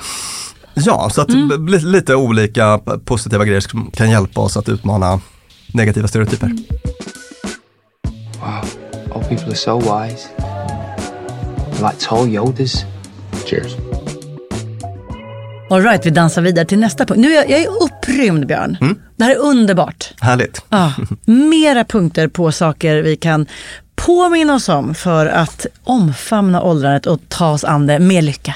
Ja, 0.77 1.11
så 1.11 1.21
att 1.21 1.31
Mm. 1.31 1.67
lite 1.69 2.15
olika 2.15 2.81
positiva 3.05 3.45
grejer 3.45 3.61
som 3.61 3.91
kan 3.91 4.11
hjälpa 4.11 4.41
oss 4.41 4.57
att 4.57 4.69
utmana 4.69 5.21
negativa 5.73 6.09
stereotyper. 6.09 6.47
Wow, 8.41 8.65
old 9.15 9.29
people 9.29 9.47
are 9.47 9.55
so 9.55 9.79
wise. 9.79 10.29
Like 11.83 12.07
tall 12.09 12.29
Yodas. 12.29 12.85
Cheers. 13.47 13.73
All 15.71 15.83
right, 15.83 16.07
vi 16.07 16.11
dansar 16.11 16.43
vidare 16.43 16.65
till 16.65 16.79
nästa 16.79 17.07
punkt. 17.07 17.21
Nu 17.21 17.31
är 17.33 17.35
jag, 17.35 17.51
jag 17.51 17.61
är 17.61 17.69
upprymd 17.83 18.47
Björn. 18.47 18.77
Mm. 18.81 18.99
Det 19.17 19.25
här 19.25 19.31
är 19.31 19.39
underbart. 19.39 20.15
Härligt. 20.21 20.65
Ja, 20.69 20.93
mera 21.25 21.85
punkter 21.85 22.29
på 22.29 22.53
saker 22.53 23.03
vi 23.03 23.17
kan 23.17 23.47
påminna 23.95 24.55
oss 24.55 24.69
om 24.69 24.95
för 24.95 25.27
att 25.27 25.67
omfamna 25.85 26.63
åldrandet 26.63 27.07
och 27.07 27.21
ta 27.29 27.51
oss 27.51 27.65
an 27.65 27.87
det 27.87 27.99
med 27.99 28.25
lycka. 28.25 28.55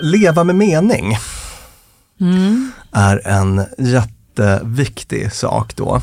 Leva 0.00 0.44
med 0.44 0.56
mening 0.56 1.16
Mm. 2.20 2.72
är 2.92 3.28
en 3.28 3.64
jätteviktig 3.78 5.32
sak 5.32 5.76
då. 5.76 6.00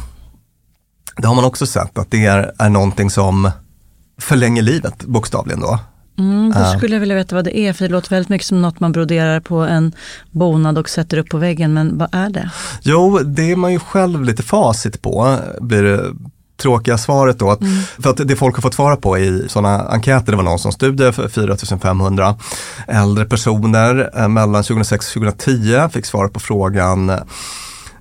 Det 1.18 1.28
har 1.28 1.36
man 1.36 1.46
också 1.46 1.66
sett 1.66 1.98
att 1.98 2.12
det 2.12 2.26
är, 2.26 2.52
är 2.60 2.70
någonting 2.70 3.10
som 3.10 3.52
förlänger 4.22 4.62
livet 4.62 5.04
bokstavligen 5.06 5.60
då. 5.60 5.80
Mm, 6.18 6.52
då 6.54 6.60
Ja. 6.60 6.78
skulle 6.78 6.96
jag 6.96 7.00
vilja 7.00 7.16
veta 7.16 7.36
vad 7.36 7.46
det 7.46 7.58
är, 7.58 7.74
för 7.74 7.86
det 7.86 7.92
låter 7.92 8.10
väldigt 8.10 8.30
mycket 8.30 8.48
som 8.48 8.62
något 8.62 8.80
man 8.80 8.92
broderar 8.92 9.40
på 9.40 9.56
en 9.60 9.92
bonad 10.32 10.78
och 10.78 10.90
sätter 10.90 11.18
upp 11.18 11.30
på 11.30 11.38
väggen, 11.38 11.74
men 11.74 11.98
vad 11.98 12.10
är 12.16 12.30
det? 12.30 12.52
Jo, 12.82 13.20
det 13.20 13.52
är 13.52 13.56
man 13.56 13.72
ju 13.72 13.80
själv 13.80 14.24
lite 14.24 14.44
facit 14.44 15.02
på, 15.02 15.38
blir 15.62 15.84
det 15.84 16.04
tråkiga 16.58 16.98
svaret 16.98 17.40
då. 17.40 17.52
Att, 17.52 17.60
För 18.00 18.10
att 18.10 18.28
det 18.28 18.36
folk 18.36 18.56
har 18.56 18.62
fått 18.62 18.74
svara 18.74 18.96
på 18.96 19.18
i 19.18 19.46
sådana 19.48 19.88
enkäter, 19.88 20.32
det 20.32 20.36
var 20.36 20.44
någon 20.44 20.60
som 20.60 20.72
studie 20.72 21.12
för 21.12 21.28
4500 21.28 22.36
äldre 22.88 23.26
personer 23.26 24.10
eh, 24.16 24.28
mellan 24.28 24.64
2006 24.64 25.08
och 25.08 25.14
2010 25.14 25.90
fick 25.94 26.06
svara 26.06 26.30
på 26.30 26.40
frågan 26.40 27.12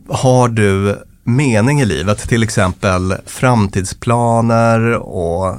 Har 0.09 0.49
du 0.49 0.99
mening 1.25 1.81
i 1.81 1.85
livet? 1.85 2.29
Till 2.29 2.43
exempel 2.43 3.15
framtidsplaner 3.27 4.93
och 4.93 5.57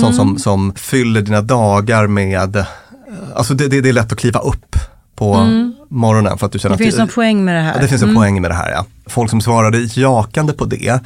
sånt 0.00 0.16
som, 0.16 0.38
som 0.38 0.74
fyller 0.74 1.20
dina 1.20 1.42
dagar 1.42 2.06
med, 2.06 2.64
alltså 3.34 3.54
det, 3.54 3.68
det, 3.68 3.80
det 3.80 3.88
är 3.88 3.92
lätt 3.92 4.12
att 4.12 4.18
kliva 4.18 4.40
upp 4.40 4.76
på 5.16 5.34
Mm. 5.34 5.74
Morgonen 5.90 6.38
för 6.38 6.46
att 6.46 6.52
du 6.52 6.58
känner 6.58 6.76
Det 6.76 6.84
att 6.84 6.86
finns 6.90 6.98
en 7.00 7.08
poäng 7.08 7.44
med 7.44 7.54
det 7.54 7.60
här. 7.60 7.74
Ja, 7.74 7.80
det 7.80 7.88
finns 7.88 8.02
en 8.02 8.08
Mm. 8.08 8.20
poäng 8.22 8.40
med 8.42 8.50
det 8.50 8.54
här 8.54 8.70
ja. 8.70 8.86
Folk 9.06 9.30
som 9.30 9.40
svarade 9.40 9.78
jakande 9.78 10.52
på 10.52 10.64
det, 10.64 11.00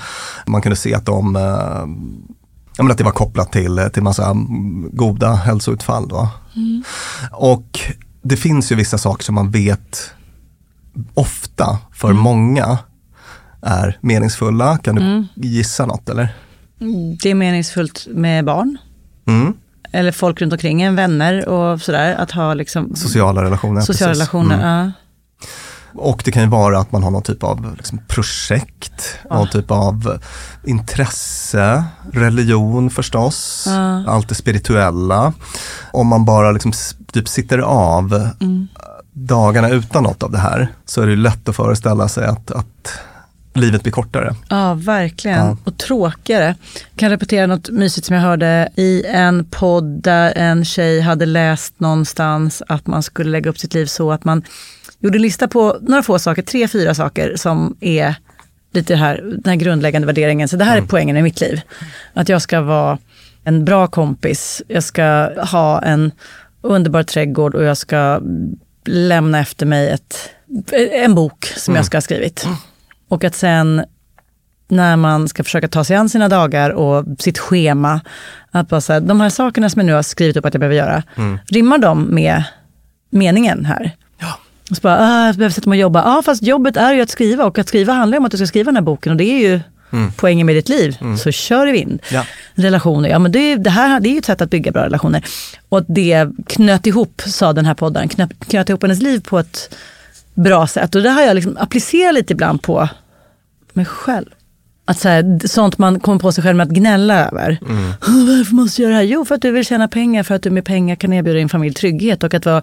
man 0.47 0.63
kunde 0.63 0.77
se 0.77 0.95
att 0.95 1.07
de, 1.07 1.37
eh, 1.37 1.43
ja, 2.77 2.83
men 2.83 2.91
att 2.91 2.99
det 2.99 3.05
var 3.05 3.11
kopplat 3.13 3.53
till, 3.53 3.89
till 3.93 4.03
massa 4.03 4.31
mm, 4.31 4.91
goda 4.93 5.35
hälsoutfall. 5.35 6.09
Då. 6.09 6.29
Mm. 6.57 6.83
Och 7.33 7.81
det 8.23 8.37
finns 8.37 8.73
ju 8.73 8.77
vissa 8.77 8.99
saker 8.99 9.25
som 9.25 9.35
man 9.35 9.51
vet 9.51 10.11
ofta 11.15 11.79
för 11.93 12.11
Mm. 12.11 12.23
många 12.23 12.79
är 13.63 13.99
meningsfulla. 14.01 14.79
Kan 14.79 14.95
du 14.95 15.03
Mm. 15.03 15.27
gissa 15.35 15.87
något 15.87 16.09
eller? 16.09 16.35
Mm, 16.81 17.17
Det 17.23 17.31
är 17.31 17.35
meningsfullt 17.35 18.07
med 18.11 18.45
barn. 18.45 18.79
Mm. 19.27 19.53
Eller 19.95 20.13
folk 20.13 20.41
runt 20.43 20.53
omkring 20.53 20.83
en, 20.83 20.97
vänner 20.97 21.49
och 21.49 21.81
sådär. 21.81 22.15
Att 22.15 22.31
ha 22.31 22.55
liksom 22.55 22.97
Sociala 22.97 23.43
relationer. 23.43 23.81
sociala 23.81 24.11
precis. 24.11 24.21
relationer. 24.21 24.55
Mm. 24.55 24.87
Ja. 24.87 24.93
Och 25.97 26.23
det 26.25 26.33
kan 26.33 26.43
ju 26.43 26.49
vara 26.49 26.79
att 26.79 26.93
man 26.93 27.03
har 27.03 27.11
någon 27.11 27.23
typ 27.23 27.43
av 27.45 27.75
liksom, 27.77 28.01
projekt, 28.09 29.19
någon 29.31 29.49
typ 29.49 29.71
av 29.71 30.19
intresse, 30.65 31.85
religion 32.13 32.91
förstås, 32.91 33.65
Ja. 33.69 34.05
allt 34.07 34.29
det 34.29 34.35
spirituella. 34.35 35.33
Om 35.93 36.07
man 36.07 36.25
bara 36.25 36.53
liksom 36.53 36.73
typ 37.13 37.29
sitter 37.29 37.59
av 37.59 38.31
Mm. 38.41 38.69
dagarna 39.13 39.69
utan 39.69 40.03
något 40.03 40.23
av 40.23 40.31
det 40.31 40.39
här 40.39 40.69
så 40.87 41.03
är 41.03 41.07
det 41.07 41.11
ju 41.13 41.17
lätt 41.19 41.49
att 41.49 41.57
föreställa 41.57 42.09
sig 42.09 42.27
att, 42.27 42.51
att 42.51 42.99
livet 43.55 43.83
blir 43.83 43.93
kortare. 43.93 44.35
Ja, 44.49 44.75
verkligen. 44.75 45.47
Ja. 45.47 45.57
Och 45.65 45.79
tråkigare. 45.79 46.55
Jag 46.75 46.97
kan 46.97 47.11
repetera 47.11 47.47
något 47.47 47.71
mysigt 47.71 48.07
som 48.07 48.17
jag 48.17 48.23
hörde 48.23 48.69
i 48.77 49.05
en 49.07 49.45
podd 49.45 49.85
där 50.03 50.33
en 50.37 50.65
tjej 50.65 51.01
hade 51.01 51.27
läst 51.27 51.81
någonstans 51.81 52.63
att 52.69 52.87
man 52.87 53.03
skulle 53.03 53.31
lägga 53.31 53.51
upp 53.51 53.59
sitt 53.59 53.75
liv 53.75 53.87
så 53.87 54.13
att 54.13 54.25
man 54.25 54.43
gjorde 54.99 55.19
en 55.19 55.23
lista 55.23 55.49
på 55.49 55.79
några 55.83 56.03
få 56.03 56.19
saker, 56.19 56.43
tre, 56.43 56.69
fyra 56.69 56.95
saker 56.95 57.37
som 57.37 57.77
är 57.81 58.15
lite 58.73 58.97
här, 58.97 59.17
den 59.17 59.43
här 59.45 59.57
grundläggande 59.57 60.07
värderingen. 60.07 60.49
Så 60.49 60.57
det 60.57 60.65
här 60.65 60.77
är 60.77 60.83
poängen 60.83 61.17
i 61.17 61.23
mitt 61.23 61.41
liv. 61.41 61.61
Att 62.15 62.29
jag 62.29 62.43
ska 62.43 62.61
vara 62.61 62.99
en 63.45 63.65
bra 63.65 63.87
kompis, 63.87 64.63
jag 64.69 64.85
ska 64.85 65.31
ha 65.45 65.83
en 65.83 66.13
underbar 66.61 67.03
trädgård 67.03 67.55
och 67.55 67.65
jag 67.65 67.77
ska 67.77 68.21
lämna 68.85 69.41
efter 69.41 69.67
mig 69.67 69.91
ett, 69.91 70.31
en 70.93 71.15
bok 71.15 71.53
som 71.57 71.75
jag 71.75 71.87
ska 71.87 71.97
ha 71.97 72.03
skrivit. 72.03 72.47
Och 73.09 73.25
att 73.25 73.35
sen 73.35 73.85
när 74.69 74.97
man 74.97 75.29
ska 75.29 75.45
försöka 75.45 75.69
ta 75.69 75.85
sig 75.85 75.97
an 75.97 76.09
sina 76.09 76.29
dagar 76.29 76.71
och 76.71 77.05
sitt 77.19 77.39
schema, 77.39 78.01
att 78.51 78.69
bara 78.69 78.81
säga, 78.81 79.01
de 79.01 79.21
här 79.21 79.31
sakerna 79.31 79.71
som 79.71 79.81
jag 79.81 79.87
nu 79.87 79.93
har 79.93 80.03
skrivit 80.03 80.37
upp 80.37 80.45
att 80.45 80.55
jag 80.55 80.61
behöver 80.61 80.77
göra, 80.77 81.03
Mm. 81.17 81.39
rimmar 81.49 81.79
de 81.79 82.03
med 82.15 82.45
meningen 83.11 83.65
här? 83.65 83.91
Ja. 84.19 84.39
Och 84.71 84.77
så 84.77 84.81
bara, 84.83 84.99
ah, 85.01 85.27
jag 85.27 85.37
behöver 85.37 85.53
sätta 85.55 85.71
mig 85.71 85.77
och 85.77 85.81
jobba. 85.81 86.03
Ja, 86.05 86.23
fast 86.25 86.43
jobbet 86.43 86.77
är 86.77 86.93
ju 86.95 87.01
att 87.01 87.11
skriva 87.11 87.45
och 87.45 87.59
att 87.59 87.69
skriva 87.69 87.93
handlar 87.93 88.19
om 88.19 88.25
att 88.25 88.31
du 88.31 88.37
ska 88.37 88.47
skriva 88.47 88.65
den 88.67 88.77
här 88.77 88.83
boken 88.83 89.11
och 89.13 89.17
det 89.19 89.25
är 89.25 89.39
ju 89.51 89.61
Mm. 89.93 90.13
poängen 90.17 90.47
med 90.47 90.57
ditt 90.57 90.69
liv. 90.69 90.97
Så 91.19 91.31
kör 91.33 91.67
i 91.67 91.73
vind. 91.73 92.03
Ja. 92.13 92.25
Relationer, 92.55 93.09
ja 93.09 93.19
men 93.19 93.33
det, 93.33 93.39
är- 93.39 93.59
det 93.59 93.71
här 93.71 94.01
det 94.01 94.09
är 94.09 94.13
ju 94.13 94.19
ett 94.19 94.25
sätt 94.25 94.41
att 94.41 94.51
bygga 94.51 94.73
bra 94.73 94.85
relationer. 94.85 95.25
Och 95.69 95.83
det 95.89 96.29
knöt 96.47 96.87
ihop, 96.87 97.23
sa 97.27 97.53
den 97.53 97.65
här 97.67 97.75
podden, 97.75 98.09
knöt, 98.09 98.31
knöt 98.49 98.69
ihop 98.69 98.83
hennes 98.83 99.03
liv 99.03 99.21
på 99.21 99.39
ett 99.39 99.75
bra 100.35 100.67
sätt. 100.67 100.95
Och 100.95 101.03
det 101.03 101.11
har 101.11 101.23
jag 101.23 101.35
liksom 101.35 101.57
applicerat 101.61 102.15
lite 102.15 102.33
ibland 102.33 102.63
på 102.63 102.89
mig 103.73 103.85
själv. 103.85 104.27
Att 104.87 104.99
så 104.99 105.09
här, 105.09 105.47
sånt 105.49 105.79
man 105.79 106.01
kommer 106.01 106.19
på 106.19 106.33
sig 106.33 106.45
själv 106.45 106.57
med 106.57 106.65
att 106.67 106.73
gnälla 106.73 107.27
över. 107.29 107.59
Mm. 107.69 107.93
Varför 108.01 108.55
måste 108.55 108.83
jag 108.83 108.89
göra 108.91 109.01
det 109.01 109.07
här? 109.07 109.13
Jo, 109.13 109.25
för 109.25 109.35
att 109.35 109.43
du 109.43 109.51
vill 109.51 109.65
tjäna 109.65 109.89
pengar, 109.89 110.23
för 110.23 110.35
att 110.35 110.43
du 110.43 110.51
med 110.51 110.65
pengar 110.65 110.97
kan 110.97 111.13
erbjuda 111.13 111.39
din 111.39 111.49
familj 111.49 111.75
trygghet 111.75 112.23
och 112.23 112.35
att 112.35 112.47
vara 112.47 112.63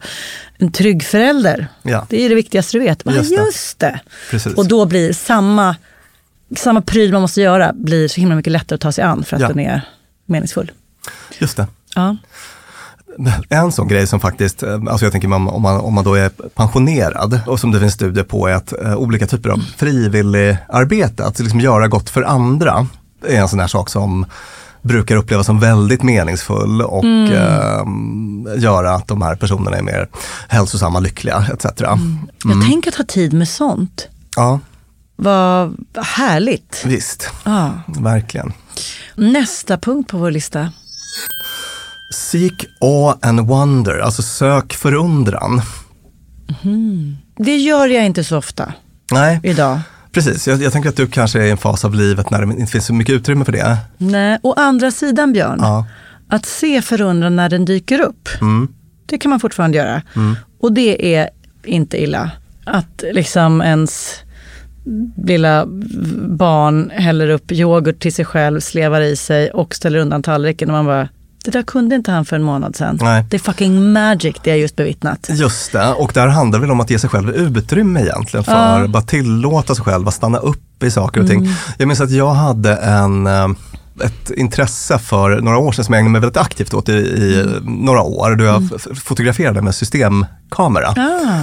en 0.57 0.71
trygg 0.71 1.03
förälder. 1.03 1.67
Ja. 1.83 2.05
Det 2.09 2.21
är 2.25 2.29
det 2.29 2.35
viktigaste 2.35 2.77
du 2.77 2.83
vet. 2.83 3.03
Bara, 3.03 3.15
Just 3.15 3.31
just, 3.31 3.79
det. 3.79 3.99
det. 4.31 4.53
Och 4.53 4.67
då 4.67 4.85
blir 4.85 5.13
samma, 5.13 5.75
samma 6.57 6.81
pryl 6.81 7.11
man 7.11 7.21
måste 7.21 7.41
göra 7.41 7.73
blir 7.73 8.07
så 8.07 8.21
himla 8.21 8.35
mycket 8.35 8.51
lättare 8.53 8.75
att 8.75 8.81
ta 8.81 8.91
sig 8.91 9.03
an 9.03 9.23
för 9.23 9.35
att 9.35 9.41
Ja. 9.41 9.47
den 9.47 9.59
är 9.59 9.81
meningsfull. 10.25 10.71
Just 11.39 11.57
det. 11.57 11.67
Ja. 11.95 12.17
En 13.49 13.71
sån 13.71 13.87
grej 13.87 14.07
som 14.07 14.19
faktiskt, 14.19 14.63
eh, 14.63 14.73
alltså 14.89 15.05
jag 15.05 15.11
tänker 15.11 15.33
om, 15.33 15.61
man, 15.61 15.77
om 15.81 15.93
man 15.93 16.03
då 16.03 16.13
är 16.13 16.29
pensionerad 16.55 17.39
och 17.47 17.59
som 17.59 17.71
det 17.71 17.79
finns 17.79 17.93
studier 17.93 18.23
på 18.23 18.47
är 18.47 18.53
att 18.53 18.73
eh, 18.83 18.95
olika 18.95 19.27
typer 19.27 19.49
av 19.49 19.57
frivilligarbete, 19.77 21.25
att 21.25 21.39
liksom 21.39 21.59
göra 21.59 21.87
gott 21.87 22.09
för 22.09 22.23
andra, 22.23 22.87
är 23.27 23.35
en 23.41 23.47
sån 23.49 23.59
här 23.59 23.67
sak 23.67 23.89
som 23.89 24.25
brukar 24.81 25.15
upplevas 25.15 25.45
som 25.45 25.59
väldigt 25.59 26.03
meningsfull 26.03 26.81
och 26.81 27.03
Mm. 27.03 27.31
eh, 27.33 28.61
göra 28.63 28.93
att 28.95 29.07
de 29.07 29.21
här 29.21 29.35
personerna 29.35 29.77
är 29.77 29.81
mer 29.81 30.07
hälsosamma, 30.47 30.99
lyckliga 30.99 31.45
etc. 31.53 31.65
Jag 32.43 32.61
tänker 32.69 32.89
att 32.91 32.95
ha 32.97 33.05
tid 33.05 33.33
med 33.33 33.47
sånt. 33.47 34.07
Ja, 34.35 34.59
Vad 35.15 35.75
härligt. 35.97 36.81
visst, 36.85 37.29
Ja. 37.43 37.71
verkligen. 37.87 38.53
Nästa 39.15 39.77
punkt 39.77 40.09
på 40.11 40.17
vår 40.17 40.31
lista. 40.31 40.71
Seek 42.11 42.65
awe 42.81 43.13
and 43.21 43.39
wonder, 43.47 43.99
alltså 43.99 44.21
sök 44.21 44.73
förundran. 44.73 45.61
Mm. 46.63 47.17
Det 47.37 47.57
gör 47.57 47.87
jag 47.87 48.05
inte 48.05 48.23
så 48.23 48.37
ofta 48.37 48.73
Nej, 49.11 49.39
idag. 49.43 49.79
precis. 50.11 50.47
Jag, 50.47 50.61
jag 50.61 50.73
tänker 50.73 50.89
att 50.89 50.95
du 50.95 51.07
kanske 51.07 51.39
är 51.39 51.43
i 51.45 51.51
en 51.51 51.57
fas 51.57 51.85
av 51.85 51.95
livet 51.95 52.29
när 52.29 52.45
det 52.45 52.53
inte 52.59 52.71
finns 52.71 52.85
så 52.85 52.93
mycket 52.93 53.13
utrymme 53.15 53.45
för 53.45 53.51
det. 53.51 53.77
Nej, 53.97 54.39
å 54.43 54.53
andra 54.53 54.91
sidan 54.91 55.33
Björn, 55.33 55.57
Ja. 55.61 55.85
att 56.29 56.45
se 56.45 56.81
förundran 56.81 57.35
när 57.35 57.49
den 57.49 57.65
dyker 57.65 57.99
upp, 58.01 58.29
Mm. 58.41 58.67
det 59.05 59.17
kan 59.17 59.29
man 59.29 59.39
fortfarande 59.39 59.77
göra. 59.77 60.01
Mm. 60.15 60.35
Och 60.59 60.73
det 60.73 61.15
är 61.15 61.29
inte 61.63 62.03
illa. 62.03 62.31
Att 62.65 63.03
liksom 63.13 63.61
ens 63.61 64.15
lilla 65.25 65.65
barn 66.29 66.91
häller 66.93 67.29
upp 67.29 67.51
yoghurt 67.51 67.99
till 67.99 68.13
sig 68.13 68.25
själv, 68.25 68.59
slevar 68.59 69.01
i 69.01 69.15
sig 69.15 69.51
och 69.51 69.75
ställer 69.75 69.99
undan 69.99 70.23
tallriken 70.23 70.69
och 70.69 70.73
man 70.73 70.85
bara, 70.85 71.09
det 71.43 71.51
där 71.51 71.63
kunde 71.63 71.95
inte 71.95 72.11
han 72.11 72.25
för 72.25 72.35
en 72.35 72.43
månad 72.43 72.75
sedan. 72.75 72.97
Nej. 73.01 73.25
Det 73.29 73.37
är 73.37 73.39
fucking 73.39 73.93
magic 73.93 74.35
det 74.43 74.49
jag 74.49 74.59
just 74.59 74.75
bevittnat. 74.75 75.27
Just 75.31 75.71
det, 75.71 75.93
och 75.93 76.11
där 76.13 76.27
handlar 76.27 76.59
det 76.59 76.61
väl 76.61 76.71
om 76.71 76.79
att 76.79 76.89
ge 76.89 76.99
sig 76.99 77.09
själv 77.09 77.29
utrymme 77.29 78.01
egentligen 78.01 78.43
för 78.43 78.79
Ja. 78.81 78.87
bara 78.87 79.03
tillåta 79.03 79.75
sig 79.75 79.85
själv 79.85 80.07
att 80.07 80.13
stanna 80.13 80.37
upp 80.37 80.83
i 80.83 80.91
saker 80.91 81.21
och 81.21 81.27
ting. 81.27 81.39
Mm. 81.39 81.53
Jag 81.77 81.87
minns 81.87 82.01
att 82.01 82.11
jag 82.11 82.33
hade 82.33 82.75
en, 82.75 83.27
eh, 83.27 83.47
ett 84.03 84.29
intresse 84.31 84.97
för 84.99 85.41
några 85.41 85.57
år 85.57 85.71
sedan 85.71 85.85
som 85.85 85.93
jag 85.93 85.99
ägnade 85.99 86.11
mig 86.11 86.21
väldigt 86.21 86.37
aktivt 86.41 86.73
åt 86.73 86.89
i, 86.89 86.93
i 86.93 87.45
några 87.63 88.01
år. 88.01 88.35
Då 88.35 88.43
jag 88.43 88.69
f- 88.75 88.87
fotograferade 89.03 89.61
med 89.61 89.75
systemkamera. 89.75 90.87
Ah, 90.89 91.39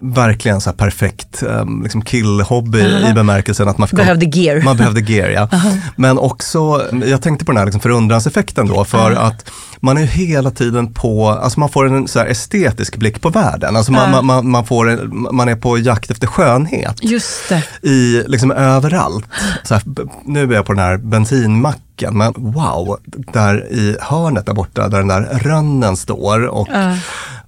Verkligen 0.00 0.60
så 0.60 0.70
här 0.70 0.76
perfekt 0.76 1.42
eh, 1.42 1.64
liksom 1.82 2.02
killhobby 2.02 2.80
Aha. 2.82 3.10
i 3.10 3.12
bemärkelsen 3.12 3.68
att 3.68 3.78
man 3.78 3.88
behövde 3.92 4.26
gear. 4.26 4.62
man 4.62 4.76
behövde 4.76 5.00
gear, 5.12 5.30
ja. 5.30 5.48
Men 5.96 6.18
också, 6.18 6.82
jag 7.06 7.22
tänkte 7.22 7.44
på 7.44 7.52
den 7.52 7.58
här 7.58 7.64
liksom 7.64 7.80
förundranseffekten 7.80 8.66
då, 8.68 8.84
för 8.84 9.12
Ja. 9.12 9.18
att 9.20 9.50
man 9.80 9.98
är 9.98 10.02
hela 10.04 10.50
tiden 10.50 10.92
på, 10.94 11.28
alltså 11.28 11.60
man 11.60 11.68
får 11.68 11.86
en 11.86 12.08
så 12.08 12.18
här 12.18 12.26
estetisk 12.26 12.96
blick 12.96 13.20
på 13.20 13.28
världen. 13.30 13.76
Alltså 13.76 13.92
man, 13.92 14.10
man, 14.10 14.26
man, 14.26 14.48
man, 14.50 14.66
får 14.66 14.90
en, 14.90 15.26
man 15.32 15.48
är 15.48 15.56
på 15.56 15.78
jakt 15.78 16.10
efter 16.10 16.26
skönhet 16.26 16.96
Just 17.02 17.48
det. 17.48 17.88
i, 17.88 18.22
liksom 18.26 18.50
överallt. 18.50 19.24
Så 19.64 19.74
här, 19.74 19.82
nu 20.24 20.42
är 20.42 20.52
jag 20.54 20.66
på 20.66 20.72
den 20.72 20.82
här 20.84 20.96
bensinmacken, 20.96 22.18
men 22.18 22.32
wow, 22.36 22.98
där 23.32 23.72
i 23.72 23.96
hörnet 24.00 24.46
där 24.46 24.54
borta, 24.54 24.88
där 24.88 24.98
den 24.98 25.08
där 25.08 25.38
rönnen 25.42 25.96
står 25.96 26.46
och 26.46 26.68
Ja. 26.72 26.96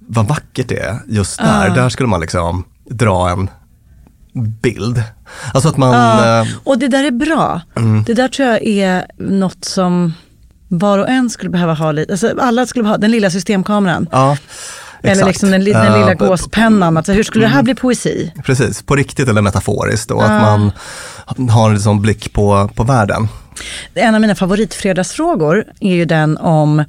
Vad 0.07 0.27
vackert 0.27 0.67
det 0.67 0.79
är 0.79 0.99
just 1.07 1.37
där. 1.39 1.67
Ja. 1.67 1.73
Där 1.73 1.89
skulle 1.89 2.09
man 2.09 2.21
liksom 2.21 2.63
dra 2.89 3.29
en 3.29 3.49
bild. 4.61 5.03
Alltså 5.53 5.69
att 5.69 5.77
man, 5.77 5.93
eh, 6.39 6.47
och 6.63 6.77
det 6.79 6.87
där 6.87 7.03
är 7.03 7.11
bra. 7.11 7.61
Mm. 7.75 8.03
Det 8.03 8.13
där 8.13 8.27
tror 8.27 8.47
jag 8.47 8.63
är 8.67 9.05
något 9.17 9.65
som 9.65 10.13
var 10.67 10.99
och 10.99 11.09
en 11.09 11.29
skulle 11.29 11.49
behöva 11.51 11.73
ha 11.73 11.91
lite, 11.91 12.13
alltså 12.13 12.33
alla 12.39 12.65
skulle 12.65 12.87
ha 12.87 12.97
den 12.97 13.11
lilla 13.11 13.29
systemkameran. 13.29 14.09
ja. 14.11 14.37
Eller 15.03 15.25
liksom 15.25 15.51
den, 15.51 15.63
den 15.63 15.93
lilla 15.99 16.13
gåspennan. 16.13 16.97
Alltså, 16.97 17.11
hur 17.11 17.23
skulle 17.23 17.45
det 17.45 17.49
här 17.49 17.63
bli 17.63 17.75
poesi? 17.75 18.33
Precis, 18.45 18.81
på 18.81 18.95
riktigt 18.95 19.27
eller 19.29 19.41
metaforiskt 19.41 20.11
och 20.11 20.23
Ja. 20.23 20.69
att 21.25 21.37
man 21.37 21.49
har 21.49 21.71
en 21.71 21.79
sån 21.79 22.01
blick 22.01 22.33
på, 22.33 22.69
på 22.75 22.83
världen. 22.83 23.27
En 23.93 24.15
av 24.15 24.21
mina 24.21 24.35
favoritfredagsfrågor 24.35 25.63
är 25.79 25.93
ju 25.95 26.05
den 26.05 26.37
om 26.37 26.83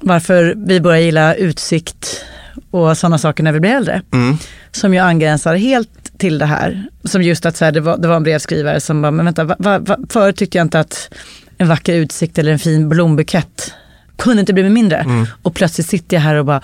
varför 0.00 0.54
vi 0.66 0.80
börjar 0.80 1.00
gilla 1.00 1.34
utsikt 1.34 2.24
och 2.72 2.98
sådana 2.98 3.18
saker 3.18 3.42
när 3.42 3.52
vi 3.52 3.60
blir 3.60 3.70
äldre. 3.70 4.02
Mm. 4.12 4.36
Som 4.72 4.94
ju 4.94 5.00
angränsar 5.00 5.54
helt 5.56 6.18
till 6.18 6.38
det 6.38 6.46
här. 6.46 6.86
Som 7.04 7.22
just 7.22 7.46
att 7.46 7.56
så 7.56 7.64
här, 7.64 7.72
det, 7.72 7.80
var, 7.80 7.96
det 7.98 8.08
var 8.08 8.16
en 8.16 8.22
brevskrivare 8.22 8.80
som 8.80 9.02
bara, 9.02 9.10
men 9.10 9.24
vänta, 9.24 9.44
va, 9.44 9.56
va, 9.58 9.78
va, 9.78 9.96
förut 10.08 10.36
tyckte 10.36 10.58
jag 10.58 10.64
inte 10.64 10.80
att 10.80 11.08
en 11.58 11.68
vacker 11.68 11.94
utsikt 11.94 12.38
eller 12.38 12.52
en 12.52 12.58
fin 12.58 12.88
blombukett 12.88 13.72
kunde 14.18 14.40
inte 14.40 14.52
bli 14.52 14.70
mindre. 14.70 14.96
Mm. 14.96 15.26
Och 15.42 15.54
plötsligt 15.54 15.86
sitter 15.86 16.16
jag 16.16 16.22
här 16.22 16.34
och 16.34 16.44
bara, 16.44 16.60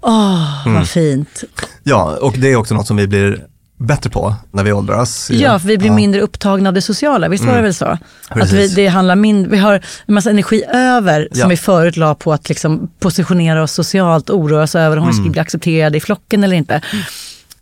åh, 0.00 0.66
Mm. 0.66 0.78
vad 0.78 0.88
fint. 0.88 1.44
Ja, 1.82 2.16
och 2.20 2.34
det 2.38 2.52
är 2.52 2.56
också 2.56 2.74
något 2.74 2.86
som 2.86 2.96
vi 2.96 3.06
blir 3.06 3.44
bättre 3.76 4.10
på 4.10 4.34
när 4.50 4.64
vi 4.64 4.72
åldras. 4.72 5.30
Ja, 5.30 5.58
för 5.58 5.68
vi 5.68 5.78
blir 5.78 5.88
Ja. 5.88 5.94
mindre 5.94 6.20
upptagna 6.20 6.68
av 6.68 6.74
det 6.74 6.82
sociala, 6.82 7.28
visst 7.28 7.44
var 7.44 7.52
det 7.52 7.58
Mm. 7.58 7.64
väl 7.64 7.74
så? 7.74 7.84
Att 7.84 7.98
vi, 8.36 8.40
Precis. 8.40 8.74
det 8.74 8.86
handlar 8.86 9.16
min, 9.16 9.50
vi 9.50 9.58
har 9.58 9.74
en 10.06 10.14
massa 10.14 10.30
energi 10.30 10.64
över 10.72 11.28
som 11.32 11.40
Ja. 11.40 11.46
vi 11.48 11.56
förut 11.56 11.96
la 11.96 12.14
på 12.14 12.32
att 12.32 12.48
liksom 12.48 12.90
positionera 12.98 13.62
oss 13.62 13.72
socialt, 13.72 14.30
oroa 14.30 14.62
oss 14.62 14.74
över 14.74 14.96
om 14.96 15.02
vi 15.02 15.10
Mm. 15.10 15.14
skulle 15.14 15.30
bli 15.30 15.40
accepterade 15.40 15.96
i 15.96 16.00
flocken 16.00 16.44
eller 16.44 16.56
inte. 16.56 16.80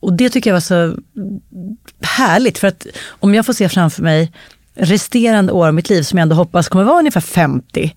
Och 0.01 0.13
det 0.13 0.31
tycker 0.31 0.51
jag 0.51 0.55
var 0.55 0.61
så 0.61 0.97
härligt, 2.03 2.59
för 2.59 2.69
att 2.69 2.87
om 3.09 3.35
jag 3.35 3.47
får 3.47 3.53
se 3.53 3.69
framför 3.69 4.03
mig 4.03 4.33
resterande 4.75 5.53
år 5.53 5.67
av 5.67 5.75
mitt 5.75 5.91
liv 5.91 6.03
som 6.03 6.19
jag 6.19 6.23
ändå 6.23 6.37
hoppas 6.37 6.69
kommer 6.69 6.85
vara 6.85 6.99
ungefär 6.99 7.21
50, 7.21 7.95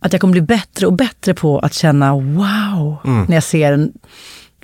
att 0.00 0.12
jag 0.12 0.20
kommer 0.20 0.32
bli 0.32 0.40
bättre 0.40 0.86
och 0.86 0.92
bättre 0.92 1.34
på 1.34 1.58
att 1.58 1.74
känna 1.74 2.12
wow 2.14 2.96
Mm. 3.04 3.24
när 3.28 3.34
jag 3.36 3.42
ser 3.44 3.72
en 3.72 3.92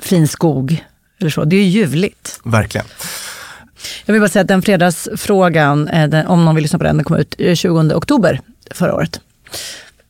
fin 0.01 0.29
skog. 0.29 0.85
Eller 1.23 1.31
så. 1.31 1.45
Det 1.45 1.57
är 1.57 1.61
ju 1.61 1.69
ljuvligt. 1.69 2.41
Verkligen. 2.45 2.87
Jag 4.05 4.13
vill 4.13 4.21
bara 4.23 4.29
säga 4.29 4.41
att 4.41 4.49
den 4.49 4.63
fredagsfrågan, 4.63 5.89
eh, 5.89 6.31
om 6.31 6.45
någon 6.45 6.55
vill 6.55 6.63
lyssna 6.63 6.79
på 6.79 6.85
den, 6.85 6.97
den 6.97 7.05
kom 7.05 7.17
ut 7.17 7.35
eh, 7.39 7.55
20 7.55 7.95
oktober 7.95 8.41
förra 8.71 8.95
året. 8.95 9.21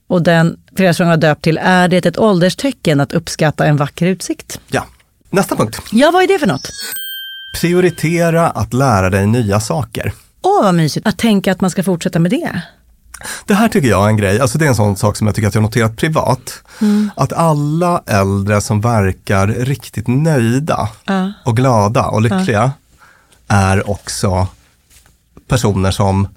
Och 0.06 0.22
den 0.22 0.56
fredagsfrågan 0.76 1.10
var 1.10 1.16
döpt 1.16 1.42
till, 1.42 1.58
är 1.62 1.88
det 1.88 2.06
ett 2.06 2.18
ålderstecken 2.18 3.00
att 3.00 3.12
uppskatta 3.12 3.66
en 3.66 3.76
vacker 3.76 4.06
utsikt? 4.06 4.60
Ja. 4.68 4.86
Nästa 5.30 5.56
punkt. 5.56 5.78
Ja, 5.92 6.10
vad 6.10 6.22
är 6.22 6.28
det 6.28 6.38
för 6.38 6.46
något? 6.46 6.70
Prioritera 7.60 8.50
att 8.50 8.72
lära 8.72 9.10
dig 9.10 9.26
nya 9.26 9.60
saker. 9.60 10.12
Åh, 10.42 10.62
vad 10.64 10.74
mysigt 10.74 11.06
att 11.06 11.18
tänka 11.18 11.52
att 11.52 11.60
man 11.60 11.70
ska 11.70 11.82
fortsätta 11.82 12.18
med 12.18 12.30
det. 12.30 12.62
Det 13.46 13.54
här 13.54 13.68
tycker 13.68 13.88
jag 13.88 14.04
är 14.04 14.08
en 14.08 14.16
grej, 14.16 14.40
alltså 14.40 14.58
det 14.58 14.64
är 14.64 14.68
en 14.68 14.74
sån 14.74 14.96
sak 14.96 15.16
som 15.16 15.26
jag 15.26 15.36
tycker 15.36 15.48
att 15.48 15.54
jag 15.54 15.62
noterat 15.62 15.96
privat. 15.96 16.62
Mm. 16.80 17.10
Att 17.16 17.32
alla 17.32 18.02
äldre 18.06 18.60
som 18.60 18.80
verkar 18.80 19.46
riktigt 19.46 20.08
nöjda 20.08 20.88
Ja. 21.04 21.32
och 21.44 21.56
glada 21.56 22.04
och 22.06 22.22
lyckliga 22.22 22.72
är 23.48 23.90
också 23.90 24.46
personer 25.48 25.90
som 25.90 26.28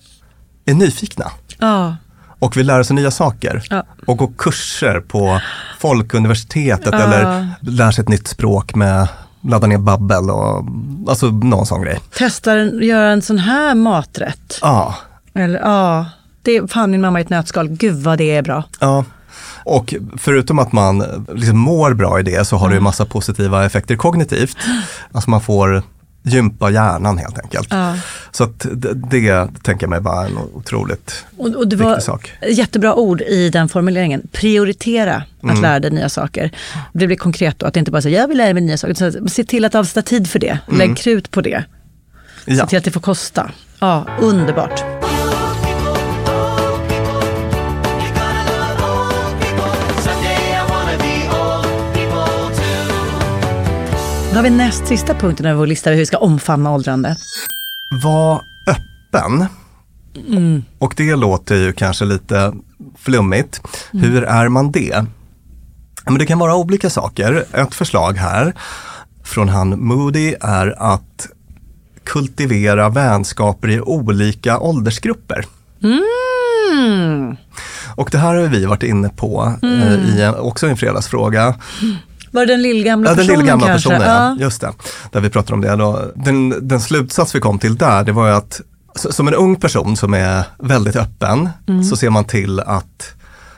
är 0.65 0.73
nyfikna 0.73 1.31
Ja. 1.57 1.95
och 2.39 2.57
vill 2.57 2.67
lära 2.67 2.83
sig 2.83 2.95
nya 2.95 3.11
saker. 3.11 3.83
Och 4.07 4.17
gå 4.17 4.27
kurser 4.27 4.99
på 4.99 5.39
Folkuniversitetet 5.79 6.93
eller 6.93 7.47
lär 7.61 7.91
sig 7.91 8.01
ett 8.01 8.09
nytt 8.09 8.27
språk 8.27 8.75
med 8.75 9.07
ladda 9.41 9.67
ner 9.67 9.77
Babbel 9.77 10.29
och 10.29 10.65
alltså 11.09 11.27
någon 11.27 11.65
sån 11.65 11.81
grej. 11.81 11.99
Testar 12.17 12.57
en- 12.57 12.83
göra 12.83 13.11
en 13.11 13.21
sån 13.21 13.37
här 13.37 13.75
maträtt. 13.75 14.59
Ja, 14.61 14.95
Eller 15.33 15.59
ja, 15.59 16.05
det 16.45 16.57
är 16.57 16.67
fan 16.67 16.91
min 16.91 17.01
mamma 17.01 17.19
i 17.19 17.21
ett 17.21 17.29
nötskal. 17.29 17.67
Gud 17.69 17.95
vad 18.03 18.17
det 18.17 18.35
är 18.35 18.41
bra. 18.41 18.63
Ja, 18.79 19.05
och 19.63 19.95
förutom 20.17 20.59
att 20.59 20.71
man 20.71 21.03
liksom 21.35 21.57
mår 21.57 21.93
bra 21.93 22.19
i 22.19 22.23
det 22.23 22.47
så 22.47 22.57
har 22.57 22.69
det 22.69 22.75
ju 22.75 22.81
massa 22.81 23.05
positiva 23.05 23.65
effekter 23.65 23.95
kognitivt. 23.95 24.57
Alltså 25.11 25.29
man 25.29 25.41
får 25.41 25.83
gympa 26.23 26.69
hjärnan 26.69 27.17
helt 27.17 27.39
enkelt. 27.39 27.67
Ja. 27.71 27.95
Så 28.31 28.43
att 28.43 28.65
det, 28.73 28.93
det 28.93 29.47
tänker 29.63 29.83
jag 29.83 29.89
mig 29.89 30.01
bara 30.01 30.25
en 30.27 30.37
otroligt 30.53 31.25
Och, 31.37 31.45
och 31.47 31.67
det 31.67 31.75
viktig 31.75 31.89
var 31.91 31.99
sak. 31.99 32.31
jättebra 32.49 32.95
ord 32.95 33.21
i 33.21 33.49
den 33.49 33.69
formuleringen. 33.69 34.27
Prioritera 34.31 35.15
att 35.15 35.43
Mm. 35.43 35.61
lära 35.61 35.79
dig 35.79 35.91
nya 35.91 36.09
saker. 36.09 36.51
Det 36.93 37.07
blir 37.07 37.17
konkret 37.17 37.59
då, 37.59 37.65
att 37.65 37.73
det 37.73 37.79
inte 37.79 37.91
bara 37.91 38.01
säga 38.01 38.21
jag 38.21 38.27
vill 38.27 38.37
lära 38.37 38.53
mig 38.53 38.63
nya 38.63 38.77
saker. 38.77 38.93
Så 38.93 39.27
se 39.29 39.43
till 39.43 39.65
att 39.65 39.75
avsätta 39.75 40.01
tid 40.01 40.29
för 40.29 40.39
det. 40.39 40.59
Mm. 40.67 40.77
Lägg 40.77 40.97
krut 40.97 41.31
på 41.31 41.41
det. 41.41 41.63
Ja. 42.45 42.55
Se 42.63 42.67
till 42.67 42.77
att 42.77 42.83
det 42.83 42.91
får 42.91 43.01
kosta. 43.01 43.51
Ja, 43.79 44.05
underbart. 44.21 44.94
Då 54.35 54.39
har 54.39 54.43
vi 54.43 54.49
näst 54.49 54.87
sista 54.87 55.13
punkten 55.13 55.45
över 55.45 55.57
vår 55.57 55.67
lista 55.67 55.89
hur 55.89 55.97
vi 55.97 56.05
ska 56.05 56.17
omfamna 56.17 56.71
åldrande. 56.71 57.15
Var 58.03 58.41
öppen. 58.67 59.45
Mm. 60.27 60.63
Och 60.79 60.93
det 60.97 61.15
låter 61.15 61.55
ju 61.55 61.73
kanske 61.73 62.05
lite 62.05 62.53
flummigt. 62.97 63.61
Mm. 63.93 64.05
Hur 64.05 64.23
är 64.23 64.47
man 64.49 64.71
det? 64.71 65.05
Men 66.05 66.17
det 66.17 66.25
kan 66.25 66.39
vara 66.39 66.55
olika 66.55 66.89
saker. 66.89 67.45
Ett 67.53 67.75
förslag 67.75 68.13
här 68.13 68.53
från 69.23 69.49
han 69.49 69.85
Moody 69.87 70.35
är 70.41 70.93
att 70.93 71.27
kultivera 72.03 72.89
vänskaper 72.89 73.69
i 73.69 73.81
olika 73.81 74.59
åldersgrupper. 74.59 75.45
Mm. 75.83 77.37
Och 77.95 78.09
det 78.11 78.17
här 78.17 78.35
har 78.35 78.47
vi 78.47 78.65
varit 78.65 78.83
inne 78.83 79.09
på 79.09 79.53
Mm. 79.61 79.81
eh, 79.81 80.17
i 80.17 80.21
en, 80.21 80.35
också 80.35 80.67
en 80.67 80.77
fredagsfråga. 80.77 81.55
Var 82.35 82.45
det 82.45 82.53
den 82.53 82.61
lillgamla 82.61 83.09
Ja, 83.09 83.15
den 83.15 83.17
personen 83.25 83.39
lillgamla 83.39 83.67
kanske? 83.67 83.89
personen, 83.89 84.09
ja. 84.09 84.37
Just 84.39 84.61
det. 84.61 84.71
Där 85.11 85.19
vi 85.21 85.29
pratar 85.29 85.53
om 85.53 85.61
det. 85.61 85.75
Då. 85.75 86.01
Den, 86.15 86.67
den 86.67 86.81
slutsats 86.81 87.35
vi 87.35 87.39
kom 87.39 87.59
till 87.59 87.75
där, 87.75 88.03
det 88.03 88.11
var 88.11 88.27
ju 88.27 88.33
att 88.35 88.61
som 88.95 89.27
en 89.27 89.33
ung 89.33 89.55
person 89.55 89.97
som 89.97 90.13
är 90.13 90.43
väldigt 90.59 90.95
öppen, 90.95 91.49
Mm. 91.67 91.83
så 91.83 91.95
ser 91.95 92.09
man 92.09 92.25
till 92.25 92.59
att 92.59 93.13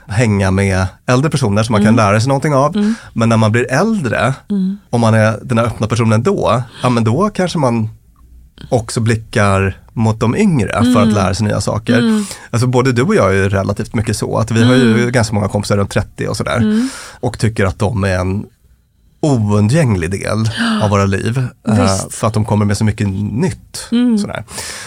hänga 0.08 0.52
med 0.52 0.86
äldre 1.08 1.30
personer 1.32 1.64
som 1.64 1.74
man 1.74 1.82
Mm. 1.82 1.96
kan 1.96 2.06
lära 2.06 2.20
sig 2.20 2.28
någonting 2.28 2.54
av. 2.54 2.76
Mm. 2.76 2.96
Men 3.14 3.30
när 3.30 3.38
man 3.38 3.52
blir 3.52 3.72
äldre, 3.72 4.34
Mm. 4.50 4.78
om 4.90 5.02
man 5.02 5.14
är 5.14 5.40
den 5.44 5.58
här 5.58 5.66
öppna 5.66 5.88
personen 5.88 6.24
då, 6.24 6.64
ja 6.84 6.90
men 6.90 7.04
då 7.04 7.30
kanske 7.30 7.58
man 7.58 7.90
också 8.70 9.00
blickar 9.00 9.78
mot 9.94 10.20
de 10.20 10.36
yngre 10.36 10.72
för 10.72 10.80
Mm. 10.82 10.98
att 11.04 11.14
lära 11.14 11.34
sig 11.34 11.48
nya 11.48 11.62
saker. 11.62 11.98
Mm. 12.00 12.26
Alltså 12.52 12.68
både 12.68 12.92
du 12.92 13.02
och 13.02 13.16
jag 13.16 13.30
är 13.30 13.34
ju 13.34 13.50
relativt 13.50 13.94
mycket 13.96 14.18
så, 14.18 14.38
att 14.38 14.52
vi 14.52 14.64
har 14.64 14.76
ju 14.76 14.94
Mm. 15.00 15.12
ganska 15.12 15.36
många 15.36 15.48
kompisar 15.48 15.78
runt 15.78 15.92
30 15.92 16.28
och 16.28 16.38
sådär. 16.38 16.58
Mm. 16.58 16.90
Och 17.20 17.40
tycker 17.40 17.66
att 17.66 17.80
de 17.80 18.04
är 18.04 18.20
en 18.20 18.46
oundgänglig 19.32 20.12
del 20.12 20.50
av 20.84 20.90
våra 20.90 21.06
liv. 21.06 21.38
eh, 21.68 21.82
Visst. 21.82 22.14
för 22.14 22.28
att 22.28 22.34
de 22.34 22.46
kommer 22.46 22.66
med 22.66 22.78
så 22.78 22.84
mycket 22.84 23.08
nytt. 23.32 23.88
Mm. 23.92 24.18
Sådär. 24.18 24.44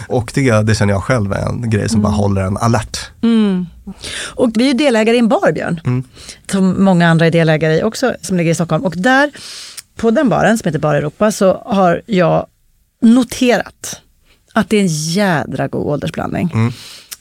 Och 0.08 0.32
det, 0.34 0.62
det 0.62 0.74
känner 0.74 0.92
jag 0.92 1.02
själv 1.02 1.32
är 1.32 1.48
en 1.48 1.70
grej 1.70 1.88
som 1.88 2.02
bara 2.02 2.12
håller 2.12 2.42
en 2.42 2.56
alert. 2.56 3.10
Mm. 3.22 3.66
Och 4.34 4.50
vi 4.54 4.70
är 4.70 4.74
delägare 4.74 5.16
i 5.16 5.18
en 5.18 5.28
bar, 5.28 5.52
Björn. 5.52 5.80
Mm. 5.84 6.04
Som 6.50 6.84
många 6.84 7.08
andra 7.08 7.26
är 7.26 7.30
delägare 7.30 7.78
i 7.78 7.82
också, 7.82 8.14
som 8.22 8.36
ligger 8.36 8.50
i 8.50 8.54
Stockholm. 8.54 8.84
Och 8.84 8.94
där, 8.96 9.30
på 9.96 10.10
den 10.10 10.28
baren 10.28 10.58
som 10.58 10.68
heter 10.68 10.78
Bar 10.78 10.94
Europa, 10.94 11.32
så 11.32 11.62
har 11.66 12.02
jag 12.06 12.46
noterat 13.02 14.00
att 14.52 14.70
det 14.70 14.76
är 14.76 14.80
en 14.80 14.86
jädra 15.12 15.68
god 15.68 15.86
åldersblandning. 15.86 16.50
Mm. 16.54 16.72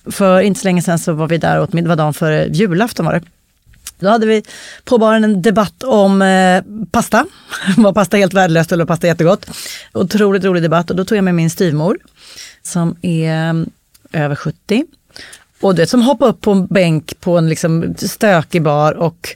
För 0.05 0.41
inte 0.41 0.59
så 0.59 0.67
länge 0.67 0.82
sedan 0.82 0.99
så 0.99 1.13
var 1.13 1.28
vi 1.28 1.38
där 1.38 1.61
åt 1.61 1.74
middag, 1.74 1.95
dagen 1.95 2.13
före 2.13 2.47
julafton 2.47 3.05
var 3.05 3.13
det. 3.13 3.22
Då 4.00 4.10
hade 4.10 4.26
vi 4.26 4.43
på 4.84 4.97
baren 4.97 5.24
en 5.24 5.41
debatt 5.41 5.84
om 5.84 6.22
eh, 6.22 6.64
pasta. 6.91 7.26
Var 7.78 7.93
pasta 7.93 8.18
helt 8.18 8.34
värdelöst 8.34 8.72
eller 8.72 8.86
var 8.86 8.88
pasta 8.88 9.08
jättegott? 9.08 9.50
Otroligt 9.93 10.43
rolig 10.43 10.64
debatt 10.64 10.89
och 10.89 10.95
då 10.95 11.06
tog 11.06 11.18
jag 11.18 11.24
med 11.24 11.36
min 11.36 11.50
styvmor 11.50 11.97
som 12.62 12.95
är 13.02 13.50
eh, 13.50 14.24
över 14.24 14.36
70. 14.36 14.86
Och 15.62 15.76
du 15.76 15.82
vet, 15.82 15.89
som 15.89 16.02
hoppade 16.02 16.32
upp 16.32 16.41
på 16.41 16.52
en 16.52 16.68
bänk 16.68 17.20
på 17.20 17.38
en 17.38 17.50
liksom 17.50 17.95
stökig 17.97 18.62
bar 18.62 18.93
och 18.93 19.36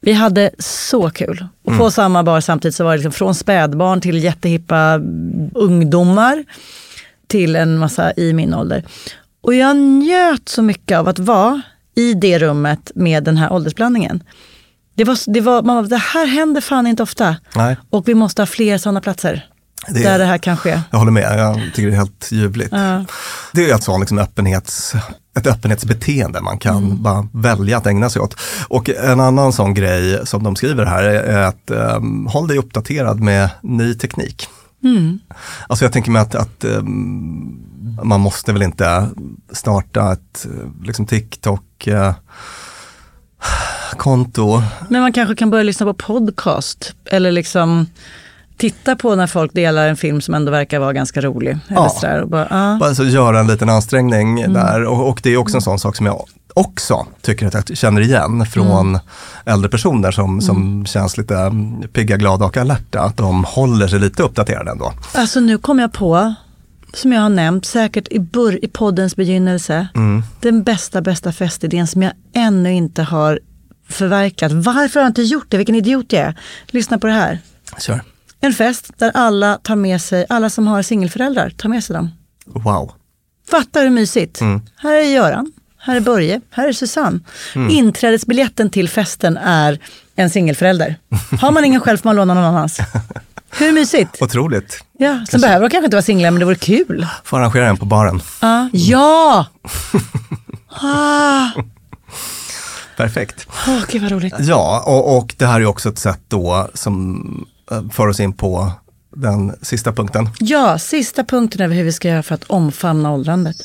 vi 0.00 0.12
hade 0.12 0.50
så 0.58 1.10
kul. 1.10 1.46
Och 1.64 1.78
på 1.78 1.90
samma 1.90 2.22
bar 2.22 2.40
samtidigt 2.40 2.74
så 2.74 2.84
var 2.84 2.90
det 2.90 2.96
liksom 2.96 3.12
från 3.12 3.34
spädbarn 3.34 4.00
till 4.00 4.24
jättehippa 4.24 5.00
ungdomar 5.54 6.44
till 7.26 7.56
en 7.56 7.78
massa 7.78 8.12
i 8.16 8.32
min 8.32 8.54
ålder. 8.54 8.84
Och 9.40 9.54
jag 9.54 9.76
njöt 9.76 10.48
så 10.48 10.62
mycket 10.62 10.98
av 10.98 11.08
att 11.08 11.18
vara 11.18 11.62
i 11.96 12.14
det 12.14 12.38
rummet 12.38 12.90
med 12.94 13.24
den 13.24 13.36
här 13.36 13.52
åldersblandningen. 13.52 14.22
Det, 14.94 15.04
var, 15.04 15.32
det, 15.32 15.40
var, 15.40 15.62
man, 15.62 15.76
var, 15.76 15.82
det 15.82 15.96
här 15.96 16.26
händer 16.26 16.60
fan 16.60 16.86
inte 16.86 17.02
ofta. 17.02 17.36
Nej, 17.54 17.76
Och 17.90 18.08
vi 18.08 18.14
måste 18.14 18.42
ha 18.42 18.46
fler 18.46 18.78
sådana 18.78 19.00
platser. 19.00 19.46
Det- 19.88 20.02
där 20.02 20.18
det 20.18 20.24
här 20.24 20.38
kan 20.38 20.56
ske. 20.56 20.80
jag 20.90 20.98
håller 20.98 21.12
med, 21.12 21.38
jag 21.38 21.54
tycker 21.74 21.88
det 21.88 21.94
är 21.94 21.98
helt 21.98 22.28
ljuvligt. 22.32 22.68
Ja. 22.72 23.04
Det 23.52 23.70
är 23.70 23.78
sånt 23.78 24.00
liksom 24.00 24.18
öppenhets, 24.18 24.94
ett 25.38 25.46
öppenhetsbeteende 25.46 26.40
man 26.40 26.58
kan 26.58 27.02
bara 27.02 27.28
välja 27.32 27.76
att 27.76 27.86
ägna 27.86 28.10
sig 28.10 28.22
åt. 28.22 28.36
Och 28.68 28.90
en 28.90 29.20
annan 29.20 29.52
sån 29.52 29.74
grej 29.74 30.20
som 30.26 30.42
de 30.42 30.56
skriver 30.56 30.84
här 30.84 31.02
är 31.04 31.42
att 31.42 31.70
um, 31.96 32.26
håll 32.26 32.48
dig 32.48 32.58
uppdaterad 32.58 33.20
med 33.20 33.50
ny 33.62 33.94
teknik. 33.94 34.48
Mm. 34.84 35.18
Alltså 35.68 35.84
jag 35.84 35.92
tänker 35.92 36.10
mig 36.10 36.22
att, 36.22 36.34
att 36.34 36.64
ehm, 36.64 37.62
man 38.02 38.20
måste 38.20 38.52
väl 38.52 38.62
inte 38.62 39.08
starta 39.52 40.12
ett 40.12 40.46
liksom 40.84 41.06
TikTok 41.06 41.86
eh, 41.86 42.14
konto. 43.96 44.62
Men 44.88 45.00
man 45.02 45.12
kanske 45.12 45.34
kan 45.34 45.50
börja 45.50 45.62
lyssna 45.64 45.86
på 45.86 45.94
podcast. 45.94 46.94
Eller 47.04 47.32
liksom 47.32 47.86
titta 48.56 48.96
på 48.96 49.14
när 49.14 49.26
folk 49.26 49.52
delar 49.52 49.88
en 49.88 49.96
film 49.96 50.20
som 50.20 50.34
ändå 50.34 50.52
verkar 50.52 50.78
vara 50.78 50.92
ganska 50.92 51.20
rolig. 51.20 51.50
Eller 51.68 51.76
Ja. 51.80 51.88
sådär, 51.88 52.22
och 52.22 52.28
bara, 52.28 52.48
ah. 52.50 52.76
Bara 52.78 52.94
så 52.94 53.04
göra 53.04 53.40
en 53.40 53.46
liten 53.46 53.68
ansträngning 53.68 54.40
Mm. 54.40 54.52
där 54.52 54.84
och, 54.84 55.08
och 55.08 55.20
det 55.22 55.30
är 55.30 55.36
också 55.36 55.56
en 55.56 55.62
sån 55.62 55.78
sak 55.78 55.96
som 55.96 56.06
jag 56.06 56.24
också 56.60 57.06
tycker 57.22 57.46
att 57.46 57.68
jag 57.68 57.78
känner 57.78 58.00
igen 58.00 58.46
från 58.46 58.88
Mm. 58.88 59.00
äldre 59.44 59.68
personer 59.70 60.10
som, 60.10 60.40
som 60.40 60.86
känns 60.86 61.16
lite 61.18 61.36
mm, 61.36 61.88
pigga, 61.88 62.16
glada 62.16 62.44
och 62.44 62.56
alerta. 62.56 63.00
Att 63.00 63.16
de 63.16 63.44
håller 63.44 63.88
sig 63.88 63.98
lite 64.00 64.22
uppdaterade 64.22 64.70
ändå. 64.70 64.92
Alltså 65.14 65.40
nu 65.40 65.58
kom 65.58 65.78
jag 65.78 65.92
på, 65.92 66.34
som 66.94 67.12
jag 67.12 67.20
har 67.20 67.28
nämnt 67.28 67.64
säkert 67.66 68.08
i, 68.08 68.28
i 68.62 68.68
poddens 68.68 69.16
begynnelse, 69.16 69.88
Mm. 69.94 70.22
den 70.40 70.62
bästa, 70.62 71.00
bästa 71.02 71.32
festidén 71.32 71.86
som 71.86 72.02
jag 72.02 72.12
ännu 72.34 72.72
inte 72.74 73.02
har 73.02 73.40
förverkligat. 73.88 74.52
Varför 74.52 75.00
har 75.00 75.04
jag 75.04 75.10
inte 75.10 75.22
gjort 75.22 75.46
det? 75.48 75.56
Vilken 75.56 75.74
idiot 75.74 76.12
jag 76.12 76.22
är. 76.22 76.38
Lyssna 76.66 76.98
på 76.98 77.06
det 77.06 77.12
här. 77.12 77.38
Kör. 77.78 78.00
En 78.40 78.52
fest 78.52 78.90
där 78.98 79.10
alla 79.14 79.58
tar 79.62 79.76
med 79.76 80.00
sig, 80.02 80.26
alla 80.28 80.50
som 80.50 80.66
har 80.66 80.82
singelföräldrar 80.82 81.50
tar 81.50 81.68
med 81.68 81.84
sig 81.84 81.94
dem. 81.96 82.10
Wow. 82.46 82.92
Fatta 83.50 83.80
hur 83.80 83.90
mysigt. 83.90 84.40
Mm. 84.40 84.60
Här 84.76 84.94
är 84.94 85.02
Göran, 85.14 85.52
här 85.86 85.96
är 85.96 86.00
Börje, 86.00 86.40
här 86.50 86.68
är 86.68 86.72
Susanne. 86.72 87.20
Mm. 87.54 87.70
Inträdesbiljetten 87.70 88.70
till 88.70 88.88
festen 88.88 89.36
är 89.36 89.78
en 90.16 90.30
singelförälder. 90.30 90.96
Har 91.40 91.50
man 91.50 91.64
ingen 91.64 91.80
själv 91.80 91.98
får 91.98 92.08
man 92.08 92.16
låna 92.16 92.34
någon 92.34 92.44
annans. 92.44 92.78
Hur 93.50 93.72
mysigt? 93.72 94.22
Otroligt. 94.22 94.84
Ja, 94.98 95.24
sen 95.28 95.40
behöver 95.40 95.60
de 95.60 95.70
kanske 95.70 95.84
inte 95.84 95.96
vara 95.96 96.02
singlar 96.02 96.30
men 96.30 96.38
det 96.38 96.44
vore 96.44 96.56
kul. 96.56 97.06
Får 97.24 97.38
arrangera 97.38 97.68
en 97.68 97.76
på 97.76 97.86
baren. 97.86 98.20
Ja! 98.40 98.68
Ja! 98.72 99.46
Ah. 100.82 101.48
Perfekt. 102.96 103.46
Åh, 103.68 103.80
gud 103.88 104.02
vad 104.02 104.10
roligt. 104.10 104.34
Ja, 104.38 104.82
och, 104.86 105.16
och 105.18 105.34
det 105.38 105.46
här 105.46 105.60
är 105.60 105.66
också 105.66 105.88
ett 105.88 105.98
sätt 105.98 106.20
då 106.28 106.70
som 106.74 107.46
eh, 107.70 107.82
för 107.92 108.08
oss 108.08 108.20
in 108.20 108.32
på 108.32 108.72
den 109.16 109.52
sista 109.62 109.92
punkten. 109.92 110.28
Ja, 110.38 110.78
sista 110.78 111.24
punkten 111.24 111.60
över 111.60 111.74
hur 111.74 111.84
vi 111.84 111.92
ska 111.92 112.08
göra 112.08 112.22
för 112.22 112.34
att 112.34 112.44
omfamna 112.44 113.12
åldrandet. 113.12 113.56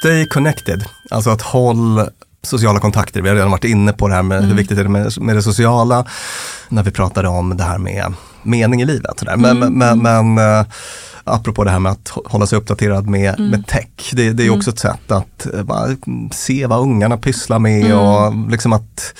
Stay 0.00 0.26
connected, 0.26 0.84
alltså 1.10 1.30
att 1.30 1.42
håll 1.42 2.08
sociala 2.42 2.80
kontakter. 2.80 3.22
Vi 3.22 3.28
har 3.28 3.36
redan 3.36 3.50
varit 3.50 3.64
inne 3.64 3.92
på 3.92 4.08
det 4.08 4.14
här 4.14 4.22
med 4.22 4.38
hur 4.38 4.44
Mm. 4.44 4.56
viktigt 4.56 4.78
är 4.78 4.82
det 4.82 4.88
med, 4.90 5.20
med 5.20 5.36
det 5.36 5.42
sociala 5.42 6.04
när 6.68 6.82
vi 6.82 6.90
pratade 6.90 7.28
om 7.28 7.56
det 7.56 7.64
här 7.64 7.78
med 7.78 8.12
mening 8.42 8.82
i 8.82 8.84
livet. 8.84 9.18
Sådär. 9.18 9.36
Men, 9.36 9.62
Mm. 9.62 9.72
men, 9.98 9.98
men 10.34 10.38
eh, 10.60 10.66
apropå 11.24 11.64
det 11.64 11.70
här 11.70 11.78
med 11.78 11.92
att 11.92 12.08
hålla 12.24 12.46
sig 12.46 12.58
uppdaterad 12.58 13.06
med, 13.08 13.34
Mm. 13.38 13.50
med 13.50 13.66
tech, 13.66 14.10
det, 14.12 14.32
det 14.32 14.42
är 14.42 14.46
Mm. 14.46 14.58
också 14.58 14.70
ett 14.70 14.78
sätt 14.78 15.10
att 15.10 15.46
bara 15.64 15.88
se 16.32 16.66
vad 16.66 16.80
ungarna 16.80 17.16
pysslar 17.16 17.58
med 17.58 17.84
Mm. 17.84 17.98
och 17.98 18.50
liksom 18.50 18.72
att 18.72 19.14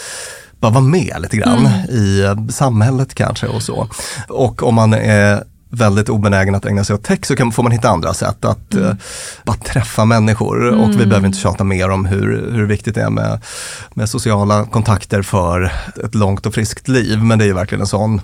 bara 0.61 0.73
vara 0.73 0.85
med 0.85 1.17
lite 1.19 1.37
grann 1.37 1.67
Mm. 1.67 1.91
i 1.91 2.21
eh, 2.25 2.49
samhället 2.49 3.15
kanske 3.15 3.47
och 3.47 3.63
så. 3.63 3.89
Och 4.29 4.63
om 4.63 4.75
man 4.75 4.95
är 4.95 5.45
väldigt 5.71 6.09
obenägen 6.09 6.55
att 6.55 6.67
ägna 6.67 6.85
sig 6.85 6.95
åt 6.95 7.03
tech 7.05 7.27
så 7.27 7.37
kan, 7.37 7.53
får 7.53 7.63
man 7.63 7.73
hitta 7.73 7.89
andra 7.89 8.15
sätt 8.15 8.45
att 8.45 8.75
eh, 8.75 8.93
bara 9.45 9.57
träffa 9.57 10.05
människor. 10.05 10.69
Och 10.69 10.91
vi 10.91 10.95
Mm. 10.95 11.09
behöver 11.09 11.27
inte 11.27 11.39
tjata 11.39 11.65
mer 11.65 11.91
om 11.91 12.07
hur, 12.07 12.53
hur 12.53 12.67
viktigt 12.67 12.95
det 12.95 13.03
är 13.03 13.11
med, 13.11 13.41
med 13.95 14.09
sociala 14.09 14.67
kontakter 14.67 15.23
för 15.23 15.73
ett 16.05 16.15
långt 16.15 16.47
och 16.47 16.55
friskt 16.55 16.89
liv. 16.89 17.19
Men 17.23 17.39
det 17.39 17.45
är 17.45 17.47
ju 17.47 17.53
verkligen 17.53 17.81
en 17.81 17.87
sån 17.87 18.21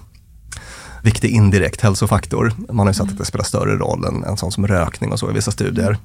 viktig 1.03 1.31
indirekt 1.31 1.81
hälsofaktor. 1.81 2.53
Man 2.69 2.79
har 2.79 2.87
ju 2.87 2.95
sett 2.95 3.09
att 3.09 3.19
det 3.19 3.25
spelar 3.25 3.45
större 3.45 3.77
roll 3.77 4.05
än 4.05 4.25
en 4.25 4.37
sån 4.37 4.53
som 4.53 4.67
rökning 4.67 5.13
och 5.13 5.19
så 5.19 5.31
i 5.31 5.33
vissa 5.33 5.51
studier. 5.51 5.97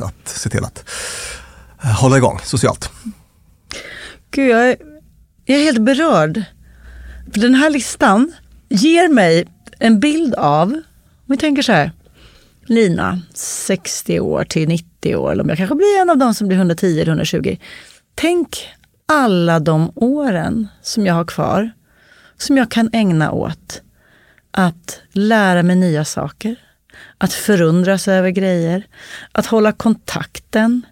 Att 0.00 0.14
se 0.28 0.48
till 0.50 0.64
att 0.64 0.84
eh, 1.84 1.90
hålla 1.90 2.16
igång 2.16 2.40
socialt. 2.44 2.90
Gud, 4.30 4.50
jag 4.50 4.68
är, 4.68 4.76
jag 5.44 5.58
är 5.58 5.62
helt 5.64 5.82
berörd. 5.82 6.42
För 7.32 7.40
den 7.40 7.54
här 7.54 7.70
listan 7.70 8.32
ger 8.68 9.08
mig 9.08 9.44
en 9.82 10.00
bild 10.00 10.34
av, 10.34 10.68
om 10.68 10.82
vi 11.26 11.36
tänker 11.36 11.62
så 11.62 11.72
här, 11.72 11.92
Lina, 12.66 13.20
60 13.34 14.20
år 14.20 14.44
till 14.44 14.68
90 14.68 15.16
år, 15.16 15.32
eller 15.32 15.42
om 15.42 15.48
jag 15.48 15.58
kanske 15.58 15.76
blir 15.76 16.00
en 16.00 16.10
av 16.10 16.18
dem 16.18 16.34
som 16.34 16.48
blir 16.48 16.58
110 16.58 17.00
eller 17.00 17.12
120. 17.12 17.56
Tänk 18.14 18.68
alla 19.06 19.60
de 19.60 19.92
åren 19.94 20.68
som 20.82 21.06
jag 21.06 21.14
har 21.14 21.24
kvar, 21.24 21.70
som 22.36 22.56
jag 22.56 22.70
kan 22.70 22.90
ägna 22.92 23.32
åt 23.32 23.82
att 24.50 25.00
lära 25.12 25.62
mig 25.62 25.76
nya 25.76 26.04
saker, 26.04 26.56
att 27.18 27.32
förundras 27.32 28.08
över 28.08 28.30
grejer, 28.30 28.86
att 29.32 29.46
hålla 29.46 29.72
kontakten, 29.72 30.82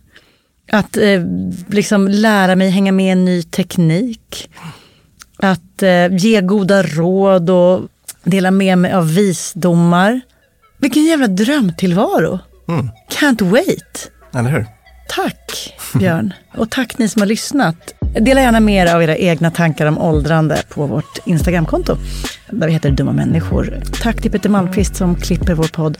att 0.72 0.96
eh, 0.96 1.22
liksom 1.68 2.08
lära 2.08 2.56
mig 2.56 2.70
hänga 2.70 2.92
med 2.92 3.06
i 3.06 3.10
en 3.10 3.24
ny 3.24 3.42
teknik. 3.42 4.50
Att 5.36 5.82
eh, 5.82 6.16
ge 6.16 6.40
goda 6.40 6.82
råd 6.82 7.50
och 7.50 7.88
dela 8.24 8.50
med 8.50 8.78
mig 8.78 8.92
av 8.92 9.14
visdomar. 9.14 10.20
Vilken 10.78 11.04
jävla 11.04 11.26
drömtillvaro. 11.26 12.38
Mm. 12.68 12.88
Can't 13.10 13.50
wait. 13.50 14.10
Eller 14.34 14.50
hur? 14.50 14.66
Tack 15.08 15.74
Björn. 15.94 16.34
Och 16.56 16.70
tack 16.70 16.98
ni 16.98 17.08
som 17.08 17.22
har 17.22 17.26
lyssnat. 17.26 17.94
Dela 18.20 18.40
gärna 18.40 18.60
med 18.60 18.86
er 18.86 18.94
av 18.94 19.02
era 19.02 19.16
egna 19.16 19.50
tankar 19.50 19.86
om 19.86 19.98
åldrande 19.98 20.62
på 20.68 20.86
vårt 20.86 21.18
Instagramkonto. 21.26 21.96
Där 22.50 22.66
vi 22.66 22.72
heter 22.72 22.90
Dumma 22.90 23.12
Människor. 23.12 23.82
Tack 24.02 24.22
till 24.22 24.30
Peter 24.30 24.48
Malmqvist 24.48 24.96
som 24.96 25.16
klipper 25.16 25.54
vår 25.54 25.68
podd. 25.72 25.98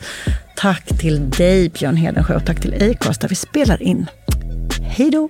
Tack 0.55 0.85
till 0.99 1.29
dig 1.29 1.69
Björn 1.69 1.95
Hedensjö 1.95 2.35
och 2.35 2.45
tack 2.45 2.59
till 2.61 2.91
Acast 2.91 3.21
där 3.21 3.29
vi 3.29 3.35
spelar 3.35 3.83
in. 3.83 4.07
Hej 4.81 5.11
då! 5.11 5.29